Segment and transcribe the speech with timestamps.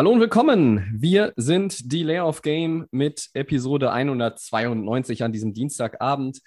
[0.00, 0.96] Hallo und willkommen.
[0.98, 6.40] Wir sind die Layer of Game mit Episode 192 an diesem Dienstagabend.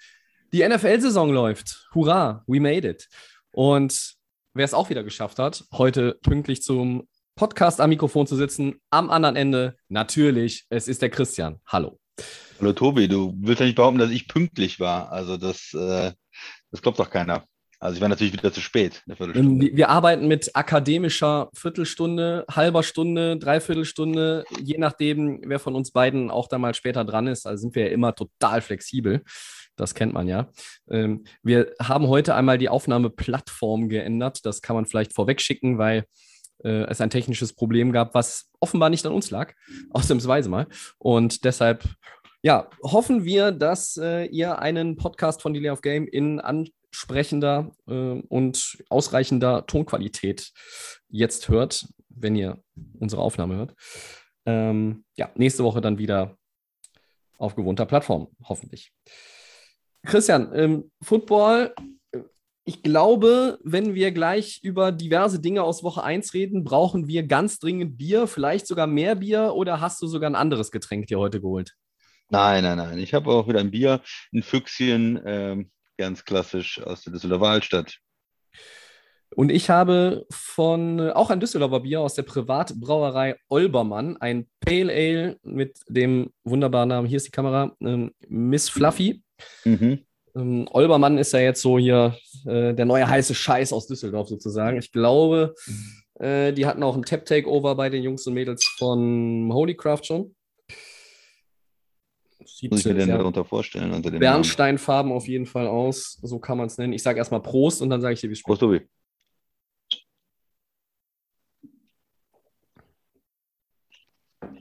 [0.52, 1.86] Die NFL-Saison läuft.
[1.94, 3.08] Hurra, we made it.
[3.52, 4.16] Und
[4.54, 9.08] wer es auch wieder geschafft hat, heute pünktlich zum Podcast am Mikrofon zu sitzen, am
[9.08, 11.60] anderen Ende, natürlich, es ist der Christian.
[11.64, 12.00] Hallo.
[12.58, 15.12] Hallo Tobi, du willst ja nicht behaupten, dass ich pünktlich war.
[15.12, 16.10] Also das, äh,
[16.72, 17.44] das glaubt doch keiner.
[17.84, 19.02] Also ich war natürlich wieder zu spät.
[19.34, 19.60] Ähm.
[19.60, 26.48] Wir arbeiten mit akademischer Viertelstunde, halber Stunde, Dreiviertelstunde, je nachdem, wer von uns beiden auch
[26.48, 27.46] da mal später dran ist.
[27.46, 29.22] Also sind wir ja immer total flexibel.
[29.76, 30.48] Das kennt man ja.
[30.88, 34.46] Ähm, Wir haben heute einmal die Aufnahmeplattform geändert.
[34.46, 36.06] Das kann man vielleicht vorweg schicken, weil
[36.64, 39.52] äh, es ein technisches Problem gab, was offenbar nicht an uns lag,
[39.90, 40.68] ausnahmsweise mal.
[40.96, 41.84] Und deshalb,
[42.44, 48.20] ja, hoffen wir, dass äh, ihr einen Podcast von Delay of Game in ansprechender äh,
[48.28, 50.52] und ausreichender Tonqualität
[51.08, 52.62] jetzt hört, wenn ihr
[53.00, 53.74] unsere Aufnahme hört.
[54.44, 56.36] Ähm, ja, nächste Woche dann wieder
[57.38, 58.92] auf gewohnter Plattform, hoffentlich.
[60.04, 61.74] Christian, ähm, Football,
[62.12, 62.18] äh,
[62.66, 67.58] ich glaube, wenn wir gleich über diverse Dinge aus Woche 1 reden, brauchen wir ganz
[67.58, 71.40] dringend Bier, vielleicht sogar mehr Bier oder hast du sogar ein anderes Getränk dir heute
[71.40, 71.74] geholt?
[72.30, 72.98] Nein, nein, nein.
[72.98, 74.00] Ich habe auch wieder ein Bier,
[74.32, 77.98] ein Füchschen, ähm, ganz klassisch aus der Düsseldorfer Altstadt.
[79.34, 84.92] Und ich habe von äh, auch ein Düsseldorfer Bier aus der Privatbrauerei Olbermann ein Pale
[84.92, 89.22] Ale mit dem wunderbaren Namen, hier ist die Kamera, ähm, Miss Fluffy.
[89.64, 90.00] Mhm.
[90.36, 92.16] Ähm, Olbermann ist ja jetzt so hier
[92.46, 94.78] äh, der neue heiße Scheiß aus Düsseldorf sozusagen.
[94.78, 95.54] Ich glaube,
[96.20, 100.34] äh, die hatten auch ein Tap-Takeover bei den Jungs und Mädels von Holycraft schon.
[102.46, 103.92] Sieht Muss ich mir denn darunter vorstellen?
[103.92, 104.20] Unter dem?
[104.20, 106.92] Bernsteinfarben auf jeden Fall aus, so kann man es nennen.
[106.92, 108.60] Ich sage erstmal Prost und dann sage ich dir, wie es schmeckt.
[108.60, 108.80] Prost, Tobi.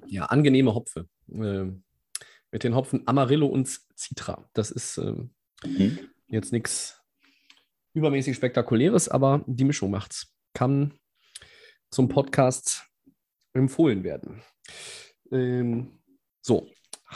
[0.07, 1.07] Ja, angenehme Hopfe.
[1.31, 1.83] Ähm,
[2.51, 3.67] mit den Hopfen Amarillo und
[3.97, 4.47] Citra.
[4.53, 5.33] Das ist ähm,
[5.65, 5.97] Mhm.
[6.27, 7.01] jetzt nichts
[7.93, 10.33] übermäßig Spektakuläres, aber die Mischung macht's.
[10.53, 10.99] Kann
[11.89, 12.85] zum Podcast
[13.53, 14.43] empfohlen werden.
[15.31, 15.99] Ähm,
[16.41, 16.67] so,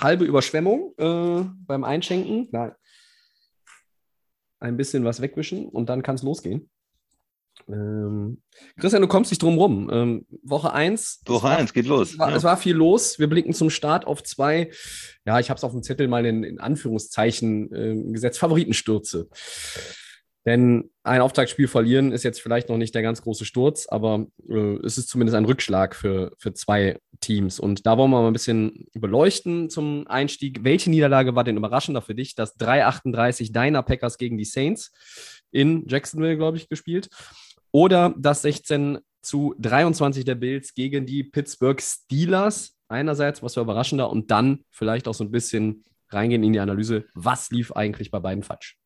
[0.01, 2.47] halbe Überschwemmung äh, beim Einschenken.
[2.51, 2.71] Nein.
[4.59, 6.69] Ein bisschen was wegwischen und dann kann es losgehen.
[7.67, 8.41] Ähm,
[8.79, 9.89] Christian, du kommst nicht drum rum.
[9.91, 11.21] Ähm, Woche 1.
[11.25, 12.11] Woche 1 geht los.
[12.11, 12.35] Es war, Ja.
[12.35, 13.19] es war viel los.
[13.19, 14.71] Wir blicken zum Start auf zwei,
[15.25, 19.27] ja, ich habe es auf dem Zettel mal in, in Anführungszeichen äh, gesetzt, Favoritenstürze.
[20.47, 24.77] Denn ein Auftaktspiel verlieren ist jetzt vielleicht noch nicht der ganz große Sturz, aber äh,
[24.77, 27.59] es ist zumindest ein Rückschlag für, für zwei Teams.
[27.59, 30.63] Und da wollen wir mal ein bisschen beleuchten zum Einstieg.
[30.63, 32.33] Welche Niederlage war denn überraschender für dich?
[32.33, 34.93] Das 3-38 deiner Packers gegen die Saints
[35.51, 37.09] in Jacksonville, glaube ich, gespielt.
[37.71, 42.77] Oder das 16 zu 23 der Bills gegen die Pittsburgh Steelers.
[42.87, 47.03] Einerseits, was war überraschender, und dann vielleicht auch so ein bisschen reingehen in die Analyse,
[47.15, 48.77] was lief eigentlich bei beiden falsch?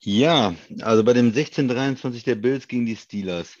[0.00, 3.56] Ja, also bei dem 16-23 der Bills gegen die Steelers.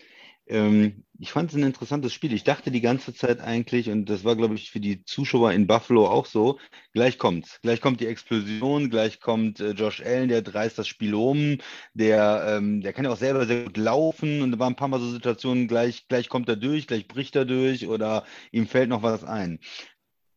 [0.48, 2.32] Ähm, ich fand es ein interessantes Spiel.
[2.32, 5.66] Ich dachte die ganze Zeit eigentlich, und das war, glaube ich, für die Zuschauer in
[5.66, 6.58] Buffalo auch so,
[6.92, 7.58] gleich kommt's.
[7.62, 11.58] Gleich kommt die Explosion, gleich kommt äh, Josh Allen, der reißt das Spiel um,
[11.94, 14.88] der, ähm, der kann ja auch selber sehr gut laufen und da waren ein paar
[14.88, 18.88] Mal so Situationen, gleich, gleich kommt er durch, gleich bricht er durch oder ihm fällt
[18.88, 19.58] noch was ein.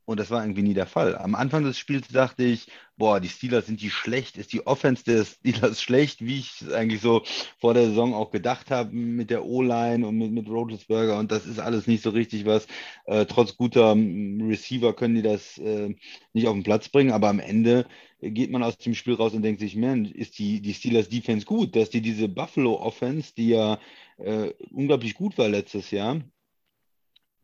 [0.09, 1.15] Und das war irgendwie nie der Fall.
[1.15, 2.65] Am Anfang des Spiels dachte ich,
[2.97, 6.73] boah, die Steelers sind die schlecht, ist die Offense der Steelers schlecht, wie ich es
[6.73, 7.21] eigentlich so
[7.59, 11.45] vor der Saison auch gedacht habe mit der O-Line und mit, mit Roethlisberger und das
[11.45, 12.65] ist alles nicht so richtig was.
[13.05, 15.93] Äh, trotz guter ähm, Receiver können die das äh,
[16.33, 17.85] nicht auf den Platz bringen, aber am Ende
[18.19, 21.45] geht man aus dem Spiel raus und denkt sich, man, ist die, die Steelers Defense
[21.45, 23.79] gut, dass die diese Buffalo Offense, die ja
[24.17, 26.19] äh, unglaublich gut war letztes Jahr,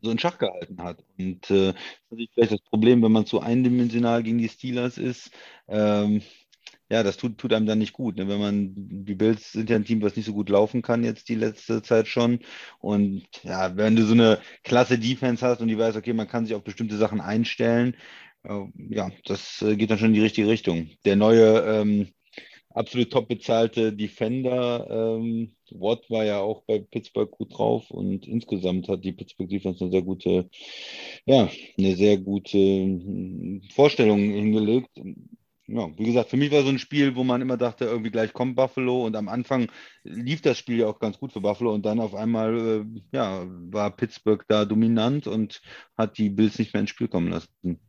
[0.06, 1.04] so in Schach gehalten hat.
[1.18, 4.98] Und äh, das ist natürlich vielleicht das Problem, wenn man zu eindimensional gegen die Steelers
[4.98, 5.30] ist.
[5.68, 6.22] Ähm,
[6.88, 8.16] ja, das tut, tut einem dann nicht gut.
[8.16, 8.28] Ne?
[8.28, 11.28] Wenn man, die Bills sind ja ein Team, was nicht so gut laufen kann jetzt
[11.28, 12.40] die letzte Zeit schon.
[12.78, 16.46] Und ja, wenn du so eine klasse Defense hast und die weiß, okay, man kann
[16.46, 17.96] sich auf bestimmte Sachen einstellen,
[18.44, 20.90] äh, ja, das äh, geht dann schon in die richtige Richtung.
[21.04, 22.08] Der neue ähm,
[22.76, 24.86] absolut top bezahlte Defender.
[24.90, 29.82] Ähm, Watt war ja auch bei Pittsburgh gut drauf und insgesamt hat die Pittsburgh Defense
[29.82, 30.50] eine sehr gute,
[31.24, 34.90] ja, eine sehr gute hm, Vorstellung hingelegt.
[35.68, 38.32] Ja, wie gesagt, für mich war so ein Spiel, wo man immer dachte, irgendwie gleich
[38.32, 39.68] kommt Buffalo und am Anfang
[40.04, 43.44] lief das Spiel ja auch ganz gut für Buffalo und dann auf einmal äh, ja,
[43.48, 45.62] war Pittsburgh da dominant und
[45.96, 47.80] hat die Bills nicht mehr ins Spiel kommen lassen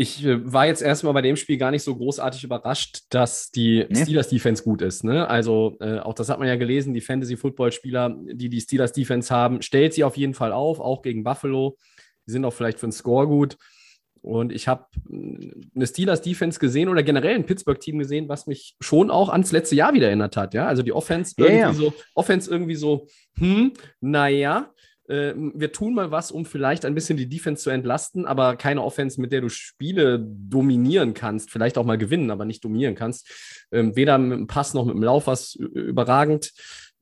[0.00, 3.84] ich äh, war jetzt erstmal bei dem Spiel gar nicht so großartig überrascht, dass die
[3.90, 4.02] nee.
[4.02, 5.04] Steelers-Defense gut ist.
[5.04, 5.28] Ne?
[5.28, 9.92] Also, äh, auch das hat man ja gelesen, die Fantasy-Football-Spieler, die die Steelers-Defense haben, stellt
[9.92, 11.76] sie auf jeden Fall auf, auch gegen Buffalo.
[12.26, 13.58] Die sind auch vielleicht für den Score gut.
[14.22, 19.10] Und ich habe äh, eine Steelers-Defense gesehen oder generell ein Pittsburgh-Team gesehen, was mich schon
[19.10, 20.54] auch ans letzte Jahr wieder erinnert hat.
[20.54, 23.06] Ja, also die Offense ja, irgendwie so, Offense irgendwie so,
[23.36, 24.72] hm, naja,
[25.10, 28.82] äh, wir tun mal was, um vielleicht ein bisschen die Defense zu entlasten, aber keine
[28.82, 33.66] Offense, mit der du Spiele dominieren kannst, vielleicht auch mal gewinnen, aber nicht dominieren kannst.
[33.72, 36.52] Ähm, weder mit dem Pass noch mit dem Lauf was überragend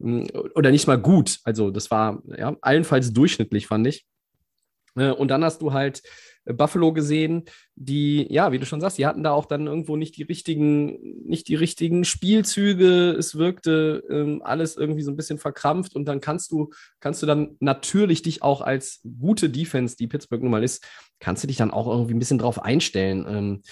[0.00, 1.38] ähm, oder nicht mal gut.
[1.44, 4.06] Also das war ja allenfalls durchschnittlich, fand ich.
[4.96, 6.02] Äh, und dann hast du halt
[6.44, 7.44] Buffalo gesehen,
[7.74, 10.98] die, ja, wie du schon sagst, die hatten da auch dann irgendwo nicht die richtigen,
[11.26, 13.10] nicht die richtigen Spielzüge.
[13.10, 16.70] Es wirkte ähm, alles irgendwie so ein bisschen verkrampft und dann kannst du,
[17.00, 20.86] kannst du dann natürlich dich auch als gute Defense, die Pittsburgh nun mal ist,
[21.20, 23.26] kannst du dich dann auch irgendwie ein bisschen drauf einstellen.
[23.28, 23.62] Ähm,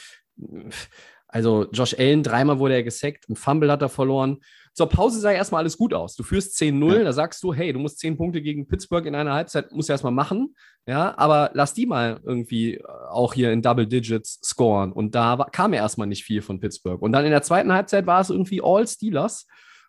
[1.28, 4.38] also Josh Allen, dreimal wurde er gesackt, ein Fumble hat er verloren.
[4.72, 6.16] Zur Pause sah erstmal alles gut aus.
[6.16, 7.04] Du führst 10-0, ja.
[7.04, 9.92] da sagst du, hey, du musst 10 Punkte gegen Pittsburgh in einer Halbzeit, musst du
[9.94, 10.54] erstmal machen.
[10.86, 14.92] Ja, aber lass die mal irgendwie äh, auch hier in Double Digits scoren.
[14.92, 17.00] Und da war, kam ja erstmal nicht viel von Pittsburgh.
[17.00, 19.46] Und dann in der zweiten Halbzeit war es irgendwie All Steelers.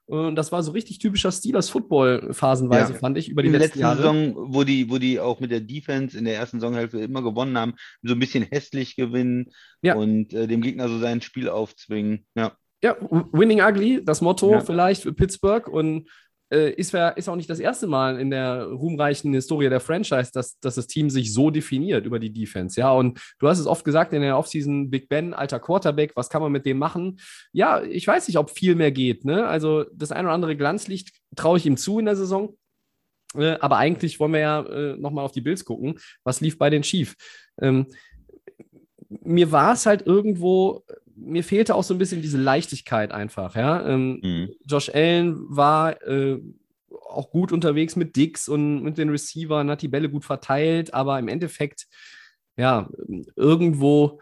[0.08, 3.00] Und das war so richtig typischer Steelers-Football phasenweise, ja.
[3.00, 3.98] fand ich, über die in letzten Jahre.
[3.98, 7.58] Saison, wo die, wo die auch mit der Defense in der ersten Saisonhälfte immer gewonnen
[7.58, 9.52] haben, so ein bisschen hässlich gewinnen
[9.82, 9.96] ja.
[9.96, 12.26] und äh, dem Gegner so sein Spiel aufzwingen.
[12.36, 12.56] Ja.
[12.82, 14.62] Ja, Winning Ugly, das Motto ja.
[14.62, 15.68] vielleicht für Pittsburgh.
[15.68, 16.10] Und
[16.52, 20.60] äh, ist, ist auch nicht das erste Mal in der ruhmreichen Historie der Franchise, dass,
[20.60, 22.80] dass das Team sich so definiert über die Defense.
[22.80, 26.30] Ja, und du hast es oft gesagt in der Offseason, Big Ben, alter Quarterback, was
[26.30, 27.20] kann man mit dem machen?
[27.52, 29.26] Ja, ich weiß nicht, ob viel mehr geht.
[29.26, 29.48] Ne?
[29.48, 32.58] Also das ein oder andere Glanzlicht traue ich ihm zu in der Saison.
[33.36, 36.00] Äh, aber eigentlich wollen wir ja äh, nochmal auf die Bills gucken.
[36.24, 37.16] Was lief bei den schief?
[37.62, 37.88] Ähm,
[39.10, 40.84] mir war es halt irgendwo
[41.18, 43.56] mir fehlte auch so ein bisschen diese Leichtigkeit einfach.
[43.56, 43.86] Ja?
[43.88, 44.50] Ähm, mhm.
[44.66, 46.40] Josh Allen war äh,
[47.10, 51.20] auch gut unterwegs mit Dix und mit den Receivern, hat die Bälle gut verteilt, aber
[51.20, 51.88] im Endeffekt,
[52.56, 52.90] ja,
[53.36, 54.20] irgendwo,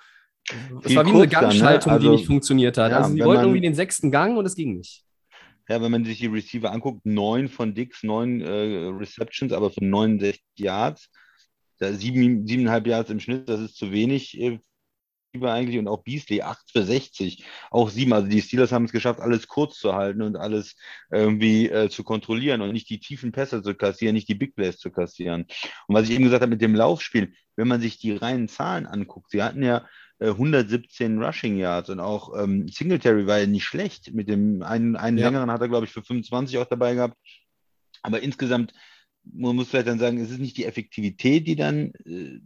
[0.83, 2.07] es war wie eine Gangschaltung, dann, ne?
[2.07, 2.92] also, die nicht funktioniert hat.
[2.92, 5.03] Ja, also sie wollten man, irgendwie den sechsten Gang und es ging nicht.
[5.68, 9.83] Ja, wenn man sich die Receiver anguckt, neun von Dix, neun äh, Receptions, aber für
[9.83, 11.09] 69 Yards,
[11.80, 14.59] da sieben, siebeneinhalb Yards im Schnitt, das ist zu wenig äh,
[15.43, 18.13] eigentlich und auch Beasley 8 für 60, auch 7.
[18.13, 20.75] Also die Steelers haben es geschafft, alles kurz zu halten und alles
[21.11, 24.77] irgendwie äh, zu kontrollieren und nicht die tiefen Pässe zu kassieren, nicht die Big Plays
[24.77, 25.45] zu kassieren.
[25.87, 28.85] Und was ich eben gesagt habe mit dem Laufspiel, wenn man sich die reinen Zahlen
[28.85, 29.85] anguckt, sie hatten ja
[30.19, 34.13] äh, 117 Rushing Yards und auch ähm, Singletary war ja nicht schlecht.
[34.13, 35.27] Mit dem einen, einen ja.
[35.27, 37.17] längeren hat er, glaube ich, für 25 auch dabei gehabt.
[38.01, 38.73] Aber insgesamt,
[39.23, 42.39] man muss vielleicht dann sagen, es ist nicht die Effektivität, die dann äh,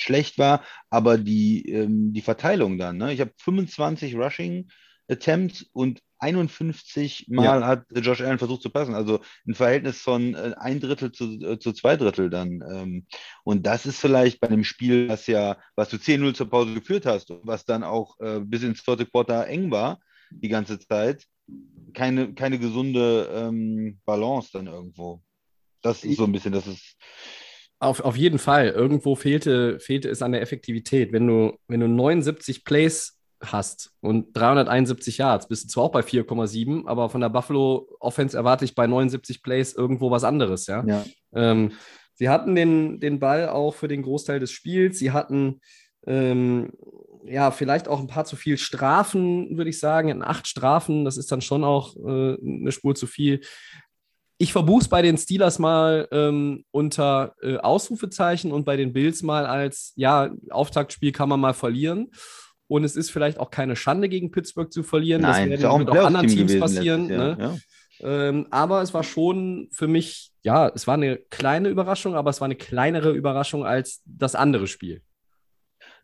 [0.00, 2.96] schlecht war, aber die, ähm, die Verteilung dann.
[2.96, 3.12] Ne?
[3.12, 4.68] Ich habe 25 Rushing
[5.08, 7.66] Attempts und 51 Mal ja.
[7.66, 8.94] hat Josh Allen versucht zu passen.
[8.94, 12.62] Also ein Verhältnis von äh, ein Drittel zu, äh, zu zwei Drittel dann.
[12.70, 13.06] Ähm,
[13.42, 17.06] und das ist vielleicht bei einem Spiel, was ja, was du 10-0 zur Pause geführt
[17.06, 19.98] hast, was dann auch äh, bis ins vierte Quarter eng war,
[20.30, 21.24] die ganze Zeit,
[21.94, 25.22] keine, keine gesunde ähm, Balance dann irgendwo.
[25.82, 26.96] Das ist so ein bisschen, das ist
[27.80, 28.68] auf, auf jeden Fall.
[28.68, 31.12] Irgendwo fehlte, fehlte es an der Effektivität.
[31.12, 36.00] Wenn du, wenn du 79 Plays hast und 371 Yards, bist du zwar auch bei
[36.00, 40.84] 4,7, aber von der Buffalo Offense erwarte ich bei 79 Plays irgendwo was anderes, ja.
[40.86, 41.04] ja.
[41.32, 41.72] Ähm,
[42.14, 44.98] sie hatten den, den Ball auch für den Großteil des Spiels.
[44.98, 45.62] Sie hatten
[46.06, 46.72] ähm,
[47.24, 50.10] ja vielleicht auch ein paar zu viel Strafen, würde ich sagen.
[50.10, 53.40] In acht Strafen, das ist dann schon auch äh, eine Spur zu viel
[54.40, 59.22] ich verbuche es bei den Steelers mal ähm, unter äh, Ausrufezeichen und bei den Bills
[59.22, 62.10] mal als, ja, Auftaktspiel kann man mal verlieren.
[62.66, 65.20] Und es ist vielleicht auch keine Schande, gegen Pittsburgh zu verlieren.
[65.20, 67.08] Nein, das wird auch, auch anderen Teams passieren.
[67.08, 67.36] Ne?
[67.38, 68.28] Ja.
[68.28, 72.40] Ähm, aber es war schon für mich, ja, es war eine kleine Überraschung, aber es
[72.40, 75.02] war eine kleinere Überraschung als das andere Spiel.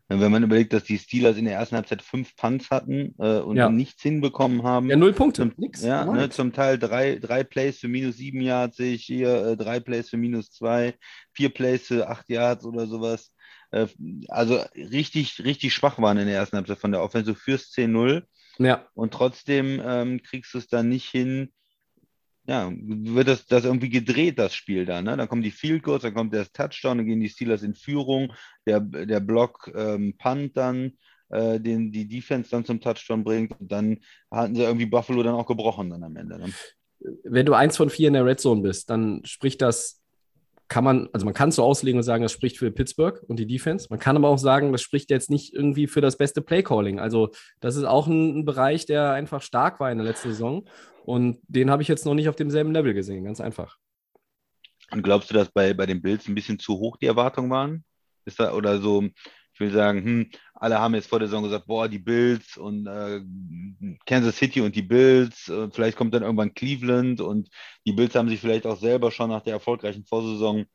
[0.08, 3.56] Wenn man überlegt, dass die Steelers in der ersten Halbzeit fünf Punts hatten äh, und
[3.56, 3.68] ja.
[3.68, 4.88] nichts hinbekommen haben.
[4.88, 5.42] Ja, null Punkte.
[5.42, 5.82] Zum, Nix.
[5.82, 9.56] Ja, ne, zum Teil drei, drei Plays für minus sieben Yards sehe ich hier, äh,
[9.56, 10.94] drei Plays für minus zwei,
[11.32, 13.32] vier Plays für acht Yards oder sowas.
[13.72, 13.88] Äh,
[14.28, 18.22] also richtig, richtig schwach waren in der ersten Halbzeit von der Offensive fürs 10-0.
[18.58, 18.86] Ja.
[18.94, 21.52] Und trotzdem ähm, kriegst du es dann nicht hin,
[22.46, 25.04] ja, wird das, das irgendwie gedreht, das Spiel dann.
[25.04, 25.16] Ne?
[25.16, 28.32] Dann kommen die Field Goals, dann kommt der Touchdown, dann gehen die Steelers in Führung,
[28.66, 30.92] der, der Block ähm, Punt dann,
[31.30, 33.58] äh, den die Defense dann zum Touchdown bringt.
[33.58, 33.98] Und dann
[34.30, 36.38] hatten sie irgendwie Buffalo dann auch gebrochen dann am Ende.
[36.38, 36.52] Ne?
[37.24, 40.00] Wenn du eins von vier in der Red Zone bist, dann spricht das,
[40.68, 43.38] kann man, also man kann es so auslegen und sagen, das spricht für Pittsburgh und
[43.38, 43.88] die Defense.
[43.90, 47.00] Man kann aber auch sagen, das spricht jetzt nicht irgendwie für das beste Playcalling.
[47.00, 50.64] Also das ist auch ein, ein Bereich, der einfach stark war in der letzten Saison.
[51.06, 53.76] Und den habe ich jetzt noch nicht auf demselben Level gesehen, ganz einfach.
[54.90, 57.84] Und glaubst du, dass bei, bei den Bills ein bisschen zu hoch die Erwartungen waren?
[58.24, 59.04] Ist da oder so,
[59.54, 62.88] ich will sagen, hm, alle haben jetzt vor der Saison gesagt, boah, die Bills und
[62.88, 63.20] äh,
[64.04, 67.50] Kansas City und die Bills, äh, vielleicht kommt dann irgendwann Cleveland und
[67.86, 70.66] die Bills haben sich vielleicht auch selber schon nach der erfolgreichen Vorsaison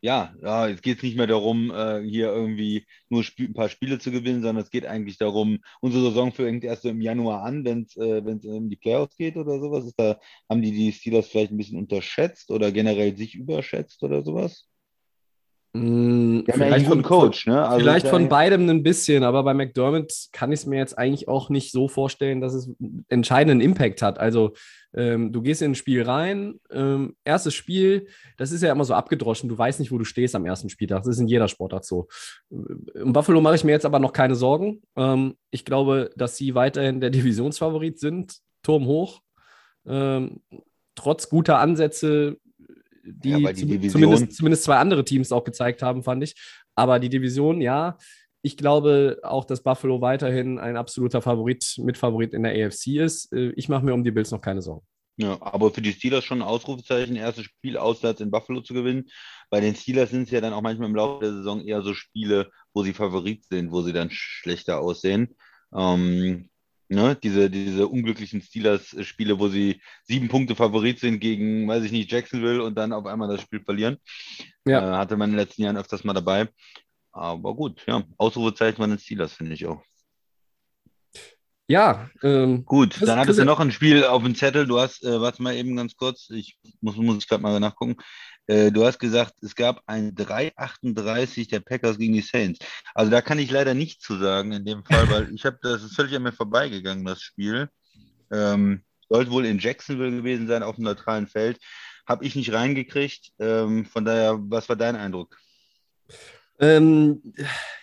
[0.00, 3.98] ja, ja, jetzt geht es nicht mehr darum, äh, hier irgendwie nur ein paar Spiele
[3.98, 7.82] zu gewinnen, sondern es geht eigentlich darum, unsere Saison fängt erst im Januar an, wenn
[7.82, 9.86] es äh, um die Playoffs geht oder sowas.
[9.86, 14.22] Ist da, haben die die Steelers vielleicht ein bisschen unterschätzt oder generell sich überschätzt oder
[14.22, 14.68] sowas?
[15.78, 17.66] Haben ja vielleicht von, Coach, ne?
[17.66, 21.28] Also vielleicht von beidem ein bisschen, aber bei McDermott kann ich es mir jetzt eigentlich
[21.28, 24.18] auch nicht so vorstellen, dass es einen entscheidenden Impact hat.
[24.18, 24.52] Also
[24.94, 28.94] ähm, du gehst in ein Spiel rein, ähm, erstes Spiel, das ist ja immer so
[28.94, 30.98] abgedroschen, du weißt nicht, wo du stehst am ersten Spieltag.
[30.98, 32.08] Das ist in jeder Sportart so.
[32.50, 34.82] Im Buffalo mache ich mir jetzt aber noch keine Sorgen.
[34.96, 39.20] Ähm, ich glaube, dass sie weiterhin der Divisionsfavorit sind, Turm hoch.
[39.86, 40.40] Ähm,
[40.94, 42.38] trotz guter Ansätze,
[43.12, 46.34] die, Ja, die Division- zumindest, zumindest zwei andere Teams auch gezeigt haben, fand ich.
[46.74, 47.98] Aber die Division, ja.
[48.42, 53.32] Ich glaube auch, dass Buffalo weiterhin ein absoluter Favorit, Mitfavorit in der AFC ist.
[53.32, 54.86] Äh, Ich mache mir um die Bills noch keine Sorgen.
[55.16, 59.08] Ja, aber für die Steelers schon ein Ausrufezeichen, erstes Spiel auswärts in Buffalo zu gewinnen.
[59.50, 61.92] Bei den Steelers sind es ja dann auch manchmal im Laufe der Saison eher so
[61.94, 65.34] Spiele, wo sie Favorit sind, wo sie dann schlechter aussehen.
[65.74, 66.48] Ähm,
[66.88, 72.10] ne, diese, diese unglücklichen Steelers-Spiele, wo sie sieben Punkte Favorit sind gegen, weiß ich nicht,
[72.10, 73.98] Jacksonville und dann auf einmal das Spiel verlieren.
[74.64, 74.94] Ja.
[74.94, 76.48] Äh, hatte man in den letzten Jahren öfters mal dabei.
[77.12, 79.82] Aber gut, ja, Ausrufezeichen bei den Steelers, finde ich auch.
[81.70, 84.66] Ja, ähm, Gut, dann hattest du noch ein Spiel auf dem Zettel.
[84.66, 87.96] Du hast, äh, warte mal eben ganz kurz, ich muss, muss ich gerade mal nachgucken.
[88.48, 92.58] Äh, du hast gesagt, es gab ein 3:38 der Packers gegen die Saints.
[92.94, 95.84] Also da kann ich leider nichts zu sagen in dem Fall, weil ich habe, das
[95.84, 97.68] ist völlig an mir vorbeigegangen, das Spiel.
[98.32, 101.58] Ähm, sollte wohl in Jacksonville gewesen sein, auf dem neutralen Feld.
[102.06, 103.32] Habe ich nicht reingekriegt.
[103.38, 105.38] Ähm, von daher, was war dein Eindruck?
[106.60, 107.22] Ähm,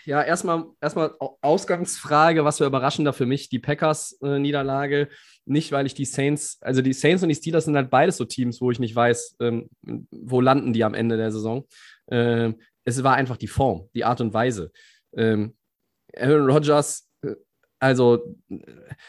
[0.05, 5.07] ja, erstmal erstmal Au- Ausgangsfrage, was war überraschender für mich, die Packers-Niederlage.
[5.45, 8.25] nicht, weil ich die Saints, also die Saints und die Steelers sind halt beides so
[8.25, 9.69] Teams, wo ich nicht weiß, ähm,
[10.11, 11.65] wo landen die am Ende der Saison.
[12.09, 14.71] Ähm, es war einfach die Form, die Art und Weise.
[15.15, 15.55] Ähm,
[16.17, 17.35] Aaron Rodgers, äh,
[17.79, 18.57] also äh,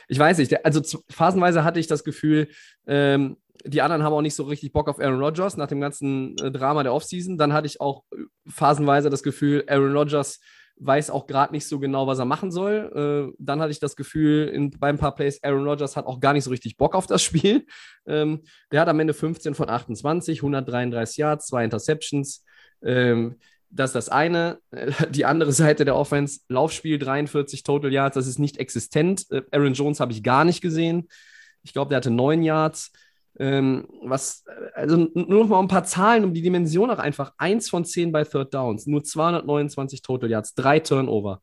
[0.08, 2.49] ich weiß nicht, der, also phasenweise hatte ich das Gefühl,
[2.87, 6.37] ähm, die anderen haben auch nicht so richtig Bock auf Aaron Rodgers nach dem ganzen
[6.39, 7.39] äh, Drama der Offseason.
[7.39, 10.41] Dann hatte ich auch äh, phasenweise das Gefühl, Aaron Rodgers
[10.79, 13.31] weiß auch gerade nicht so genau, was er machen soll.
[13.33, 16.21] Äh, dann hatte ich das Gefühl, in, bei ein paar Plays, Aaron Rodgers hat auch
[16.21, 17.67] gar nicht so richtig Bock auf das Spiel.
[18.09, 22.45] Ähm, der hat am Ende 15 von 28, 133 Yards, zwei Interceptions.
[22.85, 23.35] Ähm,
[23.69, 24.61] das ist das eine.
[25.11, 29.27] Die andere Seite der Offense, Laufspiel 43 Total Yards, das ist nicht existent.
[29.33, 31.09] Äh, Aaron Jones habe ich gar nicht gesehen.
[31.65, 32.93] Ich glaube, der hatte neun Yards.
[33.38, 37.33] Ähm, was, also nur noch mal ein paar Zahlen, um die Dimension auch einfach.
[37.37, 41.40] Eins von zehn bei Third Downs, nur 229 Total Yards, drei Turnover.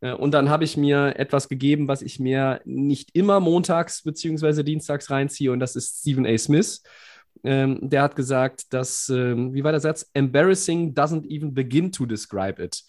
[0.00, 4.64] Äh, und dann habe ich mir etwas gegeben, was ich mir nicht immer montags beziehungsweise
[4.64, 6.36] dienstags reinziehe, und das ist Stephen A.
[6.38, 6.82] Smith.
[7.42, 10.08] Ähm, der hat gesagt, dass, ähm, wie war der Satz?
[10.14, 12.82] Embarrassing doesn't even begin to describe it.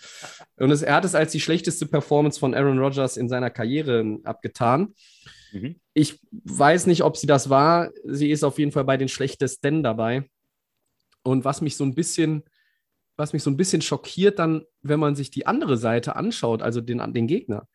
[0.57, 3.99] Und es, er hat es als die schlechteste Performance von Aaron Rodgers in seiner Karriere
[3.99, 4.93] ähm, abgetan.
[5.55, 5.75] Mhm.
[5.93, 7.91] Ich weiß nicht, ob sie das war.
[8.03, 10.29] Sie ist auf jeden Fall bei den schlechtesten dabei.
[11.23, 12.43] Und was mich so ein bisschen,
[13.15, 16.81] was mich so ein bisschen schockiert, dann, wenn man sich die andere Seite anschaut, also
[16.81, 17.67] den, den Gegner.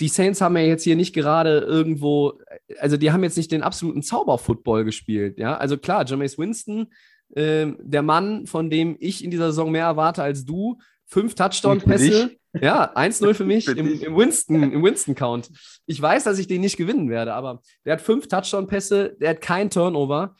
[0.00, 2.38] Die Saints haben ja jetzt hier nicht gerade irgendwo,
[2.78, 5.56] also die haben jetzt nicht den absoluten Zauberfootball gespielt, ja.
[5.56, 6.92] Also klar, Jameis Winston,
[7.34, 12.36] ähm, der Mann, von dem ich in dieser Saison mehr erwarte als du, fünf Touchdown-Pässe.
[12.60, 15.50] Ja, 1-0 für mich im, im Winston, im Winston-Count.
[15.86, 19.40] Ich weiß, dass ich den nicht gewinnen werde, aber der hat fünf Touchdown-Pässe, der hat
[19.40, 20.34] kein Turnover,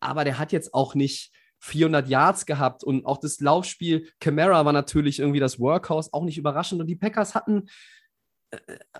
[0.00, 1.30] aber der hat jetzt auch nicht
[1.60, 4.08] 400 Yards gehabt und auch das Laufspiel.
[4.20, 6.80] Camara war natürlich irgendwie das Workhouse, auch nicht überraschend.
[6.80, 7.68] Und die Packers hatten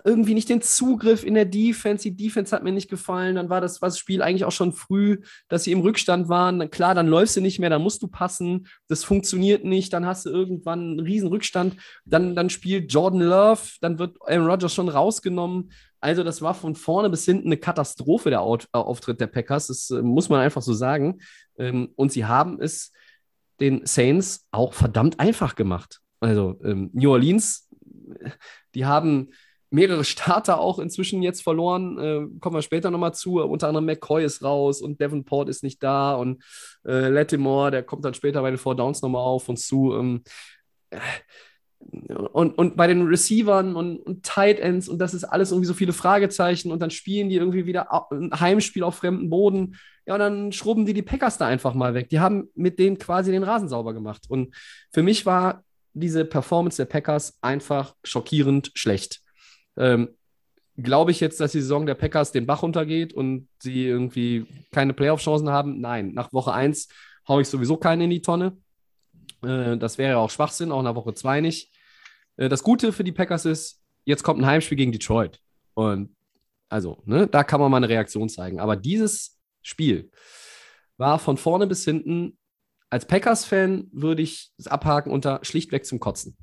[0.05, 2.03] irgendwie nicht den Zugriff in der Defense.
[2.03, 3.37] Die Defense hat mir nicht gefallen.
[3.37, 6.71] Dann war das, das Spiel eigentlich auch schon früh, dass sie im Rückstand waren.
[6.71, 8.67] Klar, dann läufst du nicht mehr, dann musst du passen.
[8.89, 9.93] Das funktioniert nicht.
[9.93, 11.77] Dann hast du irgendwann einen riesen Rückstand.
[12.05, 15.71] Dann, dann spielt Jordan Love, dann wird Aaron Rodgers schon rausgenommen.
[16.01, 19.69] Also, das war von vorne bis hinten eine Katastrophe, der äh, Auftritt der Packers.
[19.69, 21.21] Das äh, muss man einfach so sagen.
[21.57, 22.93] Ähm, und sie haben es
[23.59, 26.01] den Saints auch verdammt einfach gemacht.
[26.21, 27.71] Also, ähm, New Orleans,
[28.75, 29.31] die haben
[29.75, 31.99] mehrere Starter auch inzwischen jetzt verloren.
[31.99, 33.41] Äh, kommen wir später nochmal zu.
[33.41, 36.43] Unter anderem McCoy ist raus und Devonport ist nicht da und
[36.87, 39.95] äh, Lattimore, der kommt dann später bei den Four Downs nochmal auf uns zu.
[39.95, 40.23] Ähm,
[42.33, 45.75] und, und bei den Receivern und, und Tight Ends und das ist alles irgendwie so
[45.75, 49.77] viele Fragezeichen und dann spielen die irgendwie wieder ein Heimspiel auf fremdem Boden.
[50.07, 52.09] Ja, und dann schrubben die die Packers da einfach mal weg.
[52.11, 54.27] Die haben mit denen quasi den Rasen sauber gemacht.
[54.29, 54.55] Und
[54.93, 55.65] für mich war
[55.95, 59.24] diese Performance der Packers einfach schockierend schlecht.
[59.77, 60.09] Ähm,
[60.77, 64.93] Glaube ich jetzt, dass die Saison der Packers den Bach runtergeht und sie irgendwie keine
[64.93, 65.81] Playoff-Chancen haben?
[65.81, 66.13] Nein.
[66.15, 66.89] Nach Woche 1
[67.29, 68.57] haue ich sowieso keinen in die Tonne.
[69.45, 71.73] Äh, das wäre ja auch Schwachsinn, auch nach Woche 2 nicht.
[72.37, 75.41] Äh, das Gute für die Packers ist, jetzt kommt ein Heimspiel gegen Detroit.
[75.75, 76.17] Und
[76.69, 78.59] also, ne, da kann man mal eine Reaktion zeigen.
[78.59, 80.11] Aber dieses Spiel
[80.97, 82.37] war von vorne bis hinten,
[82.91, 86.37] als Packers-Fan würde ich es abhaken unter schlichtweg zum Kotzen.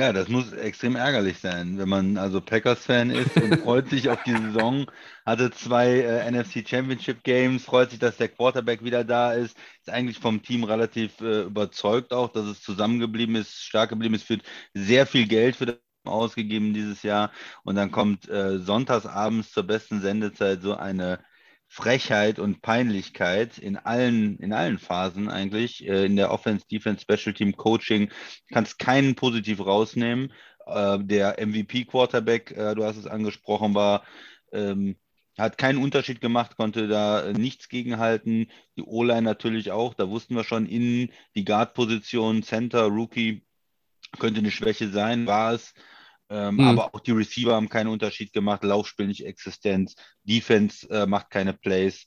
[0.00, 4.22] Ja, das muss extrem ärgerlich sein, wenn man also Packers-Fan ist und freut sich auf
[4.22, 4.90] die Saison,
[5.26, 9.90] hatte zwei äh, NFC Championship Games, freut sich, dass der Quarterback wieder da ist, ist
[9.90, 14.42] eigentlich vom Team relativ äh, überzeugt auch, dass es zusammengeblieben ist, stark geblieben ist, wird
[14.72, 17.30] sehr viel Geld für das ausgegeben dieses Jahr
[17.62, 21.18] und dann kommt äh, sonntagsabends zur besten Sendezeit so eine
[21.72, 27.32] Frechheit und Peinlichkeit in allen, in allen Phasen eigentlich, äh, in der Offense, Defense, Special
[27.32, 28.10] Team, Coaching,
[28.52, 30.32] kannst keinen positiv rausnehmen.
[30.66, 34.02] Äh, der MVP-Quarterback, äh, du hast es angesprochen, war,
[34.52, 34.96] ähm,
[35.38, 38.50] hat keinen Unterschied gemacht, konnte da nichts gegenhalten.
[38.76, 43.44] Die O-Line natürlich auch, da wussten wir schon, innen die Guard-Position, Center, Rookie,
[44.18, 45.72] könnte eine Schwäche sein, war es.
[46.30, 46.60] Ähm, mhm.
[46.60, 51.52] Aber auch die Receiver haben keinen Unterschied gemacht, Laufspiel nicht existent, Defense äh, macht keine
[51.52, 52.06] Plays.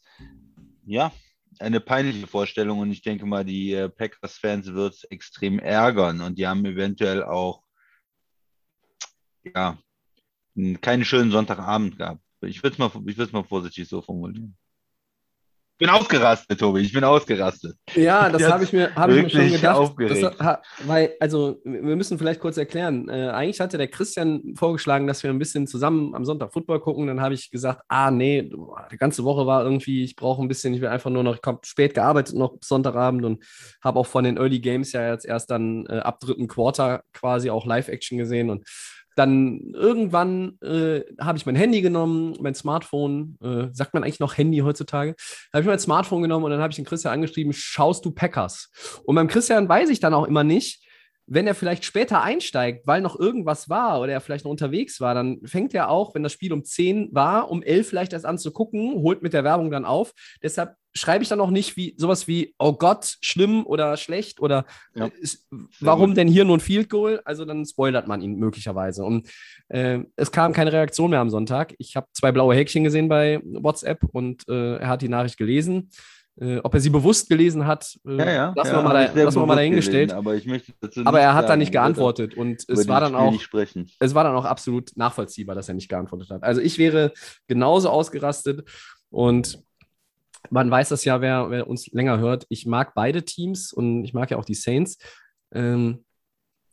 [0.86, 1.12] Ja,
[1.60, 6.38] eine peinliche Vorstellung und ich denke mal, die äh, Packers-Fans wird es extrem ärgern und
[6.38, 7.64] die haben eventuell auch
[9.44, 9.78] ja,
[10.82, 12.22] keinen schönen Sonntagabend gehabt.
[12.42, 14.58] Ich würde es mal, mal vorsichtig so formulieren
[15.84, 16.82] bin ausgerastet, Tobi.
[16.82, 17.76] Ich bin ausgerastet.
[17.94, 19.78] Ja, das habe ich mir, hab ich mir schon gedacht.
[19.78, 20.24] Aufgeregt.
[20.40, 23.10] Das, weil, also, wir müssen vielleicht kurz erklären.
[23.10, 27.08] Äh, eigentlich hatte der Christian vorgeschlagen, dass wir ein bisschen zusammen am Sonntag Football gucken.
[27.08, 28.50] Dann habe ich gesagt, ah, nee,
[28.92, 31.42] die ganze Woche war irgendwie, ich brauche ein bisschen, ich will einfach nur noch, ich
[31.46, 33.44] habe spät gearbeitet noch Sonntagabend und
[33.84, 37.50] habe auch von den Early Games ja jetzt erst dann äh, ab dritten Quarter quasi
[37.50, 38.66] auch Live-Action gesehen und
[39.16, 44.38] dann irgendwann äh, habe ich mein Handy genommen, mein Smartphone, äh, sagt man eigentlich noch
[44.38, 45.16] Handy heutzutage,
[45.52, 48.72] habe ich mein Smartphone genommen und dann habe ich den Christian angeschrieben, schaust du Packers?
[49.06, 50.83] Und beim Christian weiß ich dann auch immer nicht,
[51.34, 55.16] wenn er vielleicht später einsteigt, weil noch irgendwas war oder er vielleicht noch unterwegs war,
[55.16, 58.38] dann fängt er auch, wenn das Spiel um 10 war, um 11 vielleicht erst an
[58.38, 60.14] zu gucken, holt mit der Werbung dann auf.
[60.44, 64.66] Deshalb schreibe ich dann auch nicht wie sowas wie, oh Gott, schlimm oder schlecht oder
[64.94, 65.48] ja, ist,
[65.80, 66.18] warum gut.
[66.18, 67.22] denn hier nur ein Field Goal?
[67.26, 69.04] Also dann spoilert man ihn möglicherweise.
[69.04, 69.28] Und
[69.70, 71.74] äh, es kam keine Reaktion mehr am Sonntag.
[71.80, 75.90] Ich habe zwei blaue Häkchen gesehen bei WhatsApp und äh, er hat die Nachricht gelesen.
[76.40, 79.24] Äh, ob er sie bewusst gelesen hat, äh, ja, ja, lassen, ja, wir, mal da,
[79.24, 80.10] lassen wir mal dahingestellt.
[80.10, 83.32] Gelesen, aber, ich aber er hat da nicht geantwortet und es war dann auch
[84.00, 86.42] es war dann auch absolut nachvollziehbar, dass er nicht geantwortet hat.
[86.42, 87.14] Also ich wäre
[87.48, 88.68] genauso ausgerastet
[89.12, 89.64] und
[90.50, 92.48] man weiß das ja, wer, wer uns länger hört.
[92.50, 94.98] Ich mag beide Teams und ich mag ja auch die Saints.
[95.54, 96.04] Ähm,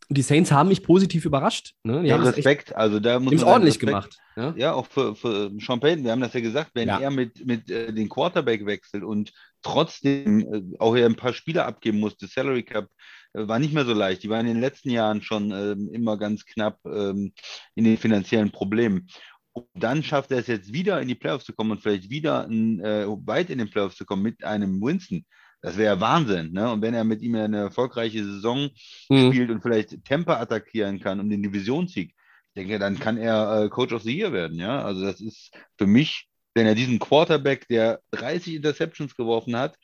[0.08, 1.74] die Saints haben mich positiv überrascht.
[1.84, 2.02] Ne?
[2.02, 4.18] Die ja, haben Respekt, echt, also da muss man ordentlich Respekt, gemacht.
[4.36, 4.54] Ja?
[4.56, 6.98] ja, auch für, für Payton, wir haben das ja gesagt, wenn ja.
[6.98, 12.00] er mit, mit äh, den Quarterback wechselt und trotzdem äh, auch ein paar Spieler abgeben
[12.00, 12.88] musste, Salary Cap
[13.34, 14.22] äh, war nicht mehr so leicht.
[14.22, 17.32] Die waren in den letzten Jahren schon ähm, immer ganz knapp ähm,
[17.74, 19.08] in den finanziellen Problemen.
[19.52, 22.46] Und dann schafft er es jetzt wieder in die Playoffs zu kommen und vielleicht wieder
[22.46, 25.24] in, äh, weit in den Playoffs zu kommen mit einem Winston.
[25.62, 26.52] Das wäre Wahnsinn.
[26.52, 26.70] Ne?
[26.72, 28.70] Und wenn er mit ihm eine erfolgreiche Saison
[29.08, 29.30] mhm.
[29.30, 32.14] spielt und vielleicht Temper attackieren kann um den Divisionssieg,
[32.52, 34.58] ich denke, dann kann er äh, Coach of the Year werden.
[34.58, 34.82] Ja?
[34.82, 39.76] Also das ist für mich, wenn er diesen Quarterback, der 30 Interceptions geworfen hat,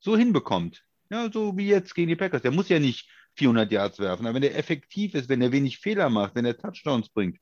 [0.00, 0.82] so hinbekommt.
[1.10, 2.42] Ja, so wie jetzt gegen die Packers.
[2.42, 5.78] Der muss ja nicht 400 Yards werfen, aber wenn er effektiv ist, wenn er wenig
[5.78, 7.38] Fehler macht, wenn er Touchdowns bringt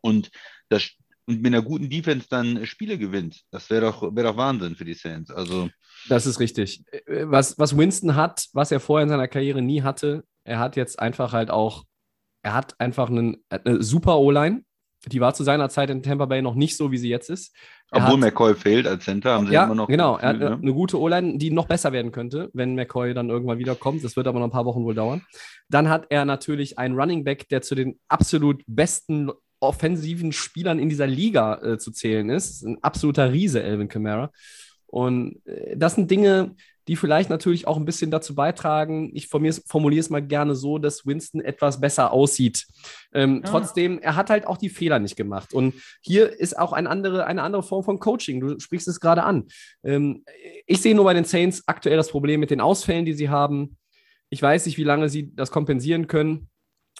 [0.00, 0.30] und
[0.68, 0.90] das
[1.24, 3.42] und mit einer guten Defense dann Spiele gewinnt.
[3.52, 5.30] Das wäre doch, wär doch Wahnsinn für die Saints.
[5.30, 5.70] Also,
[6.08, 6.82] das ist richtig.
[7.06, 10.98] Was, was Winston hat, was er vorher in seiner Karriere nie hatte, er hat jetzt
[10.98, 11.84] einfach halt auch
[12.42, 14.64] er hat einfach einen, eine super O-Line.
[15.06, 17.54] Die war zu seiner Zeit in Tampa Bay noch nicht so, wie sie jetzt ist.
[17.90, 19.88] Er Obwohl hat, McCoy fehlt als Center, haben sie ja, immer noch.
[19.88, 20.16] genau.
[20.16, 23.58] Er hat Gefühl, eine, gute O-Line, die noch besser werden könnte, wenn McCoy dann irgendwann
[23.58, 24.04] wieder kommt.
[24.04, 25.22] Das wird aber noch ein paar Wochen wohl dauern.
[25.68, 30.88] Dann hat er natürlich einen Running Back, der zu den absolut besten offensiven Spielern in
[30.88, 32.62] dieser Liga äh, zu zählen ist.
[32.62, 34.30] Ein absoluter Riese, Elvin Kamara.
[34.86, 36.54] Und äh, das sind Dinge,
[36.92, 39.12] die vielleicht natürlich auch ein bisschen dazu beitragen.
[39.14, 42.66] Ich formuliere es mal gerne so, dass Winston etwas besser aussieht.
[43.14, 43.48] Ähm, Ja.
[43.50, 45.54] Trotzdem, er hat halt auch die Fehler nicht gemacht.
[45.54, 48.40] Und hier ist auch eine andere, eine andere Form von Coaching.
[48.40, 49.46] Du sprichst es gerade an.
[49.82, 50.22] Ähm,
[50.66, 53.78] ich sehe nur bei den Saints aktuell das Problem mit den Ausfällen, die sie haben.
[54.28, 56.50] Ich weiß nicht, wie lange sie das kompensieren können.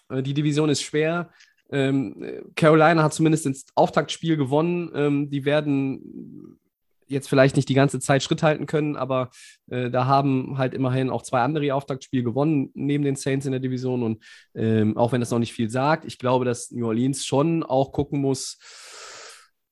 [0.09, 1.29] Äh, Die Division ist schwer.
[1.71, 4.91] Ähm, äh, Carolina hat zumindest ins Auftaktspiel gewonnen.
[4.95, 6.59] Ähm, die werden
[7.07, 9.31] jetzt vielleicht nicht die ganze Zeit Schritt halten können, aber
[9.71, 13.53] äh, da haben halt immerhin auch zwei andere ihr Auftaktspiel gewonnen, neben den Saints in
[13.53, 14.03] der Division.
[14.03, 17.63] Und ähm, auch wenn das noch nicht viel sagt, ich glaube, dass New Orleans schon
[17.63, 18.59] auch gucken muss,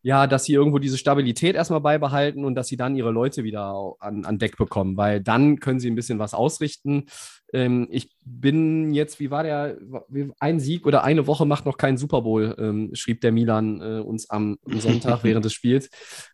[0.03, 3.95] ja, dass sie irgendwo diese Stabilität erstmal beibehalten und dass sie dann ihre Leute wieder
[3.99, 7.07] an, an Deck bekommen, weil dann können sie ein bisschen was ausrichten.
[7.53, 9.77] Ähm, ich bin jetzt, wie war der,
[10.39, 14.01] ein Sieg oder eine Woche macht noch keinen Super Bowl, ähm, schrieb der Milan äh,
[14.01, 15.91] uns am, am Sonntag während des Spiels.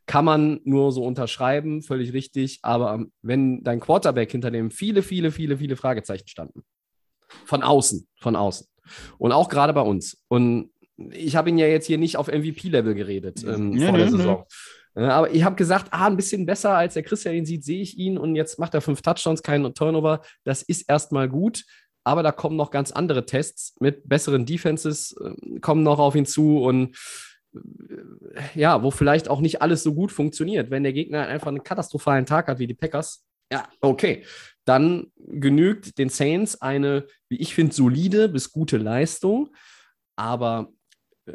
[0.06, 5.32] Kann man nur so unterschreiben, völlig richtig, aber wenn dein Quarterback hinter dem viele, viele,
[5.32, 6.62] viele, viele Fragezeichen standen,
[7.44, 8.66] von außen, von außen
[9.18, 12.94] und auch gerade bei uns und ich habe ihn ja jetzt hier nicht auf MVP-Level
[12.94, 14.16] geredet ähm, Nee, vor nee, der nee.
[14.16, 14.44] Saison.
[14.94, 17.82] Äh, Aber ich habe gesagt, ah, ein bisschen besser als der Christian ihn sieht, sehe
[17.82, 20.22] ich ihn und jetzt macht er fünf Touchdowns, keinen Turnover.
[20.44, 21.64] Das ist erstmal gut,
[22.04, 26.26] aber da kommen noch ganz andere Tests mit besseren Defenses, äh, kommen noch auf ihn
[26.26, 26.96] zu und
[27.54, 27.60] äh,
[28.54, 30.70] ja, wo vielleicht auch nicht alles so gut funktioniert.
[30.70, 34.24] Wenn der Gegner einfach einen katastrophalen Tag hat wie die Packers, ja, okay.
[34.64, 39.54] Dann genügt den Saints eine, wie ich finde, solide bis gute Leistung,
[40.16, 40.72] aber
[41.26, 41.32] äh,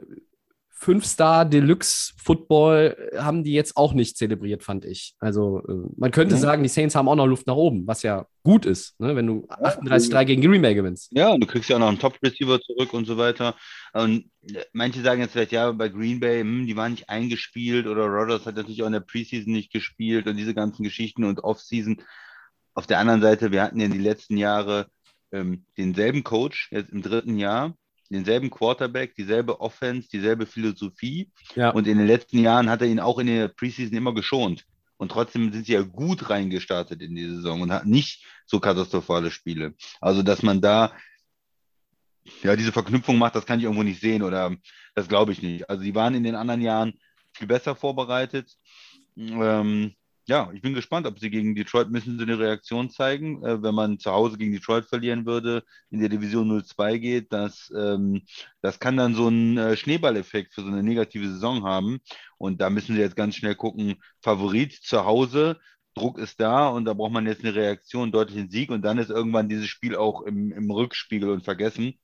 [0.83, 5.13] Fünf-Star Deluxe Football haben die jetzt auch nicht zelebriert, fand ich.
[5.19, 6.39] Also äh, man könnte Mhm.
[6.39, 9.15] sagen, die Saints haben auch noch Luft nach oben, was ja gut ist, ne?
[9.15, 11.11] wenn du 38-3 gegen Green Bay gewinnst.
[11.11, 13.55] Ja, und du kriegst ja auch noch einen Top-Receiver zurück und so weiter.
[13.93, 14.31] Und
[14.73, 18.47] manche sagen jetzt vielleicht, ja, bei Green Bay, hm, die waren nicht eingespielt oder Rodgers
[18.47, 22.01] hat natürlich auch in der Preseason nicht gespielt und diese ganzen Geschichten und Offseason.
[22.73, 24.87] Auf der anderen Seite, wir hatten ja die letzten Jahre
[25.31, 27.75] ähm, denselben Coach, jetzt im dritten Jahr,
[28.13, 31.31] denselben Quarterback, dieselbe Offense, dieselbe Philosophie.
[31.55, 31.69] Ja.
[31.69, 34.65] Und in den letzten Jahren hat er ihn auch in der Preseason immer geschont.
[34.97, 39.31] Und trotzdem sind sie ja gut reingestartet in die Saison und hatten nicht so katastrophale
[39.31, 39.73] Spiele.
[39.99, 40.93] Also, dass man da
[42.43, 44.55] ja diese Verknüpfung macht, das kann ich irgendwo nicht sehen oder
[44.93, 45.69] das glaube ich nicht.
[45.69, 46.93] Also, die waren in den anderen Jahren
[47.33, 48.55] viel besser vorbereitet.
[49.17, 49.95] Ähm,
[50.31, 53.43] ja, ich bin gespannt, ob sie gegen Detroit müssen sie eine Reaktion zeigen.
[53.45, 57.71] Äh, wenn man zu Hause gegen Detroit verlieren würde, in der Division 0-2 geht, das,
[57.77, 58.23] ähm,
[58.61, 61.99] das kann dann so einen äh, Schneeballeffekt für so eine negative Saison haben.
[62.37, 65.59] Und da müssen sie jetzt ganz schnell gucken, Favorit zu Hause,
[65.95, 69.09] Druck ist da und da braucht man jetzt eine Reaktion, deutlichen Sieg und dann ist
[69.11, 71.95] irgendwann dieses Spiel auch im, im Rückspiegel und vergessen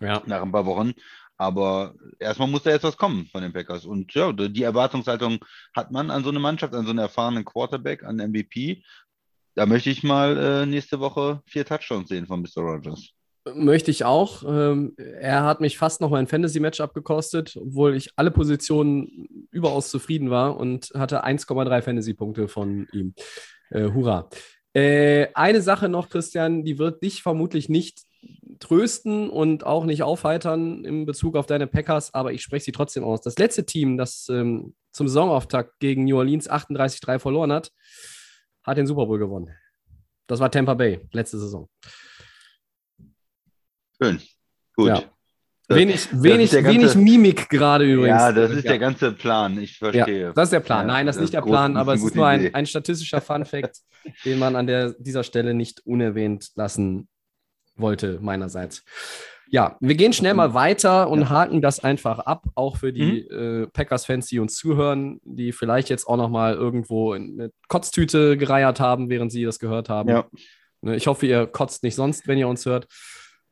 [0.00, 0.22] Ja.
[0.24, 0.94] nach ein paar Wochen.
[1.36, 3.84] Aber erstmal muss da jetzt was kommen von den Packers.
[3.84, 5.38] Und ja, die Erwartungshaltung
[5.74, 8.84] hat man an so eine Mannschaft, an so einen erfahrenen Quarterback, an MVP.
[9.54, 12.62] Da möchte ich mal äh, nächste Woche vier Touchdowns sehen von Mr.
[12.62, 13.10] Rogers.
[13.54, 14.42] Möchte ich auch.
[14.46, 20.30] Ähm, er hat mich fast noch ein Fantasy-Match abgekostet, obwohl ich alle Positionen überaus zufrieden
[20.30, 23.14] war und hatte 1,3 Fantasy-Punkte von ihm.
[23.70, 24.30] Äh, hurra.
[24.72, 28.02] Äh, eine Sache noch, Christian, die wird dich vermutlich nicht
[28.60, 33.04] trösten und auch nicht aufheitern in Bezug auf deine Packers, aber ich spreche sie trotzdem
[33.04, 33.20] aus.
[33.20, 37.70] Das letzte Team, das ähm, zum Saisonauftakt gegen New Orleans 38-3 verloren hat,
[38.62, 39.50] hat den Super Bowl gewonnen.
[40.26, 41.68] Das war Tampa Bay, letzte Saison.
[44.00, 44.20] Schön.
[44.76, 44.88] Gut.
[44.88, 45.02] Ja.
[45.68, 48.20] Wenig, wenig, ganze- wenig Mimik gerade übrigens.
[48.20, 48.72] Ja, das ist Ja.
[48.72, 49.58] der ganze Plan.
[49.58, 50.20] Ich verstehe.
[50.26, 50.86] Ja, das ist der Plan.
[50.86, 53.78] Nein, das ist nicht der Plan, aber es ist nur ein, ein statistischer Fun-Fact,
[54.26, 57.08] den man an der, dieser Stelle nicht unerwähnt lassen
[57.76, 58.84] wollte, meinerseits.
[59.50, 61.28] Ja, wir gehen schnell mal weiter und Ja.
[61.28, 66.06] haken das einfach ab, auch für die äh, Packers-Fans, die uns zuhören, die vielleicht jetzt
[66.06, 70.08] auch noch mal irgendwo in eine Kotztüte gereiert haben, während sie das gehört haben.
[70.08, 70.24] Ja.
[70.80, 72.86] Ne, Ich hoffe, ihr kotzt nicht sonst, wenn ihr uns hört.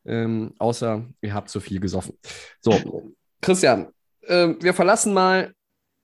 [0.05, 2.17] Ähm, außer ihr habt zu viel gesoffen.
[2.59, 3.87] So, Christian,
[4.27, 5.53] ähm, wir verlassen mal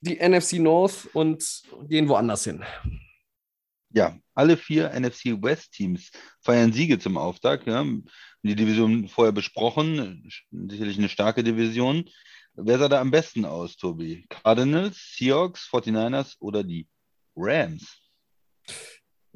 [0.01, 1.43] die NFC North und
[1.89, 2.63] gehen woanders hin.
[3.91, 7.67] Ja, alle vier NFC West Teams feiern Siege zum Auftakt.
[7.67, 7.86] Ja.
[8.43, 12.06] Die Division vorher besprochen, sicherlich eine starke Division.
[12.54, 14.25] Wer sah da am besten aus, Tobi?
[14.30, 16.88] Cardinals, Seahawks, 49ers oder die
[17.36, 17.99] Rams?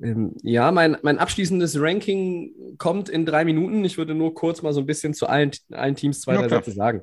[0.02, 3.86] Ähm, ja, mein, mein abschließendes Ranking kommt in drei Minuten.
[3.86, 6.72] Ich würde nur kurz mal so ein bisschen zu allen, allen Teams zwei, drei Sätze
[6.72, 7.02] sagen.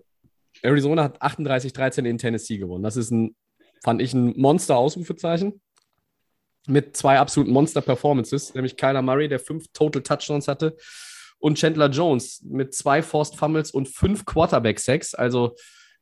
[0.62, 2.82] Arizona hat 38-13 in Tennessee gewonnen.
[2.82, 3.36] Das ist ein,
[3.82, 5.60] fand ich, ein Monster-Ausrufezeichen.
[6.66, 10.76] Mit zwei absoluten Monster-Performances, nämlich Kyler Murray, der fünf Total Touchdowns hatte,
[11.38, 15.14] und Chandler Jones mit zwei Forced Fumbles und fünf Quarterback-Sacks.
[15.14, 15.56] Also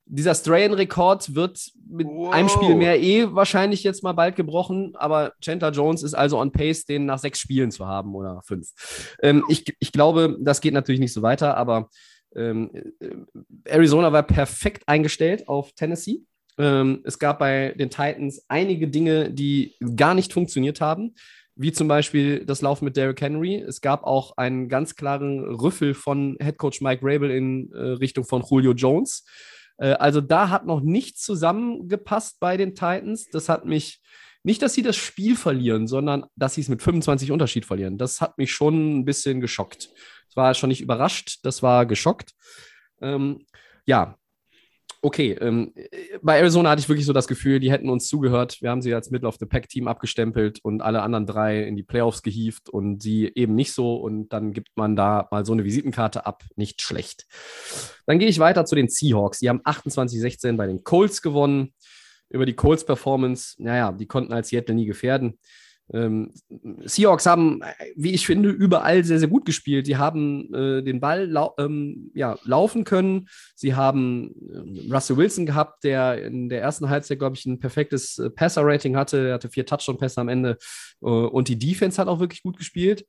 [0.04, 2.32] dieser Strahan-Rekord wird mit wow.
[2.32, 6.50] einem Spiel mehr eh wahrscheinlich jetzt mal bald gebrochen, aber Chandler Jones ist also on
[6.50, 9.16] pace, den nach sechs Spielen zu haben oder fünf.
[9.22, 11.88] Ähm, ich, ich glaube, das geht natürlich nicht so weiter, aber
[12.34, 13.14] ähm, äh,
[13.64, 16.22] Arizona war perfekt eingestellt auf Tennessee.
[16.58, 21.14] Ähm, es gab bei den Titans einige Dinge, die gar nicht funktioniert haben,
[21.54, 23.56] wie zum Beispiel das Laufen mit Derrick Henry.
[23.56, 28.42] Es gab auch einen ganz klaren Rüffel von Headcoach Mike Rabel in äh, Richtung von
[28.42, 29.24] Julio Jones.
[29.78, 33.28] Äh, also da hat noch nichts zusammengepasst bei den Titans.
[33.30, 34.00] Das hat mich
[34.44, 37.98] nicht, dass sie das Spiel verlieren, sondern dass sie es mit 25 Unterschied verlieren.
[37.98, 39.90] Das hat mich schon ein bisschen geschockt.
[40.28, 42.32] Das war schon nicht überrascht, das war geschockt.
[43.00, 43.46] Ähm,
[43.84, 44.16] ja,
[45.02, 45.32] okay.
[45.40, 45.72] Ähm,
[46.22, 48.60] bei Arizona hatte ich wirklich so das Gefühl, die hätten uns zugehört.
[48.60, 51.76] Wir haben sie als Middle of the Pack Team abgestempelt und alle anderen drei in
[51.76, 53.96] die Playoffs gehievt und sie eben nicht so.
[53.96, 56.44] Und dann gibt man da mal so eine Visitenkarte ab.
[56.56, 57.26] Nicht schlecht.
[58.06, 59.38] Dann gehe ich weiter zu den Seahawks.
[59.38, 61.74] Die haben 28-16 bei den Colts gewonnen.
[62.30, 65.38] Über die Colts Performance, naja, die konnten als Seattle nie gefährden.
[65.92, 66.32] Ähm,
[66.84, 67.60] Seahawks haben,
[67.96, 69.86] wie ich finde, überall sehr, sehr gut gespielt.
[69.86, 73.28] Die haben äh, den Ball lau ähm, ja, laufen können.
[73.54, 78.18] Sie haben äh, Russell Wilson gehabt, der in der ersten Halbzeit, glaube ich, ein perfektes
[78.18, 79.28] äh, Passer-Rating hatte.
[79.28, 80.58] Er hatte vier Touchdown-Pässe am Ende.
[81.00, 83.06] Äh, und die Defense hat auch wirklich gut gespielt.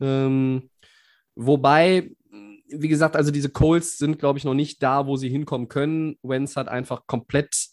[0.00, 0.70] Ähm,
[1.34, 2.10] wobei,
[2.68, 6.16] wie gesagt, also diese Colts sind, glaube ich, noch nicht da, wo sie hinkommen können.
[6.22, 7.68] Wenz hat einfach komplett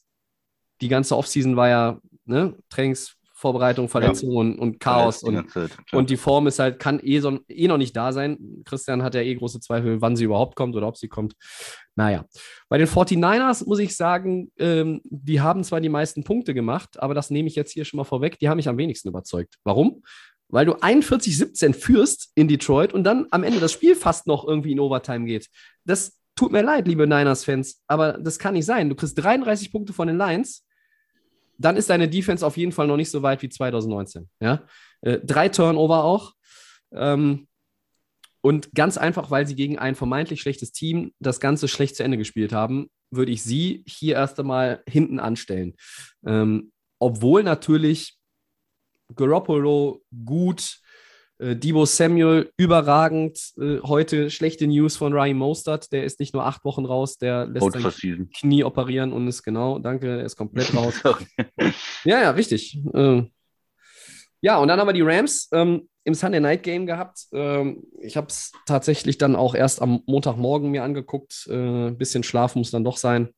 [0.81, 3.15] die ganze Offseason war ja ne, Trainings
[3.45, 4.39] Vorbereitung, Verletzungen ja.
[4.39, 5.21] und, und, Chaos.
[5.21, 8.39] Und, Zeit, und, die Form ist halt, kann eh, so, eh noch nicht da sein.
[8.65, 11.35] Christian hat ja eh große Zweifel, wann sie überhaupt kommt oder ob sie kommt.
[11.95, 12.25] Naja,
[12.69, 17.13] bei den 49ers muss ich sagen, ähm, die haben zwar die meisten Punkte gemacht, aber
[17.13, 19.57] das nehme ich jetzt hier schon mal vorweg, die haben mich am wenigsten überzeugt.
[19.63, 20.01] Warum?
[20.47, 24.71] Weil du 41-17 führst in Detroit und dann am Ende das Spiel fast noch irgendwie
[24.71, 25.49] in Overtime geht.
[25.83, 28.89] Das tut mir leid, liebe Niners-Fans, aber das kann nicht sein.
[28.89, 30.65] Du kriegst 33 Punkte von den Lions
[31.57, 34.29] dann ist deine Defense auf jeden Fall noch nicht so weit wie 2019.
[34.39, 34.63] Ja?
[35.01, 36.33] Äh, drei Turnover auch.
[36.93, 37.47] Ähm,
[38.41, 42.17] und ganz einfach, weil sie gegen ein vermeintlich schlechtes Team das Ganze schlecht zu Ende
[42.17, 45.75] gespielt haben, würde ich sie hier erst einmal hinten anstellen.
[46.25, 48.17] Ähm, obwohl natürlich
[49.15, 50.79] Garoppolo gut
[51.39, 53.39] äh, Debo Samuel überragend.
[53.59, 55.91] Äh, heute schlechte News von Ryan Mostert.
[55.91, 59.79] Der ist nicht nur acht Wochen raus, der lässt sein Knie operieren und ist genau,
[59.79, 61.01] danke, er ist komplett raus.
[62.03, 62.79] ja, ja, richtig.
[62.93, 63.23] Äh,
[64.41, 67.25] ja, und dann haben wir die Rams ähm, im Sunday Night Game gehabt.
[67.33, 71.47] Ähm, ich habe es tatsächlich dann auch erst am Montagmorgen mir angeguckt.
[71.49, 73.29] Ein äh, bisschen Schlaf muss dann doch sein.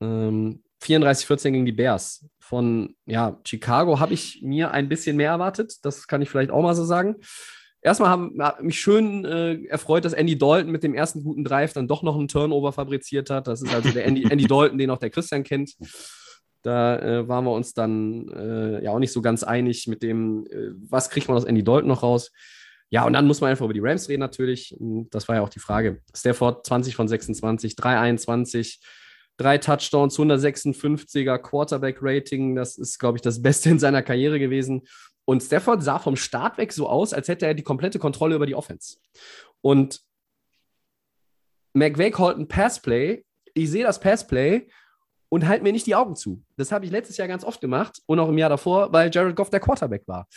[0.00, 2.24] Ähm, 34-14 gegen die Bears.
[2.46, 5.82] Von ja, Chicago habe ich mir ein bisschen mehr erwartet.
[5.82, 7.16] Das kann ich vielleicht auch mal so sagen.
[7.80, 11.72] Erstmal haben hat mich schön äh, erfreut, dass Andy Dalton mit dem ersten guten Drive
[11.72, 13.46] dann doch noch einen Turnover fabriziert hat.
[13.46, 15.72] Das ist also der Andy, Andy Dalton, den auch der Christian kennt.
[16.60, 20.46] Da äh, waren wir uns dann äh, ja auch nicht so ganz einig mit dem,
[20.50, 22.30] äh, was kriegt man aus Andy Dalton noch raus.
[22.90, 24.76] Ja, und dann muss man einfach über die Rams reden natürlich.
[25.10, 26.02] Das war ja auch die Frage.
[26.14, 28.80] Stafford 20 von 26, 321
[29.36, 32.54] drei Touchdowns, 156er Quarterback-Rating.
[32.54, 34.82] Das ist, glaube ich, das Beste in seiner Karriere gewesen.
[35.24, 38.46] Und Stafford sah vom Start weg so aus, als hätte er die komplette Kontrolle über
[38.46, 38.98] die Offense.
[39.60, 40.02] Und
[41.72, 43.24] McVay called ein Passplay.
[43.54, 44.68] Ich sehe das Passplay
[45.30, 46.44] und halte mir nicht die Augen zu.
[46.56, 49.34] Das habe ich letztes Jahr ganz oft gemacht und auch im Jahr davor, weil Jared
[49.34, 50.28] Goff der Quarterback war.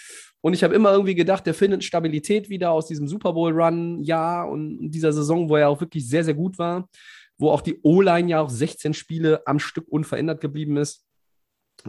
[0.42, 4.44] Und ich habe immer irgendwie gedacht, der findet Stabilität wieder aus diesem Super Bowl-Run, ja,
[4.44, 6.88] und dieser Saison, wo er auch wirklich sehr, sehr gut war
[7.38, 11.06] wo auch die O-Line ja auch 16 Spiele am Stück unverändert geblieben ist.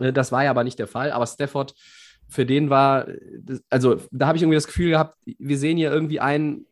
[0.00, 1.12] Äh, das war ja aber nicht der Fall.
[1.12, 1.74] Aber Stafford,
[2.28, 3.06] für den war,
[3.70, 6.66] also da habe ich irgendwie das Gefühl gehabt, wir sehen hier irgendwie einen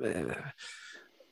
[0.00, 0.24] äh,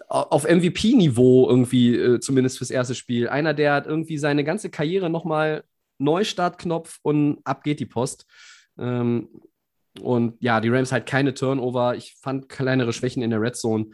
[0.08, 3.28] auf MVP-Niveau irgendwie, äh, zumindest fürs erste Spiel.
[3.28, 5.64] Einer, der hat irgendwie seine ganze Karriere nochmal
[5.98, 8.26] Neustartknopf und ab geht die Post.
[8.78, 9.28] Ähm,
[10.00, 11.96] und ja, die Rams halt keine Turnover.
[11.96, 13.86] Ich fand kleinere Schwächen in der Red Zone.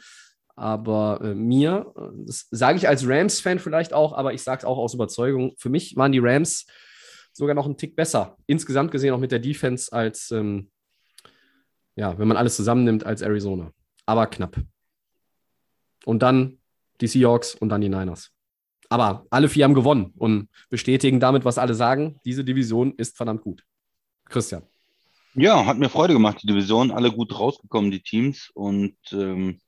[0.62, 1.92] Aber äh, mir,
[2.24, 5.70] das sage ich als Rams-Fan vielleicht auch, aber ich sage es auch aus Überzeugung, für
[5.70, 6.68] mich waren die Rams
[7.32, 8.36] sogar noch einen Tick besser.
[8.46, 10.70] Insgesamt gesehen auch mit der Defense als, ähm,
[11.96, 13.72] ja, wenn man alles zusammennimmt, als Arizona.
[14.06, 14.56] Aber knapp.
[16.04, 16.58] Und dann
[17.00, 18.30] die Seahawks und dann die Niners.
[18.88, 22.20] Aber alle vier haben gewonnen und bestätigen damit, was alle sagen.
[22.24, 23.64] Diese Division ist verdammt gut.
[24.26, 24.62] Christian.
[25.34, 26.92] Ja, hat mir Freude gemacht, die Division.
[26.92, 28.48] Alle gut rausgekommen, die Teams.
[28.54, 29.58] Und ähm,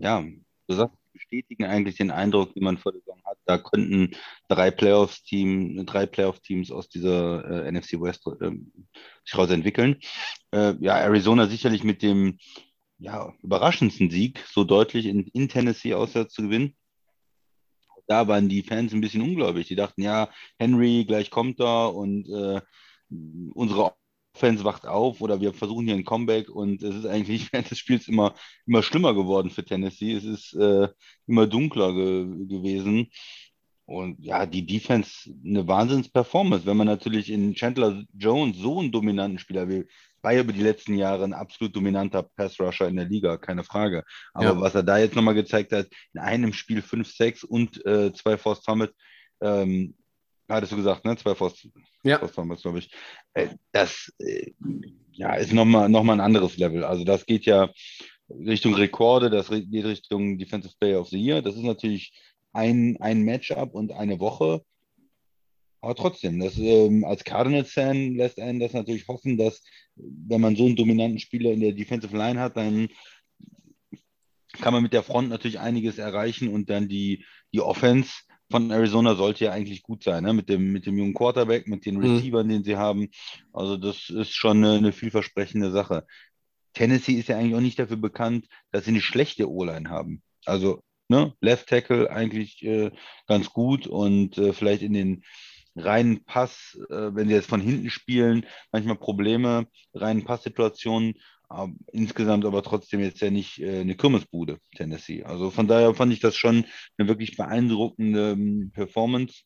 [0.00, 0.24] ja,
[0.66, 3.38] du sagst, bestätigen eigentlich den Eindruck, den man vor der Saison hat.
[3.44, 4.16] Da könnten
[4.48, 8.50] drei Playoffs-Team, drei Playoff-Teams aus dieser äh, NFC West äh,
[9.24, 9.98] sich raus entwickeln.
[10.52, 12.38] Äh, ja, Arizona sicherlich mit dem
[12.98, 16.76] ja, überraschendsten Sieg so deutlich in, in Tennessee auswärts zu gewinnen.
[18.06, 19.68] Da waren die Fans ein bisschen ungläubig.
[19.68, 22.60] Die dachten, ja, Henry, gleich kommt er und äh,
[23.54, 23.94] unsere
[24.40, 27.78] Fans wacht auf oder wir versuchen hier ein Comeback und es ist eigentlich während des
[27.78, 28.34] Spiels immer,
[28.66, 30.14] immer schlimmer geworden für Tennessee.
[30.14, 30.88] Es ist äh,
[31.26, 33.10] immer dunkler ge gewesen.
[33.84, 36.64] Und ja, die Defense eine Wahnsinns-Performance.
[36.64, 39.88] Wenn man natürlich in Chandler Jones so einen dominanten Spieler will,
[40.22, 44.04] war ja über die letzten Jahre ein absolut dominanter Pass-Rusher in der Liga, keine Frage.
[44.32, 44.60] Aber ja.
[44.60, 48.62] was er da jetzt nochmal gezeigt hat, in einem Spiel 5-6 und äh, zwei Force
[48.62, 48.94] Summit,
[49.40, 49.94] ähm,
[50.56, 51.16] hattest du gesagt, ne?
[51.16, 51.68] Zwei Force,
[52.02, 52.26] ja.
[52.28, 52.90] Summits, glaube ich.
[53.72, 54.52] Das äh,
[55.12, 56.84] ja, ist nochmal noch mal ein anderes Level.
[56.84, 57.70] Also das geht ja
[58.28, 61.42] Richtung Rekorde, das geht Richtung Defensive Player of the Year.
[61.42, 62.12] Das ist natürlich
[62.52, 64.62] ein, ein Matchup und eine Woche.
[65.82, 69.62] Aber trotzdem, das, ähm, als Cardinals-Fan lässt einen das natürlich hoffen, dass,
[69.96, 72.88] wenn man so einen dominanten Spieler in der Defensive Line hat, dann
[74.60, 78.12] kann man mit der Front natürlich einiges erreichen und dann die, die Offense
[78.50, 80.32] von Arizona sollte ja eigentlich gut sein, ne?
[80.32, 82.02] mit, dem, mit dem jungen Quarterback, mit den mhm.
[82.02, 82.50] Receivern, mhm.
[82.50, 83.08] den sie haben.
[83.52, 86.06] Also, das ist schon eine, eine vielversprechende Sache.
[86.74, 90.22] Tennessee ist ja eigentlich auch nicht dafür bekannt, dass sie eine schlechte O-Line haben.
[90.44, 92.90] Also, ne, Left Tackle eigentlich äh,
[93.26, 95.24] ganz gut und äh, vielleicht in den
[95.76, 101.14] reinen Pass, äh, wenn sie jetzt von hinten spielen, manchmal Probleme, reinen Passsituationen.
[101.50, 105.24] Aber insgesamt aber trotzdem jetzt ja nicht äh, eine Kirmesbude, Tennessee.
[105.24, 106.64] Also von daher fand ich das schon
[106.96, 109.42] eine wirklich beeindruckende ähm, Performance.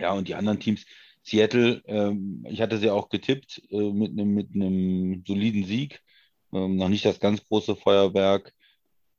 [0.00, 0.86] Ja, und die anderen Teams,
[1.24, 6.00] Seattle, ähm, ich hatte sie auch getippt äh, mit einem mit soliden Sieg.
[6.52, 8.52] Ähm, noch nicht das ganz große Feuerwerk.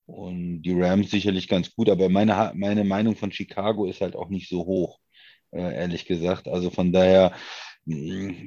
[0.05, 4.29] Und die Rams sicherlich ganz gut, aber meine, meine Meinung von Chicago ist halt auch
[4.29, 4.99] nicht so hoch
[5.51, 6.47] äh, ehrlich gesagt.
[6.47, 7.33] Also von daher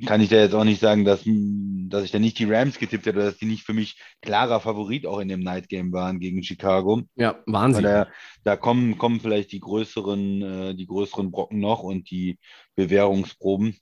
[0.06, 2.78] kann ich da jetzt auch nicht sagen, dass, hm, dass ich da nicht die Rams
[2.78, 5.92] getippt hätte oder dass die nicht für mich klarer Favorit auch in dem Night Game
[5.92, 7.02] waren gegen Chicago.
[7.16, 7.84] Ja, Wahnsinn.
[7.84, 8.08] Da,
[8.42, 12.38] da kommen, kommen vielleicht die größeren, äh, die größeren Brocken noch und die
[12.76, 13.76] Bewährungsproben.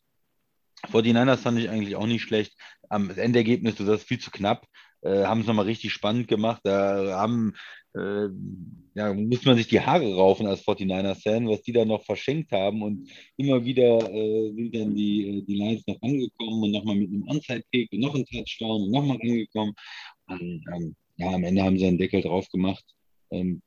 [0.90, 2.54] 49ers fand ich eigentlich auch nicht schlecht.
[2.88, 4.66] Am Endergebnis, du sagst, viel zu knapp.
[5.02, 6.60] Äh, haben es nochmal richtig spannend gemacht.
[6.64, 7.54] Da haben
[7.94, 8.28] äh,
[8.94, 12.82] ja, muss man sich die Haare raufen als 49er-Fan, was die da noch verschenkt haben
[12.82, 17.08] und immer wieder äh, sind dann die, äh, die Lions noch angekommen und nochmal mit
[17.08, 19.74] einem Onside-Kick und noch ein Touchdown und nochmal angekommen.
[20.26, 22.84] Und, ähm, ja, am Ende haben sie einen Deckel drauf gemacht.
[23.30, 23.62] Ähm,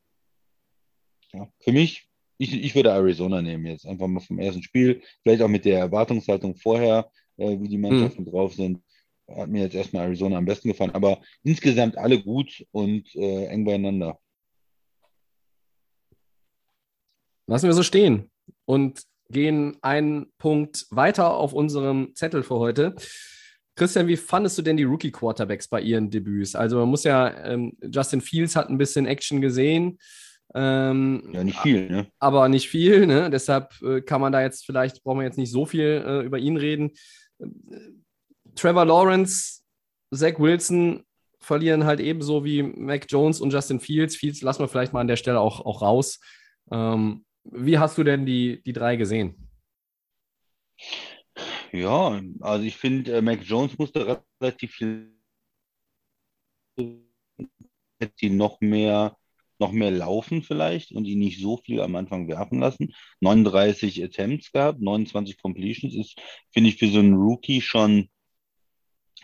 [1.33, 2.07] ja, für mich,
[2.37, 5.79] ich, ich würde Arizona nehmen jetzt, einfach mal vom ersten Spiel, vielleicht auch mit der
[5.79, 8.29] Erwartungshaltung vorher, äh, wie die Mannschaften mhm.
[8.29, 8.81] drauf sind
[9.27, 13.65] hat mir jetzt erstmal Arizona am besten gefallen, aber insgesamt alle gut und äh, eng
[13.65, 14.19] beieinander.
[17.47, 18.31] Lassen wir so stehen
[18.65, 22.95] und gehen einen Punkt weiter auf unserem Zettel für heute.
[23.75, 26.55] Christian, wie fandest du denn die Rookie-Quarterbacks bei ihren Debüts?
[26.55, 29.99] Also man muss ja, ähm, Justin Fields hat ein bisschen Action gesehen.
[30.53, 32.07] Ähm, ja, nicht viel, ne?
[32.19, 33.29] Aber nicht viel, ne?
[33.29, 36.37] Deshalb äh, kann man da jetzt vielleicht, brauchen wir jetzt nicht so viel äh, über
[36.37, 36.91] ihn reden.
[38.55, 39.61] Trevor Lawrence,
[40.13, 41.03] Zach Wilson
[41.39, 44.15] verlieren halt ebenso wie Mac Jones und Justin Fields.
[44.15, 46.19] Fields lassen wir vielleicht mal an der Stelle auch, auch raus.
[46.71, 49.49] Ähm, wie hast du denn die, die drei gesehen?
[51.71, 55.11] Ja, also ich finde, äh, Mac Jones musste relativ viel
[58.21, 59.17] ihn noch mehr,
[59.59, 62.93] noch mehr laufen vielleicht und ihn nicht so viel am Anfang werfen lassen.
[63.21, 66.19] 39 Attempts gehabt, 29 Completions ist,
[66.51, 68.09] finde ich, für so einen Rookie schon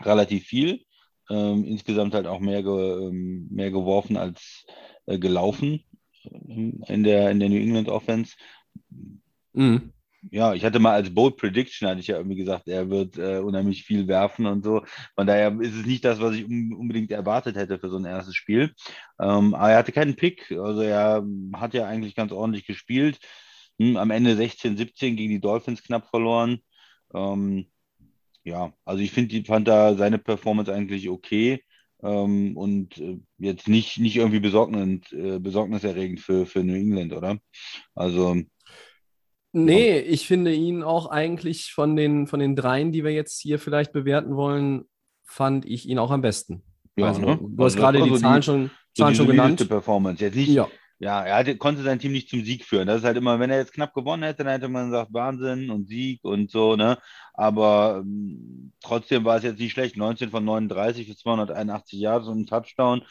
[0.05, 0.81] relativ viel.
[1.29, 4.65] Ähm, insgesamt halt auch mehr, ge, ähm, mehr geworfen als
[5.05, 5.83] äh, gelaufen
[6.25, 8.35] ähm, in der, in der New England Offense.
[9.53, 9.93] Mhm.
[10.29, 13.39] Ja, ich hatte mal als Bold Prediction, hatte ich ja irgendwie gesagt, er wird äh,
[13.39, 14.83] unheimlich viel werfen und so.
[15.15, 18.05] Von daher ist es nicht das, was ich un unbedingt erwartet hätte für so ein
[18.05, 18.73] erstes Spiel.
[19.19, 20.51] Ähm, aber er hatte keinen Pick.
[20.51, 23.19] Also er hat ja eigentlich ganz ordentlich gespielt.
[23.79, 26.59] Hm, am Ende 16, 17 gegen die Dolphins knapp verloren.
[27.15, 27.70] Ähm,
[28.43, 31.63] ja, also ich finde, fand da seine Performance eigentlich okay
[32.03, 37.37] ähm, und äh, jetzt nicht, nicht irgendwie besorgnis, äh, besorgniserregend für, für New England, oder?
[37.95, 38.37] Also.
[39.53, 40.03] Nee, ja.
[40.05, 43.91] ich finde ihn auch eigentlich von den, von den dreien, die wir jetzt hier vielleicht
[43.91, 44.85] bewerten wollen,
[45.23, 46.63] fand ich ihn auch am besten.
[46.95, 47.37] Ja, also, ne?
[47.37, 49.67] Du hast also gerade die Zahlen die, schon, Zahlen so schon genannt.
[49.67, 50.23] Performance.
[50.23, 50.67] Jetzt nicht, ja.
[51.01, 52.85] Ja, er hatte, konnte sein Team nicht zum Sieg führen.
[52.85, 55.71] Das ist halt immer, wenn er jetzt knapp gewonnen hätte, dann hätte man gesagt, Wahnsinn
[55.71, 56.99] und Sieg und so, ne?
[57.33, 59.97] Aber ähm, trotzdem war es jetzt nicht schlecht.
[59.97, 63.01] 19 von 39 für 281 Yards und ein Touchdown.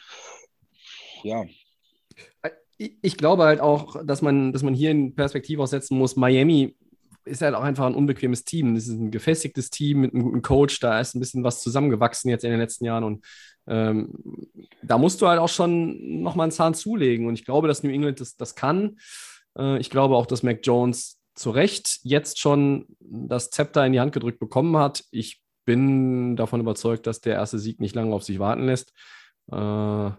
[1.23, 1.43] Ja.
[2.77, 6.15] Ich glaube halt auch, dass man, dass man hier in Perspektive auch setzen muss.
[6.15, 6.77] Miami
[7.25, 8.73] ist halt auch einfach ein unbequemes Team.
[8.73, 10.79] Das ist ein gefestigtes Team mit einem guten Coach.
[10.79, 13.25] Da ist ein bisschen was zusammengewachsen jetzt in den letzten Jahren und
[13.67, 14.13] ähm,
[14.81, 17.27] da musst du halt auch schon nochmal einen Zahn zulegen.
[17.27, 18.97] Und ich glaube, dass New England das, das kann.
[19.57, 23.99] Äh, ich glaube auch, dass Mac Jones zu Recht jetzt schon das Zepter in die
[23.99, 25.03] Hand gedrückt bekommen hat.
[25.11, 28.93] Ich bin davon überzeugt, dass der erste Sieg nicht lange auf sich warten lässt.
[29.51, 30.11] Äh,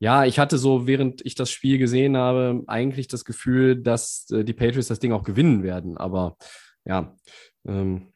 [0.00, 4.44] ja, ich hatte so, während ich das Spiel gesehen habe, eigentlich das Gefühl, dass äh,
[4.44, 5.96] die Patriots das Ding auch gewinnen werden.
[5.96, 6.36] Aber
[6.84, 7.14] ja,
[7.66, 8.12] ähm,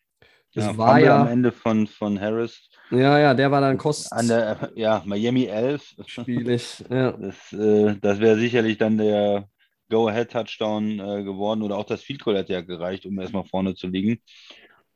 [0.54, 2.67] das ja, war ja am Ende von, von Harris.
[2.90, 4.12] Ja, ja, der war dann kost.
[4.12, 5.96] An der, ja, Miami 11.
[6.06, 7.12] Spielig, ja.
[7.12, 9.48] Das, äh, das wäre sicherlich dann der
[9.90, 13.88] Go-Ahead-Touchdown äh, geworden oder auch das Field Goal hat ja gereicht, um erstmal vorne zu
[13.88, 14.20] liegen.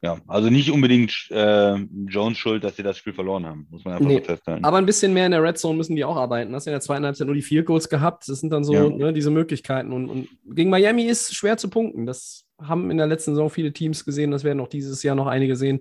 [0.04, 1.76] Ja, also nicht unbedingt äh,
[2.08, 4.64] Jones schuld, dass sie das Spiel verloren haben, muss man einfach nee, festhalten.
[4.64, 6.52] Aber ein bisschen mehr in der Red Zone müssen die auch arbeiten.
[6.56, 8.28] Hast ja in der zweiten Halbzeit nur die Field Goals gehabt.
[8.28, 8.88] Das sind dann so ja.
[8.88, 9.92] ne, diese Möglichkeiten.
[9.92, 12.04] Und, und gegen Miami ist schwer zu punkten.
[12.04, 15.28] Das haben in der letzten Saison viele Teams gesehen, das werden auch dieses Jahr noch
[15.28, 15.80] einige sehen.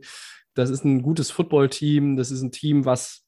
[0.54, 3.26] Das ist ein gutes Football-Team, das ist ein Team, was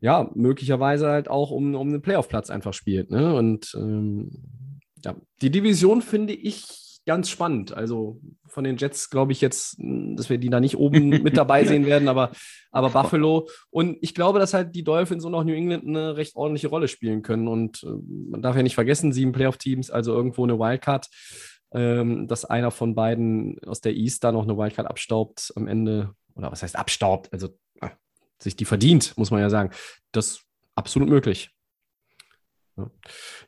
[0.00, 3.10] ja möglicherweise halt auch um, um einen Playoff-Platz einfach spielt.
[3.10, 3.34] Ne?
[3.34, 4.30] Und ähm,
[5.04, 7.74] ja, die Division finde ich ganz spannend.
[7.74, 11.64] Also von den Jets glaube ich jetzt, dass wir die da nicht oben mit dabei
[11.64, 12.32] sehen werden, aber,
[12.70, 13.48] aber Buffalo.
[13.70, 16.88] Und ich glaube, dass halt die Dolphins und auch New England eine recht ordentliche Rolle
[16.88, 17.46] spielen können.
[17.46, 21.08] Und äh, man darf ja nicht vergessen, sieben Playoff-Teams, also irgendwo eine Wildcard
[21.74, 26.14] ähm, dass einer von beiden aus der East da noch eine Wildcard abstaubt am Ende.
[26.34, 27.32] Oder was heißt abstaubt?
[27.32, 27.48] Also
[27.80, 27.90] äh,
[28.38, 29.70] sich die verdient, muss man ja sagen.
[30.12, 31.50] Das ist absolut möglich.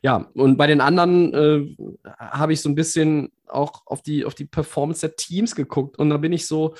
[0.01, 0.29] Ja.
[0.35, 1.75] und bei den anderen äh,
[2.17, 5.99] habe ich so ein bisschen auch auf die, auf die Performance der Teams geguckt.
[5.99, 6.75] Und da bin ich so,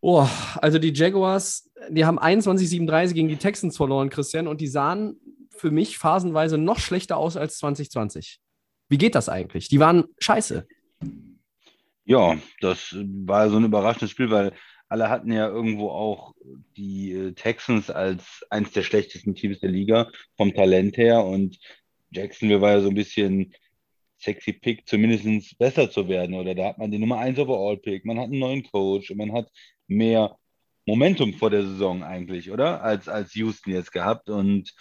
[0.00, 0.26] oh,
[0.56, 5.20] also die Jaguars, die haben 21-37 gegen die Texans verloren, Christian, und die sahen
[5.50, 8.40] für mich phasenweise noch schlechter aus als 2020.
[8.88, 9.68] Wie geht das eigentlich?
[9.68, 10.66] Die waren scheiße.
[12.04, 14.52] Ja, das war so ein überraschendes Spiel, weil
[14.90, 16.34] alle hatten ja irgendwo auch
[16.76, 21.58] die äh, Texans als eines der schlechtesten Teams der Liga vom Talent her und
[22.10, 23.54] Jacksonville war ja so ein bisschen
[24.18, 26.34] sexy Pick, zumindest besser zu werden.
[26.34, 29.16] Oder da hat man die Nummer 1 Overall Pick, man hat einen neuen Coach und
[29.16, 29.48] man hat
[29.86, 30.36] mehr
[30.86, 32.82] Momentum vor der Saison eigentlich, oder?
[32.82, 34.28] Als, als Houston jetzt gehabt.
[34.28, 34.74] Und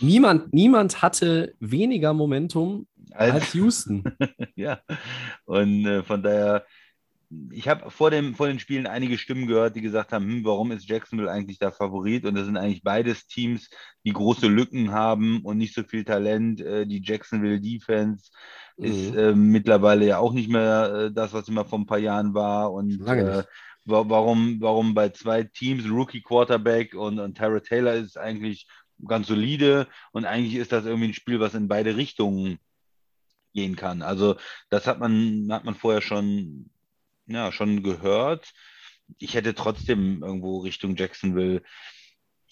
[0.00, 4.02] Niemand, niemand hatte weniger Momentum als, als Houston.
[4.56, 4.80] ja,
[5.44, 6.66] und äh, von daher,
[7.50, 10.88] ich habe vor, vor den Spielen einige Stimmen gehört, die gesagt haben, hm, warum ist
[10.88, 12.24] Jacksonville eigentlich der Favorit?
[12.24, 13.70] Und das sind eigentlich beides Teams,
[14.04, 16.60] die große Lücken haben und nicht so viel Talent.
[16.60, 18.30] Äh, die Jacksonville Defense
[18.76, 18.84] mhm.
[18.84, 22.34] ist äh, mittlerweile ja auch nicht mehr äh, das, was immer vor ein paar Jahren
[22.34, 22.72] war.
[22.72, 23.44] Und äh,
[23.84, 28.66] warum, warum bei zwei Teams, Rookie Quarterback und, und Tara Taylor ist eigentlich
[29.06, 32.58] ganz solide und eigentlich ist das irgendwie ein Spiel, was in beide Richtungen
[33.52, 34.02] gehen kann.
[34.02, 34.36] Also
[34.70, 36.70] das hat man, hat man vorher schon,
[37.34, 38.52] ja, schon gehört.
[39.18, 41.62] Ich hätte trotzdem irgendwo Richtung Jacksonville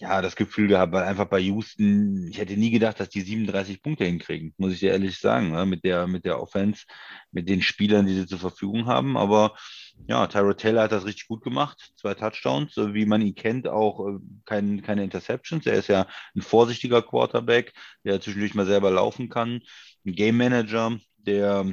[0.01, 3.83] ja, das Gefühl gehabt, weil einfach bei Houston, ich hätte nie gedacht, dass die 37
[3.83, 5.63] Punkte hinkriegen, muss ich dir ehrlich sagen, ne?
[5.67, 6.85] mit der, mit der Offense,
[7.31, 9.15] mit den Spielern, die sie zur Verfügung haben.
[9.15, 9.55] Aber
[10.07, 11.91] ja, Tyro Taylor hat das richtig gut gemacht.
[11.95, 15.67] Zwei Touchdowns, so wie man ihn kennt, auch äh, kein, keine Interceptions.
[15.67, 17.71] Er ist ja ein vorsichtiger Quarterback,
[18.03, 19.61] der zwischendurch mal selber laufen kann.
[20.03, 21.71] Ein Game Manager, der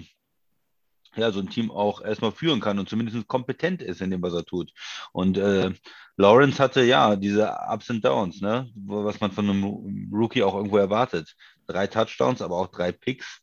[1.19, 4.35] ja, so ein Team auch erstmal führen kann und zumindest kompetent ist in dem, was
[4.35, 4.73] er tut.
[5.13, 5.73] Und äh,
[6.17, 8.69] Lawrence hatte ja diese Ups and Downs, ne?
[8.75, 11.35] was man von einem Rookie auch irgendwo erwartet.
[11.67, 13.43] Drei Touchdowns, aber auch drei Picks.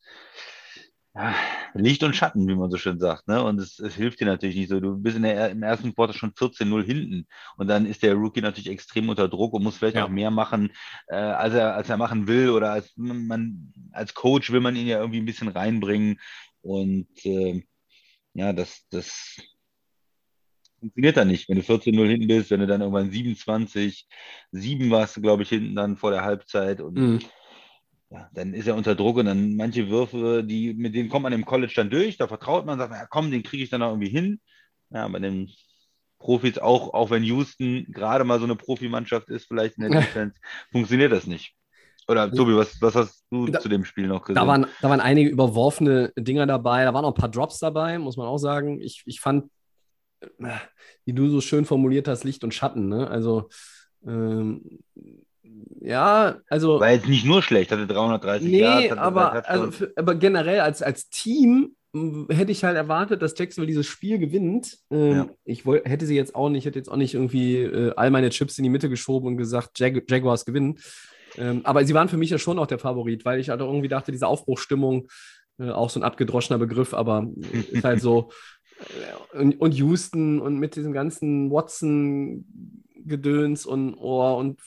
[1.15, 1.33] Ja,
[1.73, 3.29] Licht und Schatten, wie man so schön sagt.
[3.29, 3.41] Ne?
[3.41, 4.81] Und es, es hilft dir natürlich nicht so.
[4.81, 7.27] Du bist in der, im ersten Quarter schon 14-0 hinten.
[7.55, 10.03] Und dann ist der Rookie natürlich extrem unter Druck und muss vielleicht ja.
[10.03, 10.73] auch mehr machen,
[11.07, 12.49] äh, als, er, als er machen will.
[12.49, 16.19] Oder als man als Coach will man ihn ja irgendwie ein bisschen reinbringen.
[16.65, 17.61] Und äh,
[18.33, 19.37] ja, das, das
[20.79, 21.47] funktioniert dann nicht.
[21.47, 24.07] Wenn du 14-0 hinten bist, wenn du dann irgendwann 27,
[24.51, 27.19] 7 warst, glaube ich, hinten dann vor der Halbzeit und mhm.
[28.09, 31.33] ja, dann ist er unter Druck und dann manche Würfe, die, mit denen kommt man
[31.33, 33.91] im College dann durch, da vertraut man, sagt, ja komm, den kriege ich dann auch
[33.91, 34.41] irgendwie hin.
[34.89, 35.51] Ja, bei den
[36.17, 40.39] Profis, auch, auch wenn Houston gerade mal so eine Profimannschaft ist, vielleicht in der Defense,
[40.71, 41.55] funktioniert das nicht.
[42.07, 44.35] Oder Tobi, was, was hast du da, zu dem Spiel noch gesehen?
[44.35, 47.97] Da waren, da waren einige überworfene Dinger dabei, da waren auch ein paar Drops dabei,
[47.97, 48.79] muss man auch sagen.
[48.79, 49.45] Ich, ich fand,
[51.05, 52.87] wie du so schön formuliert hast, Licht und Schatten.
[52.89, 53.07] Ne?
[53.09, 53.49] Also
[54.05, 54.61] ähm,
[55.81, 56.79] Ja, also.
[56.79, 60.59] War jetzt nicht nur schlecht, hatte 330 Nee, Yards, hatte aber, also für, aber generell
[60.61, 64.77] als, als Team m, hätte ich halt erwartet, dass Jacksonville dieses Spiel gewinnt.
[64.91, 65.29] Ähm, Ja.
[65.43, 68.29] Ich woll, hätte sie jetzt auch nicht, hätte jetzt auch nicht irgendwie äh, all meine
[68.29, 70.77] Chips in die Mitte geschoben und gesagt, Jag Jaguars gewinnen.
[71.37, 73.87] Ähm, aber sie waren für mich ja schon auch der Favorit, weil ich halt irgendwie
[73.87, 75.07] dachte, diese Aufbruchstimmung,
[75.59, 78.29] äh, auch so ein abgedroschener Begriff, aber äh, ist halt so.
[78.79, 84.61] Äh, und, und Houston und mit diesem ganzen Watson-Gedöns und, oh, und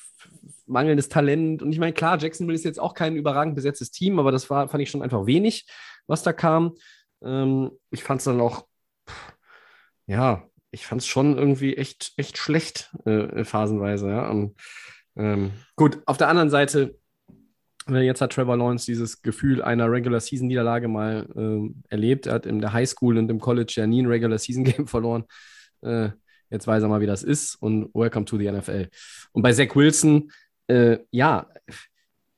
[0.66, 1.62] mangelndes Talent.
[1.62, 4.69] Und ich meine, klar, Jacksonville ist jetzt auch kein überragend besetztes Team, aber das war,
[4.69, 5.66] fand ich schon einfach wenig,
[6.07, 6.75] was da kam.
[7.23, 8.66] Ähm, ich fand es dann auch,
[10.07, 14.29] ja, ich fand es schon irgendwie echt, echt schlecht, äh, phasenweise, ja.
[14.29, 14.57] Und,
[15.19, 16.97] ähm, gut, auf der anderen Seite,
[17.89, 22.27] äh, jetzt hat Trevor Lawrence dieses Gefühl einer Regular-Season-Niederlage mal ähm, erlebt.
[22.27, 25.25] Er hat in der Highschool und im College ja nie ein Regular-Season-Game verloren.
[25.83, 26.11] Äh,
[26.51, 28.89] jetzt weiß er mal, wie das ist und welcome to the NFL.
[29.33, 30.31] Und bei Zach Wilson,
[30.69, 31.49] äh, ja,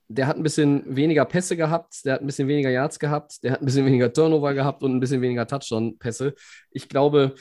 [0.09, 3.53] der hat ein bisschen weniger Pässe gehabt, der hat ein bisschen weniger Yards gehabt, der
[3.53, 6.35] hat ein bisschen weniger Turnover gehabt und ein bisschen weniger Touchdown-Pässe.
[6.73, 7.35] Ich glaube,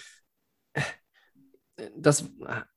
[1.98, 2.30] das,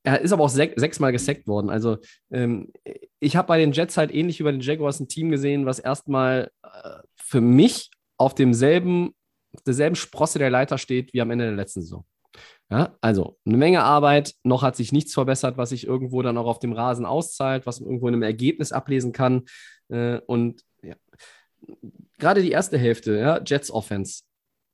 [0.02, 1.70] er ist aber auch sech, sechsmal gesackt worden.
[1.70, 1.98] Also
[2.30, 2.72] ähm,
[3.20, 5.78] ich habe bei den Jets halt ähnlich wie bei den Jaguars ein Team gesehen, was
[5.78, 9.14] erstmal äh, für mich auf demselben,
[9.66, 12.04] derselben Sprosse der Leiter steht wie am Ende der letzten Saison.
[12.70, 16.46] Ja, also eine Menge Arbeit, noch hat sich nichts verbessert, was sich irgendwo dann auch
[16.46, 19.42] auf dem Rasen auszahlt, was man irgendwo in einem Ergebnis ablesen kann.
[19.88, 20.94] Äh, und ja,
[22.18, 24.22] gerade die erste Hälfte, ja, Jets Offense.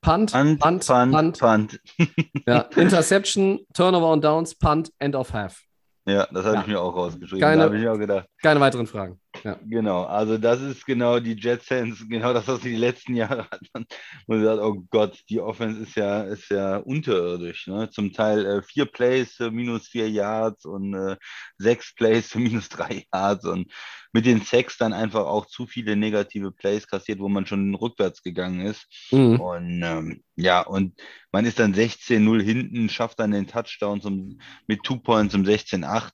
[0.01, 1.80] Punt, Punt, Punt, Punt, Punt, Punt.
[2.46, 5.62] ja, Interception, Turnover und Downs, Punt, End of Half.
[6.07, 6.61] Ja, das habe Ja.
[6.62, 7.40] ich mir auch rausgeschrieben.
[7.40, 8.26] Keine- Da habe ich mir auch gedacht.
[8.40, 9.20] Keine weiteren Fragen.
[9.66, 13.86] Genau, also das ist genau die Jets-Fans, genau das, was sie die letzten Jahre hatten.
[14.26, 17.66] Sie sagt, oh Gott, die Offense ist ja, ist ja unterirdisch.
[17.66, 17.91] Ne?
[17.91, 21.16] Zum Teil äh, vier Plays für minus vier Yards und äh,
[21.57, 23.72] sechs Plays für minus drei Yards und
[24.12, 28.22] mit den Sacks dann einfach auch zu viele negative Plays kassiert, wo man schon rückwärts
[28.22, 28.86] gegangen ist.
[29.11, 29.41] Mhm.
[29.41, 31.01] Und ähm, ja, und
[31.32, 36.11] man ist dann 16-0 hinten, schafft dann den Touchdown zum, mit Two Points um 16-8.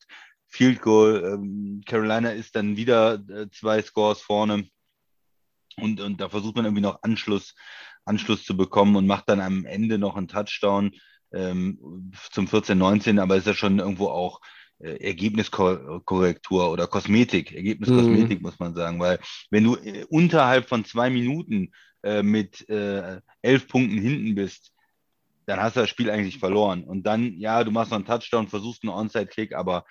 [0.54, 1.22] Field Goal.
[1.24, 4.68] Ähm, Carolina ist dann wieder äh, zwei Scores vorne.
[5.76, 7.56] Und, und da versucht man irgendwie noch Anschluss,
[8.04, 10.92] Anschluss zu bekommen und macht dann am Ende noch einen Touchdown
[11.32, 14.40] ähm, zum 14-19, aber ist ja schon irgendwo auch
[14.78, 19.18] äh, Ergebniskorrektur oder Kosmetik, Ergebniskosmetik muss man sagen, weil
[19.50, 21.72] wenn du äh, unterhalb von zwei Minuten
[22.04, 24.72] äh, mit äh, elf Punkten hinten bist,
[25.46, 26.84] dann hast du das Spiel eigentlich verloren.
[26.84, 29.84] Und dann, ja, du machst noch einen Touchdown, versuchst einen Onside-Kick, aber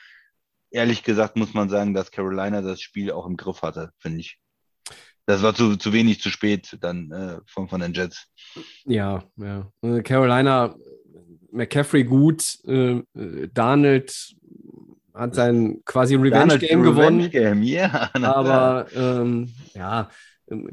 [0.74, 4.38] ehrlich gesagt muss man sagen, dass Carolina das Spiel auch im Griff hatte, finde ich.
[5.26, 8.28] Das war zu, zu wenig zu spät dann äh, von, von den Jets.
[8.84, 9.72] Ja, ja.
[9.82, 10.76] Äh, Carolina,
[11.52, 13.02] McCaffrey gut, äh,
[13.54, 14.36] Darnold
[15.14, 17.22] hat sein quasi Revenge-Game gewonnen.
[17.22, 18.10] Revenge-Game, ja.
[18.16, 18.36] na klar.
[18.36, 20.10] Aber ähm, ja,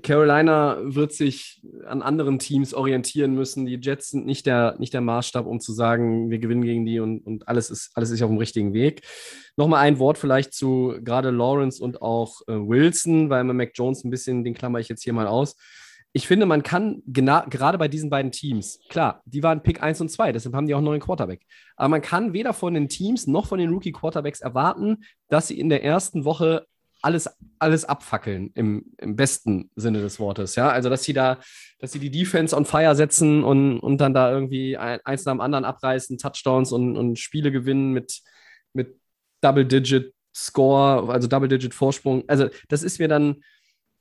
[0.02, 3.66] Carolina wird sich an anderen Teams orientieren müssen.
[3.66, 6.98] Die Jets sind nicht der, nicht der Maßstab, um zu sagen, wir gewinnen gegen die
[6.98, 9.02] und, und alles, ist, alles ist auf dem richtigen Weg.
[9.56, 14.04] Nochmal ein Wort vielleicht zu gerade Lawrence und auch äh, Wilson, weil man Mac Jones
[14.04, 15.56] ein bisschen, den klammer ich jetzt hier mal aus.
[16.12, 20.10] Ich finde, man kann gerade bei diesen beiden Teams, klar, die waren Pick 1 und
[20.10, 21.46] 2, deshalb haben die auch einen neuen Quarterback.
[21.76, 25.68] Aber man kann weder von den Teams noch von den Rookie-Quarterbacks erwarten, dass sie in
[25.68, 26.66] der ersten Woche
[27.02, 27.28] alles,
[27.58, 30.54] alles abfackeln, im, im besten Sinne des Wortes.
[30.56, 31.38] Ja, also dass sie da,
[31.78, 35.32] dass sie die Defense on fire setzen und, und dann da irgendwie ein, eins nach
[35.32, 38.20] dem anderen abreißen, Touchdowns und, und Spiele gewinnen mit,
[38.72, 38.96] mit
[39.40, 42.24] Double-Digit Score, also Double-Digit Vorsprung.
[42.28, 43.42] Also, das ist mir dann,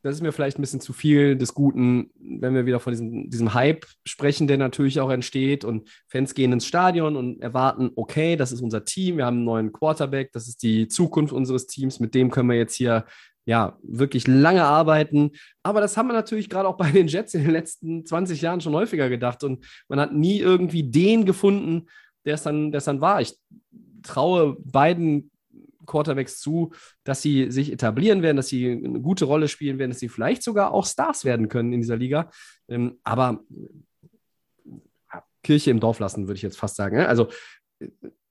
[0.02, 3.30] das ist mir vielleicht ein bisschen zu viel des Guten, wenn wir wieder von diesem,
[3.30, 8.36] diesem Hype sprechen, der natürlich auch entsteht und Fans gehen ins Stadion und erwarten, okay,
[8.36, 12.00] das ist unser Team, wir haben einen neuen Quarterback, das ist die Zukunft unseres Teams,
[12.00, 13.06] mit dem können wir jetzt hier
[13.46, 15.32] ja wirklich lange arbeiten.
[15.64, 18.62] Aber das haben wir natürlich gerade auch bei den Jets in den letzten 20 Jahren
[18.62, 21.88] schon häufiger gedacht und man hat nie irgendwie den gefunden,
[22.26, 23.22] der es dann, dann war.
[23.22, 23.38] Ich
[24.04, 25.32] traue beiden
[25.90, 26.72] Quarterbacks zu,
[27.04, 30.44] dass sie sich etablieren werden, dass sie eine gute Rolle spielen werden, dass sie vielleicht
[30.44, 32.32] sogar auch Stars werden können in dieser Liga.
[32.70, 33.44] Ähm, aber
[35.12, 36.98] ja, Kirche im Dorf lassen, würde ich jetzt fast sagen.
[36.98, 37.08] ne?
[37.08, 37.28] Also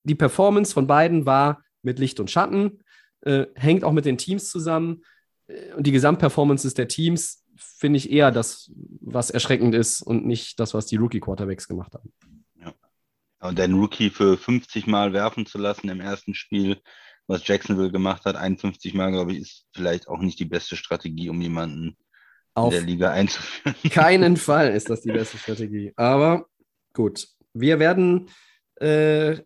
[0.04, 2.82] die Performance von beiden war mit Licht und Schatten,
[3.22, 5.02] äh, hängt auch mit den Teams zusammen.
[5.48, 10.60] Äh, Und die Gesamtperformances der Teams finde ich eher das, was erschreckend ist und nicht
[10.60, 12.12] das, was die Rookie-Quarterbacks gemacht haben.
[13.40, 16.80] Und den Rookie für 50 Mal werfen zu lassen im ersten Spiel,
[17.28, 21.28] was Jacksonville gemacht hat, 51 Mal, glaube ich, ist vielleicht auch nicht die beste Strategie,
[21.28, 21.96] um jemanden
[22.54, 23.76] Auf in der Liga einzuführen.
[23.90, 25.92] keinen Fall ist das die beste Strategie.
[25.94, 26.46] Aber
[26.94, 28.30] gut, wir werden
[28.76, 29.36] äh,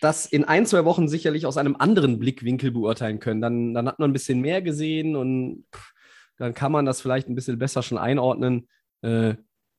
[0.00, 3.40] das in ein, zwei Wochen sicherlich aus einem anderen Blickwinkel beurteilen können.
[3.40, 5.92] Dann, dann hat man ein bisschen mehr gesehen und pff,
[6.36, 8.68] dann kann man das vielleicht ein bisschen besser schon einordnen.
[9.02, 9.34] Äh,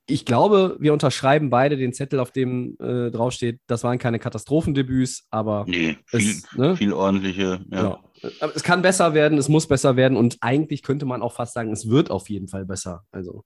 [0.09, 5.27] ich glaube, wir unterschreiben beide den Zettel, auf dem äh, draufsteht, das waren keine Katastrophendebüts,
[5.29, 6.75] aber nee, viel, es, ne?
[6.75, 7.65] viel ordentliche.
[7.71, 7.83] Ja.
[7.83, 8.03] Ja.
[8.41, 11.53] Aber es kann besser werden, es muss besser werden und eigentlich könnte man auch fast
[11.53, 13.03] sagen, es wird auf jeden Fall besser.
[13.11, 13.45] Also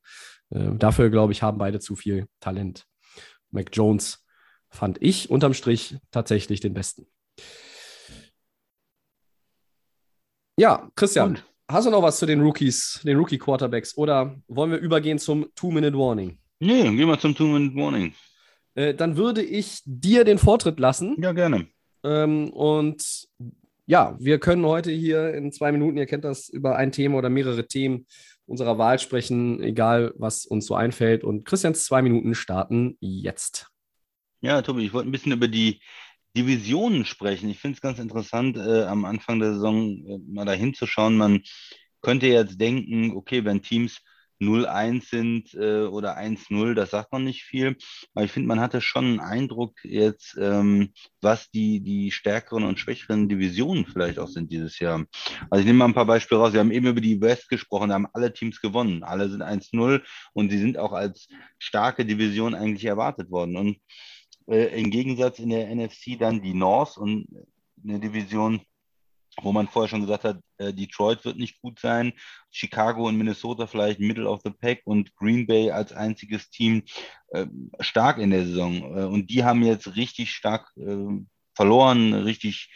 [0.50, 2.86] äh, dafür, glaube ich, haben beide zu viel Talent.
[3.52, 4.26] Mac Jones
[4.70, 7.06] fand ich unterm Strich tatsächlich den besten.
[10.58, 11.44] Ja, Christian, Gut.
[11.68, 16.40] hast du noch was zu den Rookies, den Rookie-Quarterbacks oder wollen wir übergehen zum Two-Minute-Warning?
[16.64, 18.14] Nee, gehen wir zum Two-Minute-Warning.
[18.76, 21.18] Äh, dann würde ich dir den Vortritt lassen.
[21.22, 21.68] Ja, gerne.
[22.06, 23.28] Ähm, und
[23.86, 27.30] ja, wir können heute hier in zwei Minuten, ihr kennt das, über ein Thema oder
[27.30, 28.08] mehrere Themen
[28.46, 31.26] unserer Wahl sprechen, egal was uns so einfällt.
[31.26, 33.68] Und Christians zwei Minuten starten jetzt.
[34.40, 35.82] Ja, Tobi, ich wollte ein bisschen über die
[36.38, 37.50] Divisionen sprechen.
[37.50, 41.18] Ich finde es ganz interessant, äh, am Anfang der Saison äh, mal dahin zu schauen.
[41.18, 41.42] Man
[42.02, 44.00] könnte jetzt denken, okay, wenn Teams
[44.48, 47.78] 0-1 sind äh, oder 1-0, das sagt man nicht viel.
[48.14, 52.80] Aber ich finde, man hatte schon einen Eindruck jetzt, ähm, was die, die stärkeren und
[52.80, 55.06] schwächeren Divisionen vielleicht auch sind dieses Jahr.
[55.50, 56.54] Also ich nehme mal ein paar Beispiele raus.
[56.54, 59.04] Wir haben eben über die West gesprochen, da haben alle Teams gewonnen.
[59.04, 60.02] Alle sind 1-0
[60.34, 61.28] und sie sind auch als
[61.58, 63.58] starke Division eigentlich erwartet worden.
[63.58, 63.78] Und
[64.48, 67.28] äh, im Gegensatz in der NFC dann die North und
[67.84, 68.62] eine Division,
[69.42, 72.14] wo man vorher schon gesagt hat, äh, Detroit wird nicht gut sein,
[72.52, 76.84] Chicago und Minnesota vielleicht Middle of the Pack und Green Bay als einziges Team
[77.30, 77.48] äh,
[77.80, 78.76] stark in der Saison.
[78.98, 81.24] Äh, und die haben jetzt richtig stark äh,
[81.56, 82.72] verloren, richtig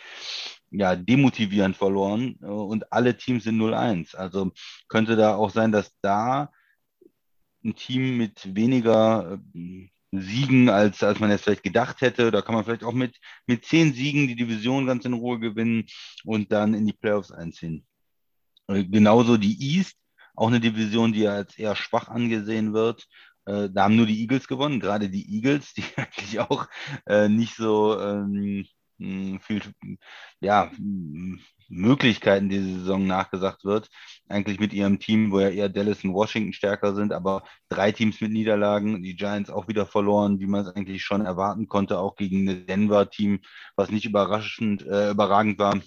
[0.71, 4.15] ja, demotivierend verloren äh, und alle Teams sind 0-1.
[4.15, 4.51] Also
[4.87, 6.51] könnte da auch sein, dass da
[7.63, 12.31] ein Team mit weniger äh, Siegen, als, als man jetzt vielleicht gedacht hätte.
[12.31, 15.85] Da kann man vielleicht auch mit, mit zehn Siegen die Division ganz in Ruhe gewinnen
[16.23, 17.85] und dann in die Playoffs einziehen.
[18.67, 19.95] Äh, Genauso die East,
[20.35, 23.07] auch eine Division, die ja als eher schwach angesehen wird.
[23.45, 26.67] Äh, da haben nur die Eagles gewonnen, gerade die Eagles, die eigentlich auch
[27.05, 28.65] äh, nicht so ähm,
[28.97, 29.61] mh, viel
[30.41, 31.39] ja, mh,
[31.69, 33.89] Möglichkeiten diese Saison nachgesagt wird.
[34.29, 38.21] Eigentlich mit ihrem Team, wo ja eher Dallas und Washington stärker sind, aber drei Teams
[38.21, 42.15] mit Niederlagen, die Giants auch wieder verloren, wie man es eigentlich schon erwarten konnte, auch
[42.15, 43.39] gegen ein Denver-Team,
[43.75, 45.79] was nicht überraschend, äh, überragend war.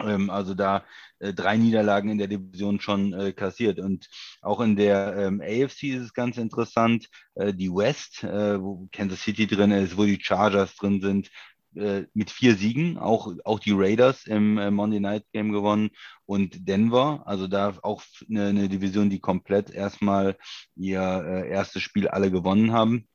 [0.00, 0.84] Ähm, also da
[1.18, 3.78] äh, drei Niederlagen in der Division schon äh, kassiert.
[3.78, 4.08] Und
[4.42, 7.08] auch in der ähm, AFC ist es ganz interessant.
[7.34, 11.30] Äh, die West, äh, wo Kansas City drin ist, wo die Chargers drin sind,
[11.76, 15.90] äh, mit vier Siegen, auch, auch die Raiders im äh, Monday Night Game gewonnen
[16.24, 20.36] und Denver, also da auch eine, eine Division, die komplett erstmal
[20.74, 23.08] ihr äh, erstes Spiel alle gewonnen haben.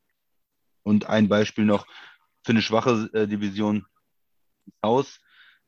[0.83, 1.85] Und ein Beispiel noch
[2.43, 3.85] für eine schwache äh, Division
[4.81, 5.19] aus.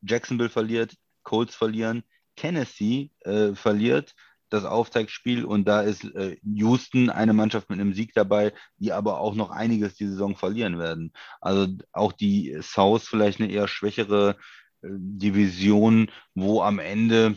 [0.02, 2.04] Jacksonville verliert, Colts verlieren,
[2.36, 4.16] Tennessee äh, verliert
[4.54, 9.20] das Auftaktspiel und da ist äh, Houston eine Mannschaft mit einem Sieg dabei, die aber
[9.20, 11.12] auch noch einiges die Saison verlieren werden.
[11.42, 14.38] Also auch die South vielleicht eine eher schwächere
[14.84, 17.36] äh, Division, wo am Ende,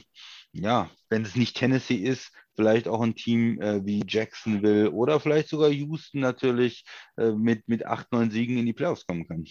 [0.52, 5.48] ja, wenn es nicht Tennessee ist, vielleicht auch ein Team äh, wie Jacksonville oder vielleicht
[5.48, 6.84] sogar Houston natürlich
[7.16, 9.44] äh, mit, mit acht, neun Siegen in die Playoffs kommen kann.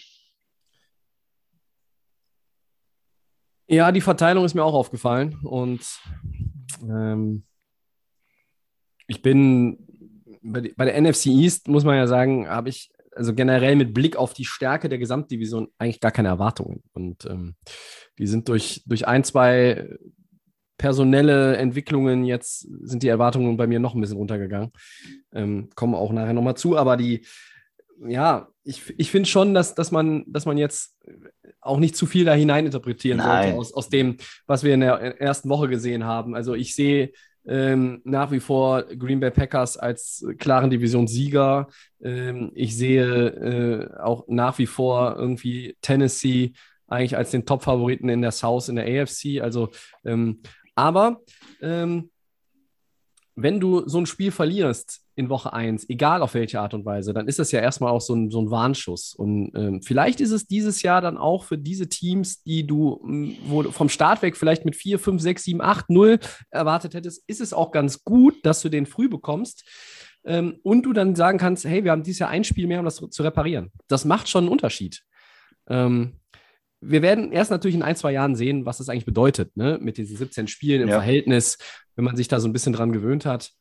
[3.68, 5.82] Ja, die Verteilung ist mir auch aufgefallen und
[6.84, 7.44] ähm,
[9.08, 9.78] ich bin
[10.42, 14.34] bei, der NFC East, muss man ja sagen, habe ich also generell mit Blick auf
[14.34, 16.84] die Stärke der Gesamtdivision eigentlich gar keine Erwartungen.
[16.94, 17.56] Und ähm,
[18.20, 19.98] die sind durch, durch ein, zwei
[20.78, 24.72] personelle Entwicklungen jetzt sind die Erwartungen bei mir noch ein bisschen runtergegangen.
[25.34, 27.26] Ähm, kommen auch nachher nochmal zu, aber die,
[28.06, 30.98] ja, ich, ich finde schon, dass, dass, man, dass man jetzt
[31.62, 33.44] auch nicht zu viel da hineininterpretieren Nein.
[33.44, 36.36] sollte aus, aus dem, was wir in der ersten Woche gesehen haben.
[36.36, 37.12] Also ich sehe
[37.48, 41.68] ähm, nach wie vor Green Bay Packers als klaren Divisionssieger.
[42.02, 46.54] Ähm, ich sehe äh, auch nach wie vor irgendwie Tennessee
[46.88, 49.42] eigentlich als den Top-Favoriten in der South, in der AFC.
[49.42, 49.70] Also,
[50.04, 50.42] ähm,
[50.76, 51.22] aber
[51.62, 52.12] ähm,
[53.36, 57.14] wenn du so ein Spiel verlierst in Woche 1, egal auf welche Art und Weise,
[57.14, 59.14] dann ist das ja erstmal auch so ein, so ein Warnschuss.
[59.16, 63.36] Und ähm, vielleicht ist es dieses Jahr dann auch für diese Teams, die du, m,
[63.48, 67.24] wo du vom Start weg vielleicht mit 4, 5, 6, 7, 8, 0 erwartet hättest,
[67.28, 69.64] ist es auch ganz gut, dass du den früh bekommst.
[70.26, 72.86] Ähm, und du dann sagen kannst, hey, wir haben dieses Jahr ein Spiel mehr, um
[72.86, 73.72] das zu, zu reparieren.
[73.88, 75.02] Das macht schon einen Unterschied.
[75.68, 76.20] Ähm,
[76.82, 79.78] wir werden erst natürlich in ein, zwei Jahren sehen, was das eigentlich bedeutet, ne?
[79.82, 80.96] mit diesen 17 Spielen im Ja.
[80.96, 81.58] Verhältnis,
[81.96, 83.52] wenn man sich da so ein bisschen dran gewöhnt hat.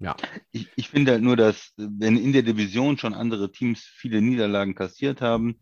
[0.00, 0.16] Ja,
[0.52, 4.74] Ich, ich finde halt nur, dass wenn in der Division schon andere Teams viele Niederlagen
[4.74, 5.58] kassiert haben,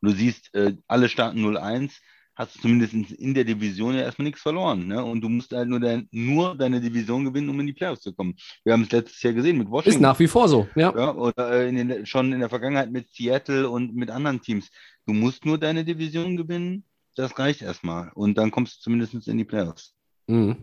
[0.00, 1.92] und du siehst, äh, alle starten 0-1,
[2.34, 4.86] hast du zumindest in der Division ja erstmal nichts verloren.
[4.86, 5.02] Ne?
[5.04, 8.12] Und du musst halt nur, dein, nur deine Division gewinnen, um in die Playoffs zu
[8.12, 8.34] kommen.
[8.64, 9.96] Wir haben es letztes Jahr gesehen mit Washington.
[9.96, 10.94] Ist nach wie vor so, ja.
[10.96, 14.70] ja oder äh, in den, schon in der Vergangenheit mit Seattle und mit anderen Teams.
[15.06, 18.10] Du musst nur deine Division gewinnen, das reicht erstmal.
[18.14, 19.94] Und dann kommst du zumindest in die Playoffs.
[20.26, 20.56] Mhm.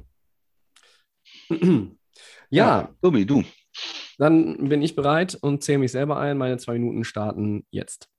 [2.49, 3.43] Ja, Tobi, du.
[4.17, 6.37] Dann bin ich bereit und zähle mich selber ein.
[6.37, 8.09] Meine zwei Minuten starten jetzt.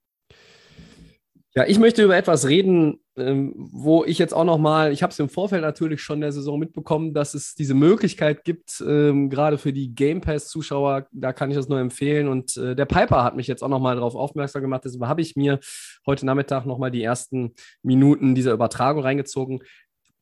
[1.56, 5.10] Ja, ich möchte über etwas reden, ähm, wo ich jetzt auch noch mal, ich habe
[5.10, 9.58] es im Vorfeld natürlich schon der Saison mitbekommen, dass es diese Möglichkeit gibt, ähm, gerade
[9.58, 12.28] für die Game Pass-Zuschauer, da kann ich das nur empfehlen.
[12.28, 14.84] Und äh, der Piper hat mich jetzt auch noch mal darauf aufmerksam gemacht.
[14.84, 15.58] Deshalb habe ich mir
[16.06, 19.60] heute Nachmittag noch mal die ersten Minuten dieser Übertragung reingezogen.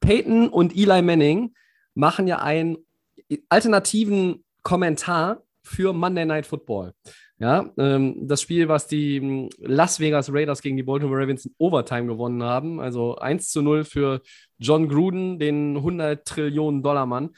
[0.01, 1.53] Peyton und Eli Manning
[1.95, 2.79] machen ja einen
[3.49, 6.95] alternativen Kommentar für Monday Night Football.
[7.41, 11.55] Ja, ähm, das Spiel, was die ähm, Las Vegas Raiders gegen die Baltimore Ravens in
[11.59, 14.23] Overtime gewonnen haben, also 1 zu 0 für
[14.59, 17.31] John Gruden, den 100 Trillionen Dollar Mann.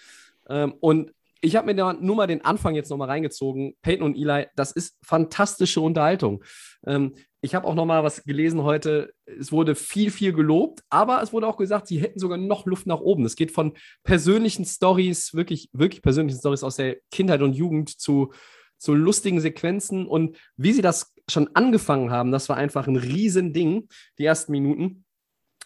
[0.48, 1.12] Ähm, und
[1.42, 3.74] ich habe mir da nur mal den Anfang jetzt nochmal reingezogen.
[3.82, 6.44] Peyton und Eli, das ist fantastische Unterhaltung.
[6.86, 9.12] Ähm, ich habe auch nochmal was gelesen heute.
[9.24, 12.86] Es wurde viel, viel gelobt, aber es wurde auch gesagt, sie hätten sogar noch Luft
[12.86, 13.24] nach oben.
[13.24, 13.72] Es geht von
[14.04, 18.32] persönlichen Stories, wirklich, wirklich persönlichen Stories aus der Kindheit und Jugend zu
[18.76, 23.88] so lustigen Sequenzen und wie sie das schon angefangen haben, das war einfach ein Riesending,
[24.18, 25.04] die ersten Minuten.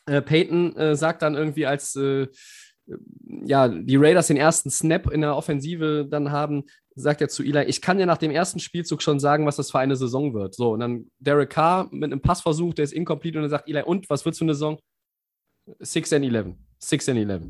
[0.06, 2.26] Äh, Peyton äh, sagt dann irgendwie, als äh,
[3.44, 6.64] ja, die Raiders den ersten Snap in der Offensive dann haben,
[6.94, 9.70] sagt er zu Eli, ich kann dir nach dem ersten Spielzug schon sagen, was das
[9.70, 10.54] für eine Saison wird.
[10.54, 13.82] So, und dann Derek Carr mit einem Passversuch, der ist incomplete und er sagt, Eli,
[13.82, 14.78] und was wird für eine Saison?
[15.78, 16.54] 6 and 11.
[16.78, 17.42] 6 and 11.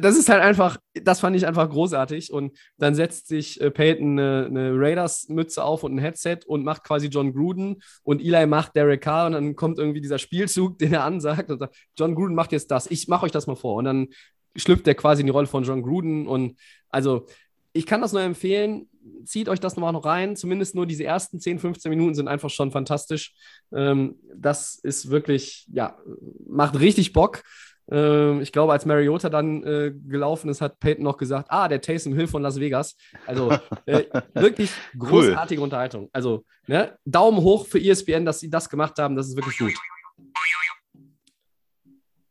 [0.00, 2.32] Das ist halt einfach, das fand ich einfach großartig.
[2.32, 6.84] Und dann setzt sich äh, Peyton eine, eine Raiders-Mütze auf und ein Headset und macht
[6.84, 10.92] quasi John Gruden und Eli macht Derek Carr und dann kommt irgendwie dieser Spielzug, den
[10.92, 13.76] er ansagt und sagt, John Gruden macht jetzt das, ich mache euch das mal vor.
[13.76, 14.08] Und dann
[14.56, 16.58] schlüpft er quasi in die Rolle von John Gruden und
[16.88, 17.26] also
[17.72, 18.88] ich kann das nur empfehlen,
[19.24, 20.36] zieht euch das nochmal noch rein.
[20.36, 23.34] Zumindest nur diese ersten 10, 15 Minuten sind einfach schon fantastisch.
[23.72, 25.98] Ähm, das ist wirklich, ja,
[26.46, 27.42] macht richtig Bock.
[27.90, 31.80] Ähm, ich glaube, als Mariota dann äh, gelaufen ist, hat Peyton noch gesagt, ah, der
[31.80, 32.96] Taysom Hill von Las Vegas.
[33.26, 33.50] Also
[33.86, 34.04] äh,
[34.34, 35.64] wirklich großartige cool.
[35.64, 36.08] Unterhaltung.
[36.12, 39.16] Also ne, Daumen hoch für ESPN, dass sie das gemacht haben.
[39.16, 39.74] Das ist wirklich gut.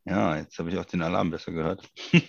[0.06, 1.88] Ja, jetzt habe ich auch den Alarm besser gehört.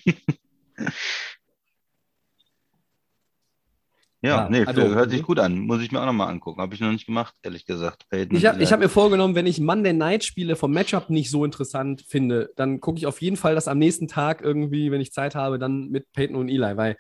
[4.22, 5.60] Ja, ja, nee, also, hört sich gut an.
[5.60, 6.60] Muss ich mir auch nochmal angucken.
[6.60, 8.06] Habe ich noch nicht gemacht, ehrlich gesagt.
[8.10, 11.44] Peyton ich habe hab mir vorgenommen, wenn ich Monday Night Spiele vom Matchup nicht so
[11.44, 15.12] interessant finde, dann gucke ich auf jeden Fall das am nächsten Tag irgendwie, wenn ich
[15.12, 16.96] Zeit habe, dann mit Peyton und Eli, weil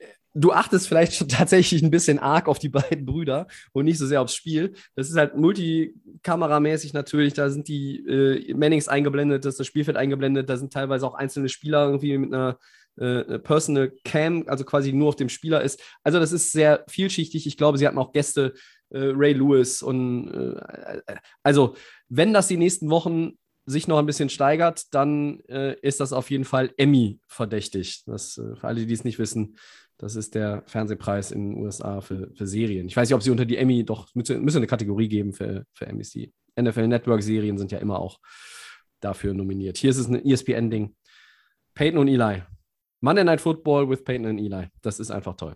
[0.00, 0.04] äh,
[0.34, 4.06] du achtest vielleicht schon tatsächlich ein bisschen arg auf die beiden Brüder und nicht so
[4.06, 4.74] sehr aufs Spiel.
[4.96, 7.32] Das ist halt multikameramäßig natürlich.
[7.32, 11.14] Da sind die äh, Mannings eingeblendet, das ist das Spielfeld eingeblendet, da sind teilweise auch
[11.14, 12.58] einzelne Spieler irgendwie mit einer
[12.96, 15.82] äh, Personal Cam, also quasi nur auf dem Spieler ist.
[16.02, 17.46] Also das ist sehr vielschichtig.
[17.46, 18.54] Ich glaube, sie hatten auch Gäste,
[18.90, 21.02] äh, Ray Lewis und äh,
[21.42, 21.76] also
[22.08, 23.32] wenn das die nächsten Wochen
[23.66, 28.02] sich noch ein bisschen steigert, dann äh, ist das auf jeden Fall Emmy verdächtig.
[28.06, 29.56] Das, äh, für alle, die es nicht wissen,
[29.96, 32.86] das ist der Fernsehpreis in den USA für, für Serien.
[32.86, 35.66] Ich weiß nicht, ob sie unter die Emmy doch müsste, müsste eine Kategorie geben für,
[35.72, 36.32] für NBC.
[36.58, 38.18] NFL Network Serien sind ja immer auch
[39.00, 39.76] dafür nominiert.
[39.76, 40.94] Hier ist es ein ESPN-Ding.
[41.74, 42.42] Peyton und Eli.
[43.00, 44.68] Monday Night Football with Peyton und Eli.
[44.82, 45.54] Das ist einfach toll.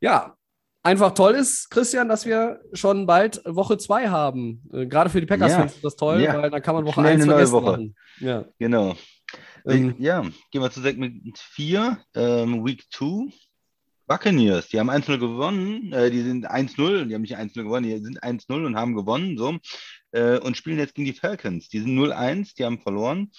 [0.00, 0.36] Ja,
[0.82, 4.62] einfach toll ist, Christian, dass wir schon bald Woche 2 haben.
[4.72, 5.64] Äh, gerade für die Packers ja.
[5.64, 6.40] ist das toll, ja.
[6.40, 7.64] weil dann kann man Woche 1 eine neue Woche.
[7.64, 7.94] machen.
[8.20, 8.44] Ja.
[8.58, 8.96] Genau.
[9.64, 13.32] Ähm, ja, gehen wir zu Segment 4, ähm, Week 2.
[14.08, 17.96] Buccaneers, die haben 1-0 gewonnen, äh, die sind 1-0, die haben nicht 1-0 gewonnen, die
[17.98, 19.56] sind 1-0 und haben gewonnen, so,
[20.10, 21.68] äh, und spielen jetzt gegen die Falcons.
[21.68, 23.30] Die sind 0-1, die haben verloren.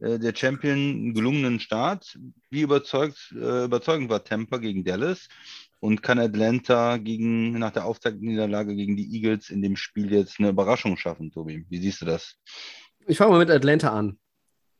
[0.00, 2.18] Äh, der Champion einen gelungenen Start.
[2.50, 5.28] Wie überzeugt, äh, überzeugend war Tampa gegen Dallas
[5.80, 10.50] und kann Atlanta gegen, nach der Auftaktniederlage gegen die Eagles in dem Spiel jetzt eine
[10.50, 11.64] Überraschung schaffen, Tobi?
[11.68, 12.36] Wie siehst du das?
[13.06, 14.18] Ich fange mal mit Atlanta an.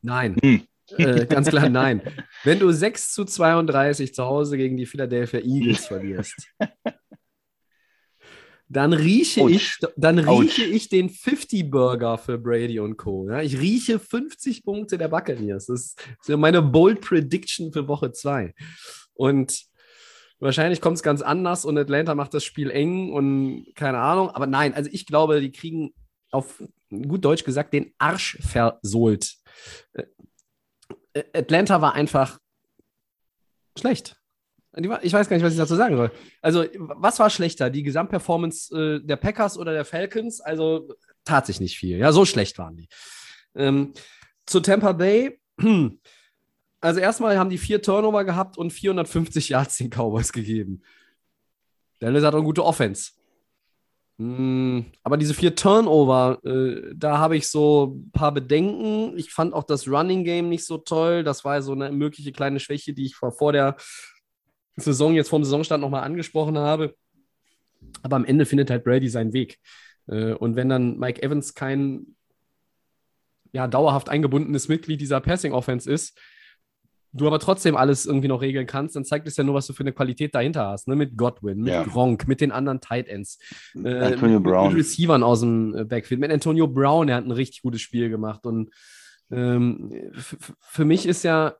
[0.01, 0.35] Nein.
[0.41, 0.61] Hm.
[0.97, 2.01] äh, ganz klar nein.
[2.43, 6.47] Wenn du 6 zu 32 zu Hause gegen die Philadelphia Eagles verlierst,
[8.69, 9.49] dann rieche Ouch.
[9.49, 13.27] ich, dann rieche ich den 50 Burger für Brady und Co.
[13.27, 15.65] Ja, ich rieche 50 Punkte der Buccaneers.
[15.65, 18.53] Das ist, das ist meine Bold Prediction für Woche 2.
[19.15, 19.65] Und
[20.39, 24.29] wahrscheinlich kommt es ganz anders und Atlanta macht das Spiel eng und keine Ahnung.
[24.29, 25.91] Aber nein, also ich glaube, die kriegen
[26.29, 29.35] auf gut Deutsch gesagt den Arsch versohlt.
[29.93, 32.37] Äh, Atlanta war einfach
[33.77, 34.18] schlecht.
[35.01, 36.11] Ich weiß gar nicht, was ich dazu sagen soll.
[36.41, 37.69] Also, was war schlechter?
[37.69, 40.41] Die Gesamtperformance äh, der Packers oder der Falcons?
[40.41, 40.93] Also,
[41.25, 41.97] tat sich nicht viel.
[41.97, 42.87] Ja, so schlecht waren die.
[43.55, 43.93] Ähm,
[44.45, 45.39] zu Tampa Bay.
[46.81, 50.81] Also, erstmal haben die vier Turnover gehabt und 450 Yards den Cowboys gegeben.
[51.99, 53.11] Dallas hat eine gute Offense.
[54.19, 59.17] Hm, aber diese vier Turnover, äh, da habe ich so ein paar Bedenken.
[59.17, 61.23] Ich fand auch das Running Game nicht so toll.
[61.23, 63.77] Das war so eine mögliche kleine Schwäche, die ich vor der
[64.83, 66.95] Saison, jetzt vom Saisonstand nochmal angesprochen habe.
[68.01, 69.59] Aber am Ende findet halt Brady seinen Weg.
[70.07, 72.15] Äh, und wenn dann Mike Evans kein
[73.51, 76.17] ja, dauerhaft eingebundenes Mitglied dieser Passing-Offense ist,
[77.11, 79.73] du aber trotzdem alles irgendwie noch regeln kannst, dann zeigt es ja nur, was du
[79.73, 80.87] für eine Qualität dahinter hast.
[80.87, 80.95] Ne?
[80.95, 81.83] Mit Godwin, mit ja.
[81.83, 83.39] Gronk, mit den anderen Tight Ends,
[83.83, 84.69] äh, Antonio Brown.
[84.69, 88.09] mit Receivern aus dem äh, Backfield, mit Antonio Brown, der hat ein richtig gutes Spiel
[88.09, 88.45] gemacht.
[88.45, 88.69] Und
[89.31, 90.11] ähm,
[90.59, 91.55] für mich ist ja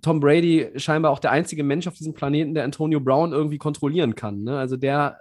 [0.00, 4.14] Tom Brady scheinbar auch der einzige Mensch auf diesem Planeten, der Antonio Brown irgendwie kontrollieren
[4.14, 4.42] kann.
[4.42, 4.58] Ne?
[4.58, 5.18] Also der,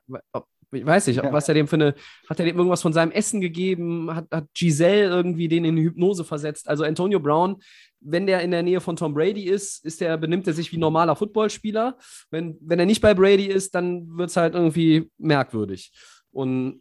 [0.71, 1.31] ich weiß nicht, ja.
[1.31, 1.95] was er dem für eine,
[2.29, 6.23] hat er dem irgendwas von seinem Essen gegeben, hat, hat Giselle irgendwie den in Hypnose
[6.23, 6.67] versetzt.
[6.67, 7.57] Also Antonio Brown,
[7.99, 10.77] wenn der in der Nähe von Tom Brady ist, ist der, benimmt er sich wie
[10.77, 11.97] ein normaler Footballspieler.
[12.31, 15.91] Wenn, wenn er nicht bei Brady ist, dann wird es halt irgendwie merkwürdig.
[16.31, 16.79] Und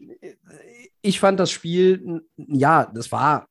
[1.01, 3.49] ich fand das Spiel, ja, das war,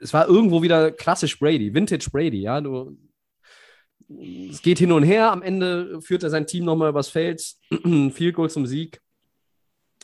[0.00, 2.60] es war irgendwo wieder klassisch Brady, Vintage Brady, ja.
[2.60, 2.96] Du,
[4.18, 5.30] es geht hin und her.
[5.30, 7.42] Am Ende führt er sein Team nochmal übers Feld.
[8.12, 9.00] Viel Goal zum Sieg.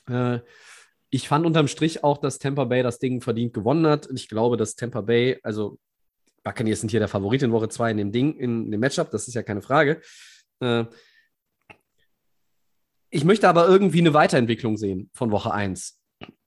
[0.08, 0.40] Äh,
[1.10, 4.08] ich fand unterm Strich auch, dass Tampa Bay das Ding verdient gewonnen hat.
[4.12, 5.78] Ich glaube, dass Tampa Bay, also
[6.42, 9.26] Buccaneers sind hier der Favorit in Woche 2 in dem Ding, in dem Matchup, das
[9.26, 10.00] ist ja keine Frage.
[10.60, 10.84] Äh,
[13.10, 16.00] ich möchte aber irgendwie eine Weiterentwicklung sehen von Woche 1.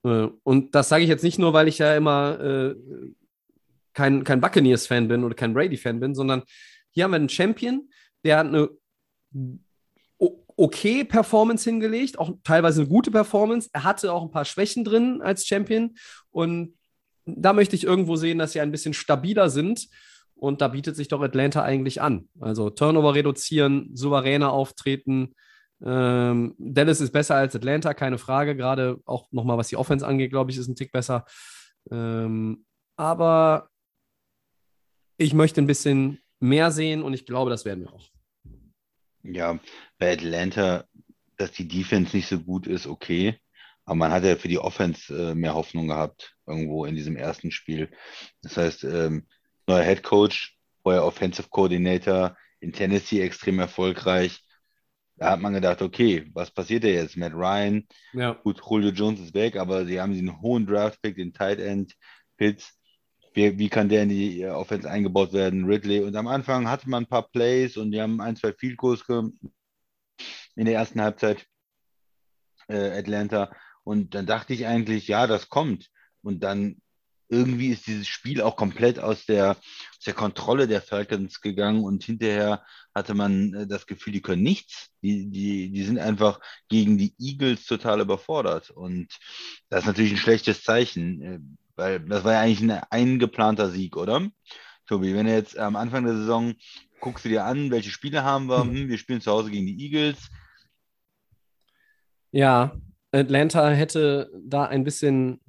[0.03, 2.73] Äh, und das sage ich jetzt nicht nur, weil ich ja immer
[3.93, 6.43] kein, kein Buccaneers-Fan bin oder kein Brady-Fan bin, sondern
[6.91, 7.89] hier haben wir einen Champion,
[8.23, 8.69] der hat eine
[10.55, 13.69] okay Performance hingelegt, auch teilweise eine gute Performance.
[13.71, 15.95] Er hatte auch ein paar Schwächen drin als Champion
[16.31, 16.75] und
[17.25, 19.87] da möchte ich irgendwo sehen, dass sie ein bisschen stabiler sind
[20.35, 22.27] und da bietet sich doch Atlanta eigentlich an.
[22.39, 25.35] Also Turnover reduzieren, souveräner auftreten.
[25.81, 28.55] Ähm, Dallas ist besser als Atlanta, keine Frage.
[28.55, 31.25] Gerade auch nochmal, was die Offense angeht, glaube ich, ist ein Tick besser.
[31.91, 32.65] Ähm,
[32.97, 33.69] aber
[35.17, 38.09] ich möchte ein bisschen mehr sehen und ich glaube, das werden wir auch.
[39.23, 39.59] Ja,
[39.97, 40.85] bei Atlanta,
[41.37, 43.39] dass die Defense nicht so gut ist, okay.
[43.85, 47.51] Aber man hat ja für die Offense äh, mehr Hoffnung gehabt, irgendwo in diesem ersten
[47.51, 47.89] Spiel.
[48.41, 49.27] Das heißt, ähm,
[49.67, 54.43] neuer Head Coach, vorher Offensive Coordinator in Tennessee extrem erfolgreich.
[55.17, 57.17] Da hat man gedacht, okay, was passiert da jetzt?
[57.17, 58.33] Matt Ryan, ja.
[58.33, 61.93] gut, Julio Jones ist weg, aber sie haben diesen hohen Draft-Pick, den Tight End
[62.37, 62.78] Pitts
[63.39, 66.01] wie, wie kann der in die äh, Offense eingebaut werden, Ridley.
[66.01, 69.03] Und am Anfang hatte man ein paar Plays und die haben ein, zwei Field Goals
[69.07, 71.45] in der ersten Halbzeit
[72.67, 73.51] äh, Atlanta.
[73.83, 75.89] Und dann dachte ich eigentlich, ja, das kommt.
[76.21, 76.81] Und dann
[77.29, 82.03] irgendwie ist dieses Spiel auch komplett aus der, aus der Kontrolle der Falcons gegangen und
[82.03, 82.65] hinterher
[82.95, 84.89] hatte man äh, das Gefühl, die können nichts.
[85.01, 88.71] Die, die, die sind einfach gegen die Eagles total überfordert.
[88.71, 89.07] Und
[89.69, 91.57] das ist natürlich ein schlechtes Zeichen.
[91.79, 94.29] Weil das war ja eigentlich ein eingeplanter Sieg, oder?
[94.85, 96.55] Tobi, wenn du jetzt am Anfang der Saison
[96.99, 98.63] guckst du dir an, welche Spiele haben wir?
[98.63, 98.71] Hm.
[98.71, 100.29] hm, wir spielen zu Hause gegen die Eagles.
[102.31, 102.75] Ja,
[103.11, 105.39] Atlanta hätte da ein bisschen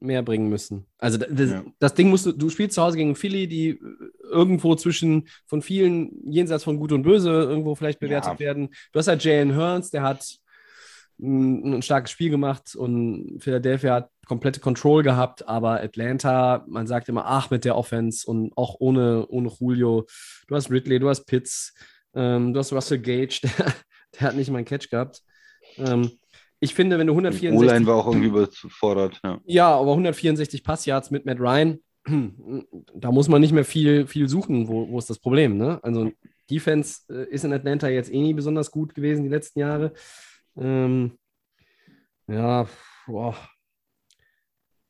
[0.00, 0.86] mehr bringen müssen.
[0.98, 1.64] Also das, ja.
[1.78, 3.78] das, Ding musst du, du spielst zu Hause gegen Philly, die
[4.22, 8.38] irgendwo zwischen von vielen jenseits von Gut und Böse irgendwo vielleicht bewertet ja.
[8.38, 8.70] werden.
[8.92, 10.38] Du hast halt Jalen Hearns, der hat
[11.20, 17.08] ein, ein starkes Spiel gemacht und Philadelphia hat komplette Control gehabt, aber Atlanta, man sagt
[17.08, 20.06] immer, ach, mit der Offense und auch ohne, ohne Julio.
[20.48, 21.72] Du hast Ridley, du hast Pitts,
[22.14, 23.74] ähm, du hast Russell Gage, der,
[24.14, 25.22] der, hat nicht mal einen Catch gehabt.
[25.78, 26.10] Ähm,
[26.58, 27.58] ich finde, wenn du 164.
[27.58, 29.20] O-Line war auch irgendwie überfordert.
[29.22, 31.78] Ja, ja aber 164 Passyards mit Matt Ryan,
[32.94, 35.56] da muss man nicht mehr viel, viel suchen, wo, wo ist das Problem.
[35.56, 35.78] Ne?
[35.82, 36.10] Also
[36.50, 39.92] Defense äh, ist in Atlanta jetzt eh nie besonders gut gewesen die letzten Jahre.
[40.56, 41.12] Ähm,
[42.26, 42.66] ja,
[43.06, 43.36] boah.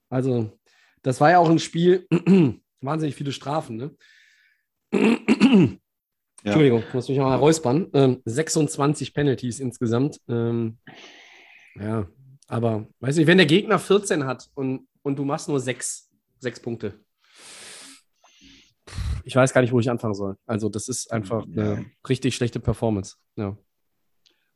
[0.09, 0.59] Also,
[1.03, 2.07] das war ja auch ein Spiel,
[2.81, 3.97] wahnsinnig viele Strafen, ne?
[6.47, 6.53] Ja.
[6.53, 7.89] Entschuldigung, ich muss mich mal räuspern.
[7.93, 10.21] Ähm, 26 Penalties insgesamt.
[10.29, 10.79] Ähm,
[11.75, 12.07] ja,
[12.47, 16.61] aber weiß nicht, wenn der Gegner 14 hat und, und du machst nur 6, 6
[16.61, 17.01] Punkte.
[19.25, 20.37] Ich weiß gar nicht, wo ich anfangen soll.
[20.47, 23.17] Also, das ist einfach eine richtig schlechte Performance.
[23.35, 23.57] Ja.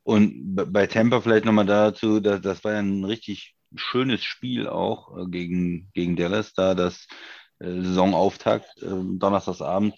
[0.03, 5.17] Und bei Tampa vielleicht nochmal dazu, dass, das war ja ein richtig schönes Spiel auch
[5.17, 7.07] äh, gegen, gegen Dallas, da das
[7.59, 9.95] äh, Saisonauftakt, äh, Donnerstagsabend,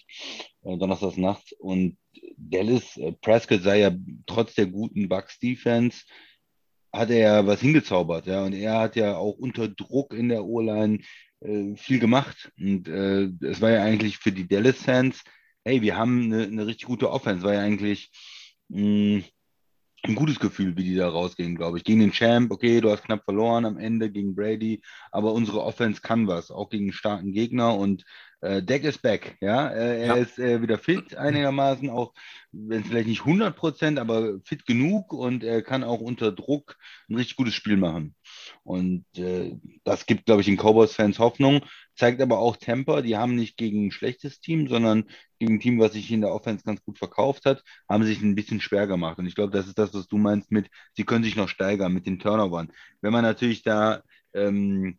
[0.62, 1.54] äh, Donnerstagsnacht.
[1.58, 1.98] Und
[2.36, 3.92] Dallas, äh, Prescott sei ja
[4.26, 6.02] trotz der guten Bucks Defense,
[6.92, 8.44] hat er ja was hingezaubert, ja.
[8.44, 11.00] Und er hat ja auch unter Druck in der O-Line
[11.40, 12.52] äh, viel gemacht.
[12.56, 15.22] Und äh, es war ja eigentlich für die Dallas-Fans,
[15.64, 18.10] hey, wir haben eine, eine richtig gute Offense, war ja eigentlich
[18.68, 19.24] mh,
[20.06, 21.84] ein gutes Gefühl, wie die da rausgehen, glaube ich.
[21.84, 26.02] Gegen den Champ, okay, du hast knapp verloren am Ende gegen Brady, aber unsere Offense
[26.02, 28.04] kann was, auch gegen starken Gegner und
[28.44, 29.68] äh, Deck ist back, ja.
[29.68, 30.14] Äh, er ja.
[30.14, 32.12] ist äh, wieder fit einigermaßen, auch
[32.52, 36.76] wenn es vielleicht nicht 100 Prozent, aber fit genug und er kann auch unter Druck
[37.08, 38.14] ein richtig gutes Spiel machen.
[38.62, 41.62] Und äh, das gibt, glaube ich, den Cowboys-Fans Hoffnung,
[41.96, 45.04] zeigt aber auch Temper, die haben nicht gegen ein schlechtes Team, sondern
[45.38, 48.34] gegen ein Team, was sich in der Offense ganz gut verkauft hat, haben sich ein
[48.34, 49.18] bisschen schwer gemacht.
[49.18, 51.94] Und ich glaube, das ist das, was du meinst mit, sie können sich noch steigern
[51.94, 52.70] mit den Turnovern.
[53.00, 54.02] Wenn man natürlich da
[54.34, 54.98] ähm,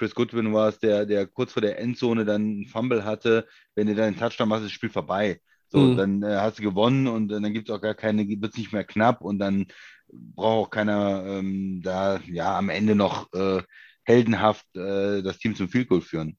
[0.00, 3.46] Chris Goodwin war es, der, der kurz vor der Endzone dann einen Fumble hatte.
[3.74, 5.42] Wenn du dann einen Touchdown machst, ist das Spiel vorbei.
[5.68, 5.96] So, mhm.
[5.98, 8.72] dann äh, hast du gewonnen und dann gibt es auch gar keine, wird es nicht
[8.72, 9.66] mehr knapp und dann
[10.08, 13.62] braucht auch keiner ähm, da ja am Ende noch äh,
[14.04, 16.38] heldenhaft äh, das Team zum Field Goal führen.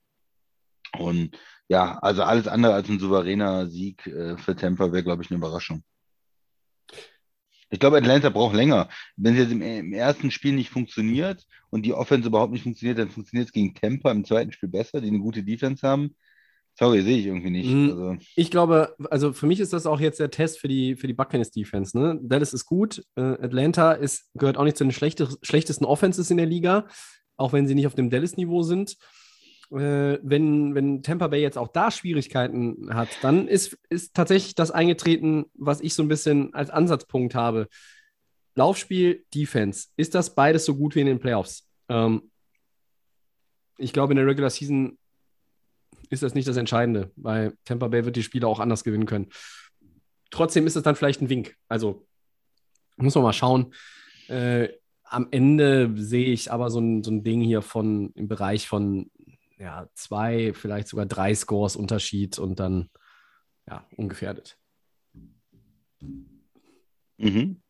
[0.98, 1.38] Und
[1.68, 5.38] ja, also alles andere als ein souveräner Sieg äh, für Tampa wäre, glaube ich, eine
[5.38, 5.84] Überraschung.
[7.72, 8.90] Ich glaube, Atlanta braucht länger.
[9.16, 13.00] Wenn es jetzt im, im, ersten Spiel nicht funktioniert und die Offense überhaupt nicht funktioniert,
[13.00, 16.16] dann funktioniert es gegen Tampa im zweiten Spiel besser, die eine gute Defense haben.
[16.78, 17.70] Sorry, sehe ich irgendwie nicht.
[17.70, 17.90] Mhm.
[17.90, 18.18] Also.
[18.36, 21.14] Ich glaube, also für mich ist das auch jetzt der Test für die, für die
[21.14, 21.98] Buccaneers Defense.
[21.98, 22.20] Ne?
[22.22, 26.46] Dallas ist gut, äh, Atlanta ist, gehört auch nicht zu den schlechtesten Offenses in der
[26.46, 26.88] Liga,
[27.38, 28.98] auch wenn sie nicht auf dem Dallas-Niveau sind
[29.72, 34.72] äh, wenn, wenn Tampa Bay jetzt auch da Schwierigkeiten hat, dann ist, ist tatsächlich das
[34.72, 37.68] eingetreten, was ich so ein bisschen als Ansatzpunkt habe.
[38.56, 39.88] Laufspiel, Defense.
[39.96, 41.68] Ist das beides so gut wie in den Playoffs?
[41.88, 42.32] Ähm,
[43.78, 44.98] ich glaube, in der Regular Season
[46.10, 49.30] ist das nicht das Entscheidende, weil Tampa Bay wird die Spiele auch anders gewinnen können.
[50.32, 51.56] Trotzdem ist es dann vielleicht ein Wink.
[51.70, 52.06] Also
[52.98, 53.74] muss man mal schauen.
[54.28, 54.70] Äh,
[55.04, 59.10] am Ende sehe ich aber so ein, so ein Ding hier von im Bereich von
[59.62, 62.90] ja, zwei, vielleicht sogar drei Scores Unterschied und dann
[63.68, 64.58] ja, ungefährdet.
[67.18, 67.62] Mhm.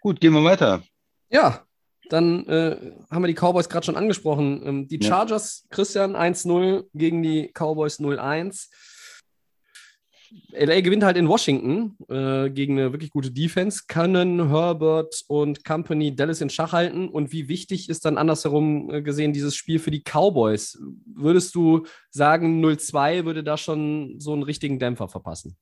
[0.00, 0.82] Gut, gehen wir weiter.
[1.28, 1.66] Ja,
[2.08, 4.66] dann äh, haben wir die Cowboys gerade schon angesprochen.
[4.66, 5.68] Ähm, die Chargers, ja.
[5.76, 8.68] Christian 1-0 gegen die Cowboys 0-1.
[10.52, 13.84] LA gewinnt halt in Washington äh, gegen eine wirklich gute Defense.
[13.88, 17.08] Können Herbert und Company Dallas in Schach halten?
[17.08, 20.78] Und wie wichtig ist dann andersherum äh, gesehen dieses Spiel für die Cowboys?
[21.06, 25.56] Würdest du sagen, 0-2 würde da schon so einen richtigen Dämpfer verpassen?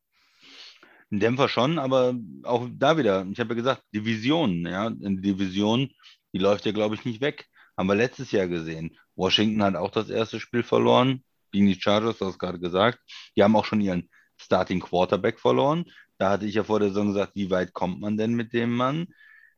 [1.10, 5.88] Ein Dämpfer schon, aber auch da wieder, ich habe ja gesagt, Division, ja, eine Division,
[6.34, 7.46] die läuft ja, glaube ich, nicht weg.
[7.78, 8.96] Haben wir letztes Jahr gesehen.
[9.16, 12.98] Washington hat auch das erste Spiel verloren, gegen die Chargers, du hast gerade gesagt.
[13.36, 15.84] Die haben auch schon ihren Starting Quarterback verloren.
[16.18, 18.74] Da hatte ich ja vor der Saison gesagt, wie weit kommt man denn mit dem
[18.74, 19.08] Mann?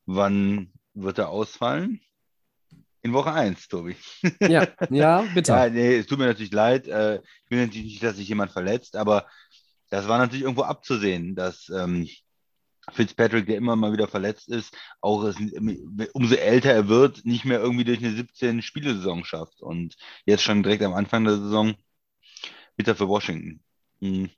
[0.07, 2.01] Wann wird er ausfallen?
[3.03, 3.97] In Woche 1, Tobi.
[4.41, 5.53] Ja, ja, bitte.
[5.53, 6.87] Ja, nee, es tut mir natürlich leid.
[6.87, 9.27] Äh, ich will natürlich nicht, dass sich jemand verletzt, aber
[9.89, 12.09] das war natürlich irgendwo abzusehen, dass ähm,
[12.93, 15.37] Fitzpatrick, der immer mal wieder verletzt ist, auch es,
[16.13, 19.63] umso älter er wird, nicht mehr irgendwie durch eine 17-Spiele-Saison schafft.
[19.63, 21.75] Und jetzt schon direkt am Anfang der Saison
[22.77, 23.63] bitter für Washington.
[24.01, 24.31] Hm.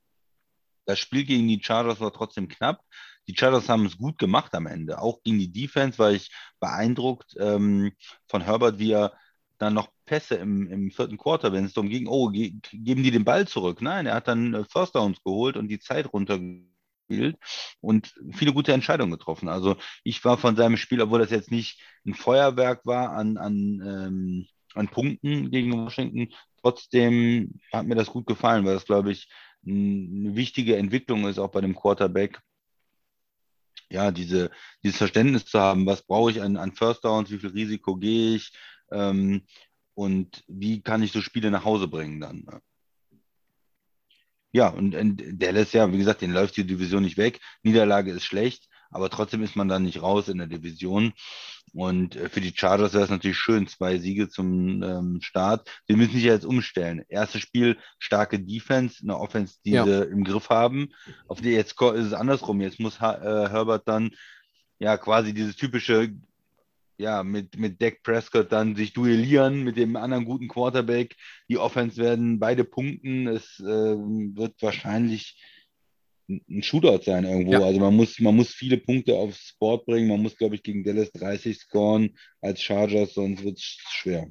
[0.85, 2.81] Das Spiel gegen die Chargers war trotzdem knapp.
[3.29, 5.01] Die Chargers haben es gut gemacht am Ende.
[5.01, 6.31] Auch gegen die Defense war ich
[6.61, 7.93] beeindruckt ähm,
[8.29, 9.13] von Herbert, wie er
[9.59, 13.13] dann noch Pässe im, im vierten Quarter, wenn es darum ging, oh, ge geben die
[13.13, 13.81] den Ball zurück.
[13.81, 17.39] Nein, er hat dann äh, First Downs geholt und die Zeit runtergespielt
[17.81, 19.49] und viele gute Entscheidungen getroffen.
[19.49, 23.55] Also ich war von seinem Spiel, obwohl das jetzt nicht ein Feuerwerk war an, an,
[23.87, 29.29] ähm, an Punkten gegen Washington, trotzdem hat mir das gut gefallen, weil das, glaube ich,
[29.67, 32.41] eine wichtige Entwicklung ist, auch bei dem Quarterback,
[33.91, 34.51] ja, diese,
[34.83, 38.37] dieses Verständnis zu haben, was brauche ich an, an First Downs, wie viel Risiko gehe
[38.37, 38.53] ich
[38.91, 39.43] ähm,
[39.95, 42.45] und wie kann ich so Spiele nach Hause bringen dann.
[42.45, 42.61] Ne?
[44.53, 47.41] Ja, und, und Dallas, ja, wie gesagt, den läuft die Division nicht weg.
[47.63, 51.13] Niederlage ist schlecht, aber trotzdem ist man dann nicht raus in der Division.
[51.75, 55.69] Und äh, für die Chargers wäre es natürlich schön, zwei Siege zum ähm, Start.
[55.89, 57.05] Sie müssen sich jetzt umstellen.
[57.09, 59.85] Erstes Spiel, starke Defense, eine Offense, die ja.
[59.85, 60.91] sie im Griff haben.
[61.27, 62.61] Auf die jetzt ist es andersrum.
[62.61, 64.11] Jetzt muss äh, Herbert dann
[64.79, 66.13] ja quasi dieses typische,
[66.99, 71.17] ja, mit, mit Dak Prescott dann sich duellieren mit dem anderen guten Quarterback.
[71.49, 73.27] Die Offense werden beide punkten.
[73.29, 75.41] Es äh, wird wahrscheinlich
[76.49, 77.53] ein Shootout sein irgendwo.
[77.53, 77.61] Ja.
[77.61, 80.09] Also man muss, man muss viele Punkte aufs Board bringen.
[80.09, 84.29] Man muss, glaube ich, gegen Dallas 30 scoren als Chargers, sonst wird es schwer.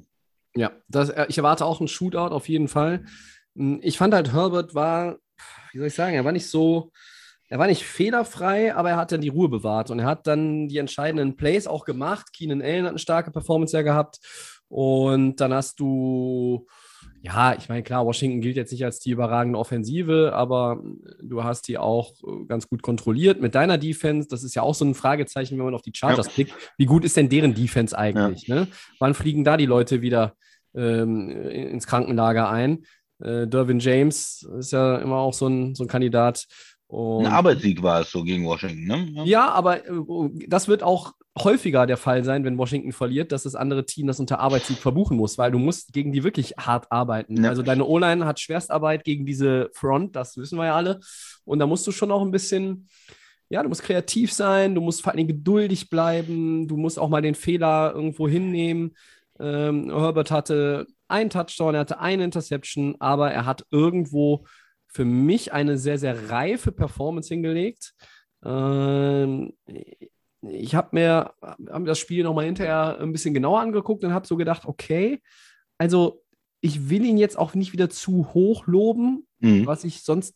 [0.54, 3.04] Ja, das, äh, ich erwarte auch ein Shootout auf jeden Fall.
[3.56, 5.18] Hm, ich fand halt, Herbert war,
[5.72, 6.92] wie soll ich sagen, er war nicht so,
[7.48, 10.68] er war nicht fehlerfrei, aber er hat dann die Ruhe bewahrt und er hat dann
[10.68, 12.32] die entscheidenden Plays auch gemacht.
[12.32, 14.20] Keenan Allen hat eine starke Performance ja gehabt
[14.68, 16.66] und dann hast du
[17.24, 20.82] ja, ich meine, klar, Washington gilt jetzt nicht als die überragende Offensive, aber
[21.22, 24.28] du hast die auch äh, ganz gut kontrolliert mit deiner Defense.
[24.28, 26.32] Das ist ja auch so ein Fragezeichen, wenn man auf die Chargers ja.
[26.34, 26.54] blickt.
[26.76, 28.48] Wie gut ist denn deren Defense eigentlich?
[28.48, 28.56] Ja.
[28.56, 28.68] Ne?
[28.98, 30.34] Wann fliegen da die Leute wieder
[30.74, 32.84] ähm, ins Krankenlager ein?
[33.20, 36.46] Äh, Dervin James ist ja immer auch so ein, so ein Kandidat.
[36.92, 39.24] Und, ein Arbeitssieg war es so gegen Washington, ne?
[39.24, 39.92] Ja, aber äh,
[40.46, 44.20] das wird auch häufiger der Fall sein, wenn Washington verliert, dass das andere Team das
[44.20, 47.42] unter Arbeitssieg verbuchen muss, weil du musst gegen die wirklich hart arbeiten.
[47.42, 47.48] Ja.
[47.48, 51.00] Also deine O-Line hat Schwerstarbeit gegen diese Front, das wissen wir ja alle.
[51.46, 52.88] Und da musst du schon auch ein bisschen,
[53.48, 57.22] ja, du musst kreativ sein, du musst vor allem geduldig bleiben, du musst auch mal
[57.22, 58.94] den Fehler irgendwo hinnehmen.
[59.40, 64.44] Ähm, Herbert hatte einen Touchdown, er hatte eine Interception, aber er hat irgendwo
[64.92, 67.94] für mich eine sehr, sehr reife Performance hingelegt.
[68.44, 69.54] Ähm,
[70.42, 74.36] ich habe mir hab das Spiel nochmal hinterher ein bisschen genauer angeguckt und habe so
[74.36, 75.22] gedacht, okay,
[75.78, 76.22] also
[76.60, 79.66] ich will ihn jetzt auch nicht wieder zu hoch loben, mhm.
[79.66, 80.34] was ich sonst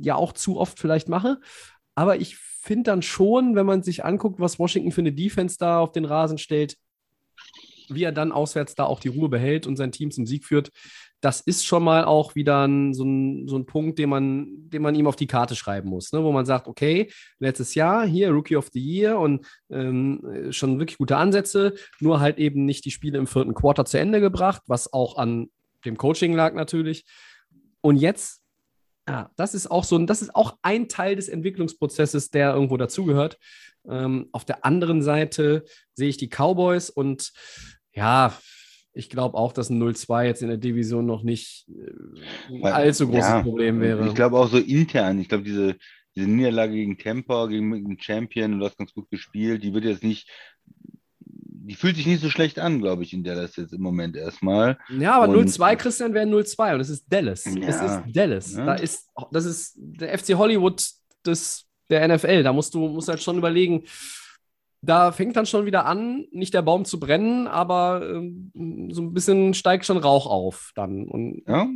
[0.00, 1.40] ja auch zu oft vielleicht mache.
[1.94, 5.80] Aber ich finde dann schon, wenn man sich anguckt, was Washington für eine Defense da
[5.80, 6.76] auf den Rasen stellt,
[7.88, 10.70] wie er dann auswärts da auch die Ruhe behält und sein Team zum Sieg führt,
[11.24, 14.82] das ist schon mal auch wieder ein, so, ein, so ein Punkt, den man, den
[14.82, 16.22] man ihm auf die Karte schreiben muss, ne?
[16.22, 20.98] wo man sagt, okay, letztes Jahr hier Rookie of the Year und ähm, schon wirklich
[20.98, 24.92] gute Ansätze, nur halt eben nicht die Spiele im vierten Quarter zu Ende gebracht, was
[24.92, 25.48] auch an
[25.86, 27.06] dem Coaching lag natürlich.
[27.80, 28.42] Und jetzt,
[29.08, 33.38] ja, das ist auch so, das ist auch ein Teil des Entwicklungsprozesses, der irgendwo dazugehört.
[33.88, 35.64] Ähm, auf der anderen Seite
[35.94, 37.32] sehe ich die Cowboys und
[37.94, 38.34] ja,
[38.94, 43.08] ich glaube auch, dass ein 0-2 jetzt in der Division noch nicht äh, ein allzu
[43.08, 44.06] großes ja, Problem wäre.
[44.06, 45.18] Ich glaube auch so intern.
[45.18, 45.76] Ich glaube, diese,
[46.14, 50.04] diese Niederlage gegen Tampa, gegen den Champion, du hast ganz gut gespielt, die wird jetzt
[50.04, 50.30] nicht,
[51.26, 54.16] die fühlt sich nicht so schlecht an, glaube ich, in der das jetzt im Moment
[54.16, 54.78] erstmal.
[54.96, 57.44] Ja, aber 0-2, Christian, wäre 0-2 und es ist Dallas.
[57.46, 58.54] Ja, es ist Dallas.
[58.54, 58.66] Ja.
[58.66, 60.84] Da ist, das ist der FC Hollywood
[61.26, 62.44] des, der NFL.
[62.44, 63.84] Da musst du musst halt schon überlegen,
[64.84, 69.14] da fängt dann schon wieder an, nicht der Baum zu brennen, aber ähm, so ein
[69.14, 71.06] bisschen steigt schon Rauch auf dann.
[71.08, 71.68] Und ja.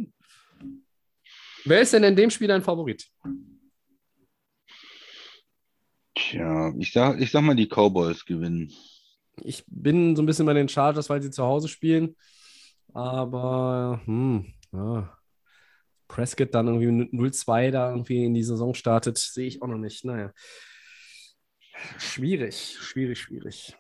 [1.65, 3.09] Wer ist denn in dem Spiel dein Favorit?
[6.15, 8.73] Tja, ich sag, ich sag mal, die Cowboys gewinnen.
[9.43, 12.17] Ich bin so ein bisschen bei den Chargers, weil sie zu Hause spielen.
[12.93, 15.15] Aber hm, ja.
[16.09, 20.05] Prescott dann irgendwie 0-2 da irgendwie in die Saison startet, sehe ich auch noch nicht.
[20.05, 20.33] Naja.
[21.99, 23.77] Schwierig, schwierig, schwierig.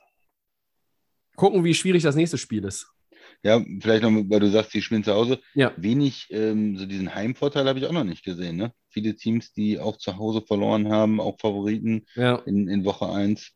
[1.36, 2.88] Gucken, wie schwierig das nächste Spiel ist.
[3.42, 5.38] Ja, vielleicht noch, weil du sagst, die spielen zu Hause.
[5.55, 5.72] Ja.
[5.76, 8.57] Wenig, ähm, so diesen Heimvorteil habe ich auch noch nicht gesehen.
[8.57, 8.72] Ne?
[8.88, 12.36] Viele Teams, die auch zu Hause verloren haben, auch Favoriten ja.
[12.46, 13.53] in, in Woche 1.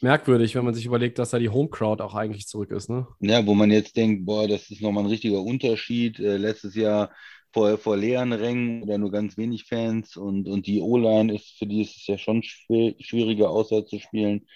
[0.00, 2.90] Merkwürdig, wenn man sich überlegt, dass da die Home-Crowd auch eigentlich zurück ist.
[2.90, 3.06] Ne?
[3.20, 6.20] Ja, wo man jetzt denkt, boah, das ist nochmal ein richtiger Unterschied.
[6.20, 7.10] Äh, letztes Jahr
[7.54, 11.66] vor, vor leeren Rängen oder nur ganz wenig Fans und, und die O-Line ist, für
[11.66, 14.46] die ist es ja schon schwer, schwieriger auswärts zu spielen.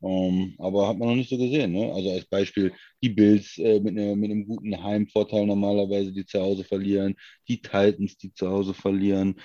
[0.00, 1.72] Um, ähm, aber hat man noch nicht so gesehen.
[1.72, 1.92] Ne?
[1.92, 6.40] Also als Beispiel die Bills äh, mit, ne, mit einem guten Heimvorteil normalerweise, die zu
[6.40, 7.14] Hause verlieren,
[7.48, 9.36] die Titans, die zu Hause verlieren.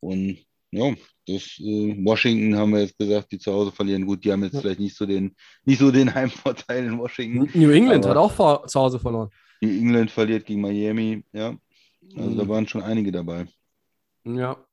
[0.00, 0.38] Und
[0.72, 0.94] ja,
[1.26, 4.06] das äh, Washington haben wir jetzt gesagt, die zu Hause verlieren.
[4.06, 4.60] Gut, die haben jetzt ja.
[4.60, 7.48] vielleicht nicht so den, nicht so den Heimvorteil in Washington.
[7.54, 9.30] New England hat auch vor, zu Hause verloren.
[9.60, 11.56] New England verliert gegen Miami, ja.
[12.16, 12.48] Also da mhm.
[12.48, 13.46] waren schon einige dabei.
[14.24, 14.64] Ja.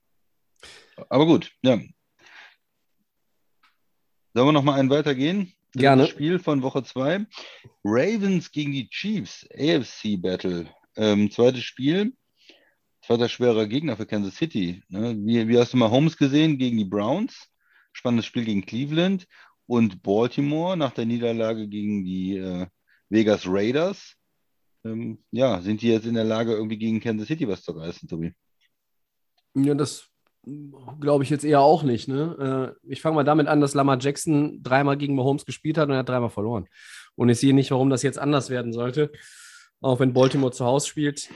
[1.09, 1.79] Aber gut, ja.
[4.33, 5.53] Sollen wir noch mal einen weitergehen?
[5.73, 6.03] Gerne.
[6.03, 7.25] Das Spiel von Woche 2.
[7.83, 10.67] Ravens gegen die Chiefs, AFC Battle.
[10.95, 12.13] Ähm, zweites Spiel.
[13.01, 14.83] Zweiter schwerer Gegner für Kansas City.
[14.89, 15.15] Ne?
[15.19, 17.49] Wie, wie hast du mal Holmes gesehen gegen die Browns?
[17.93, 19.27] Spannendes Spiel gegen Cleveland
[19.65, 22.67] und Baltimore nach der Niederlage gegen die äh,
[23.09, 24.15] Vegas Raiders
[24.91, 28.07] ähm, ja, sind die jetzt in der Lage, irgendwie gegen Kansas City was zu reißen,
[28.07, 28.33] Tobi?
[29.55, 30.09] Ja, das
[30.99, 32.07] glaube ich jetzt eher auch nicht.
[32.07, 32.75] Ne?
[32.85, 35.95] Äh, ich fange mal damit an, dass Lamar Jackson dreimal gegen Mahomes gespielt hat und
[35.95, 36.67] er hat dreimal verloren.
[37.15, 39.11] Und ich sehe nicht, warum das jetzt anders werden sollte,
[39.81, 41.29] auch wenn Baltimore zu Hause spielt.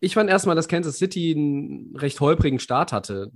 [0.00, 3.32] Ich fand erstmal, dass Kansas City einen recht holprigen Start hatte,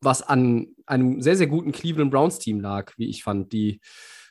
[0.00, 3.80] was an einem sehr, sehr guten Cleveland Browns Team lag, wie ich fand, die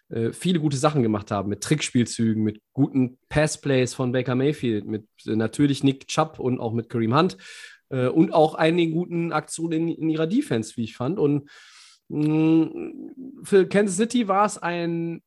[0.09, 5.05] äh, viele gute Sachen gemacht haben, mit Trickspielzügen, mit guten Passplays von Baker Mayfield, mit
[5.25, 7.37] äh, natürlich Nick Chubb und auch mit Kareem Hunt
[7.89, 11.19] äh, und auch einigen guten Aktionen in, in, ihrer Defense, wie ich fand.
[11.19, 11.49] Und
[12.07, 15.21] mh, mm, für Kansas City war es ein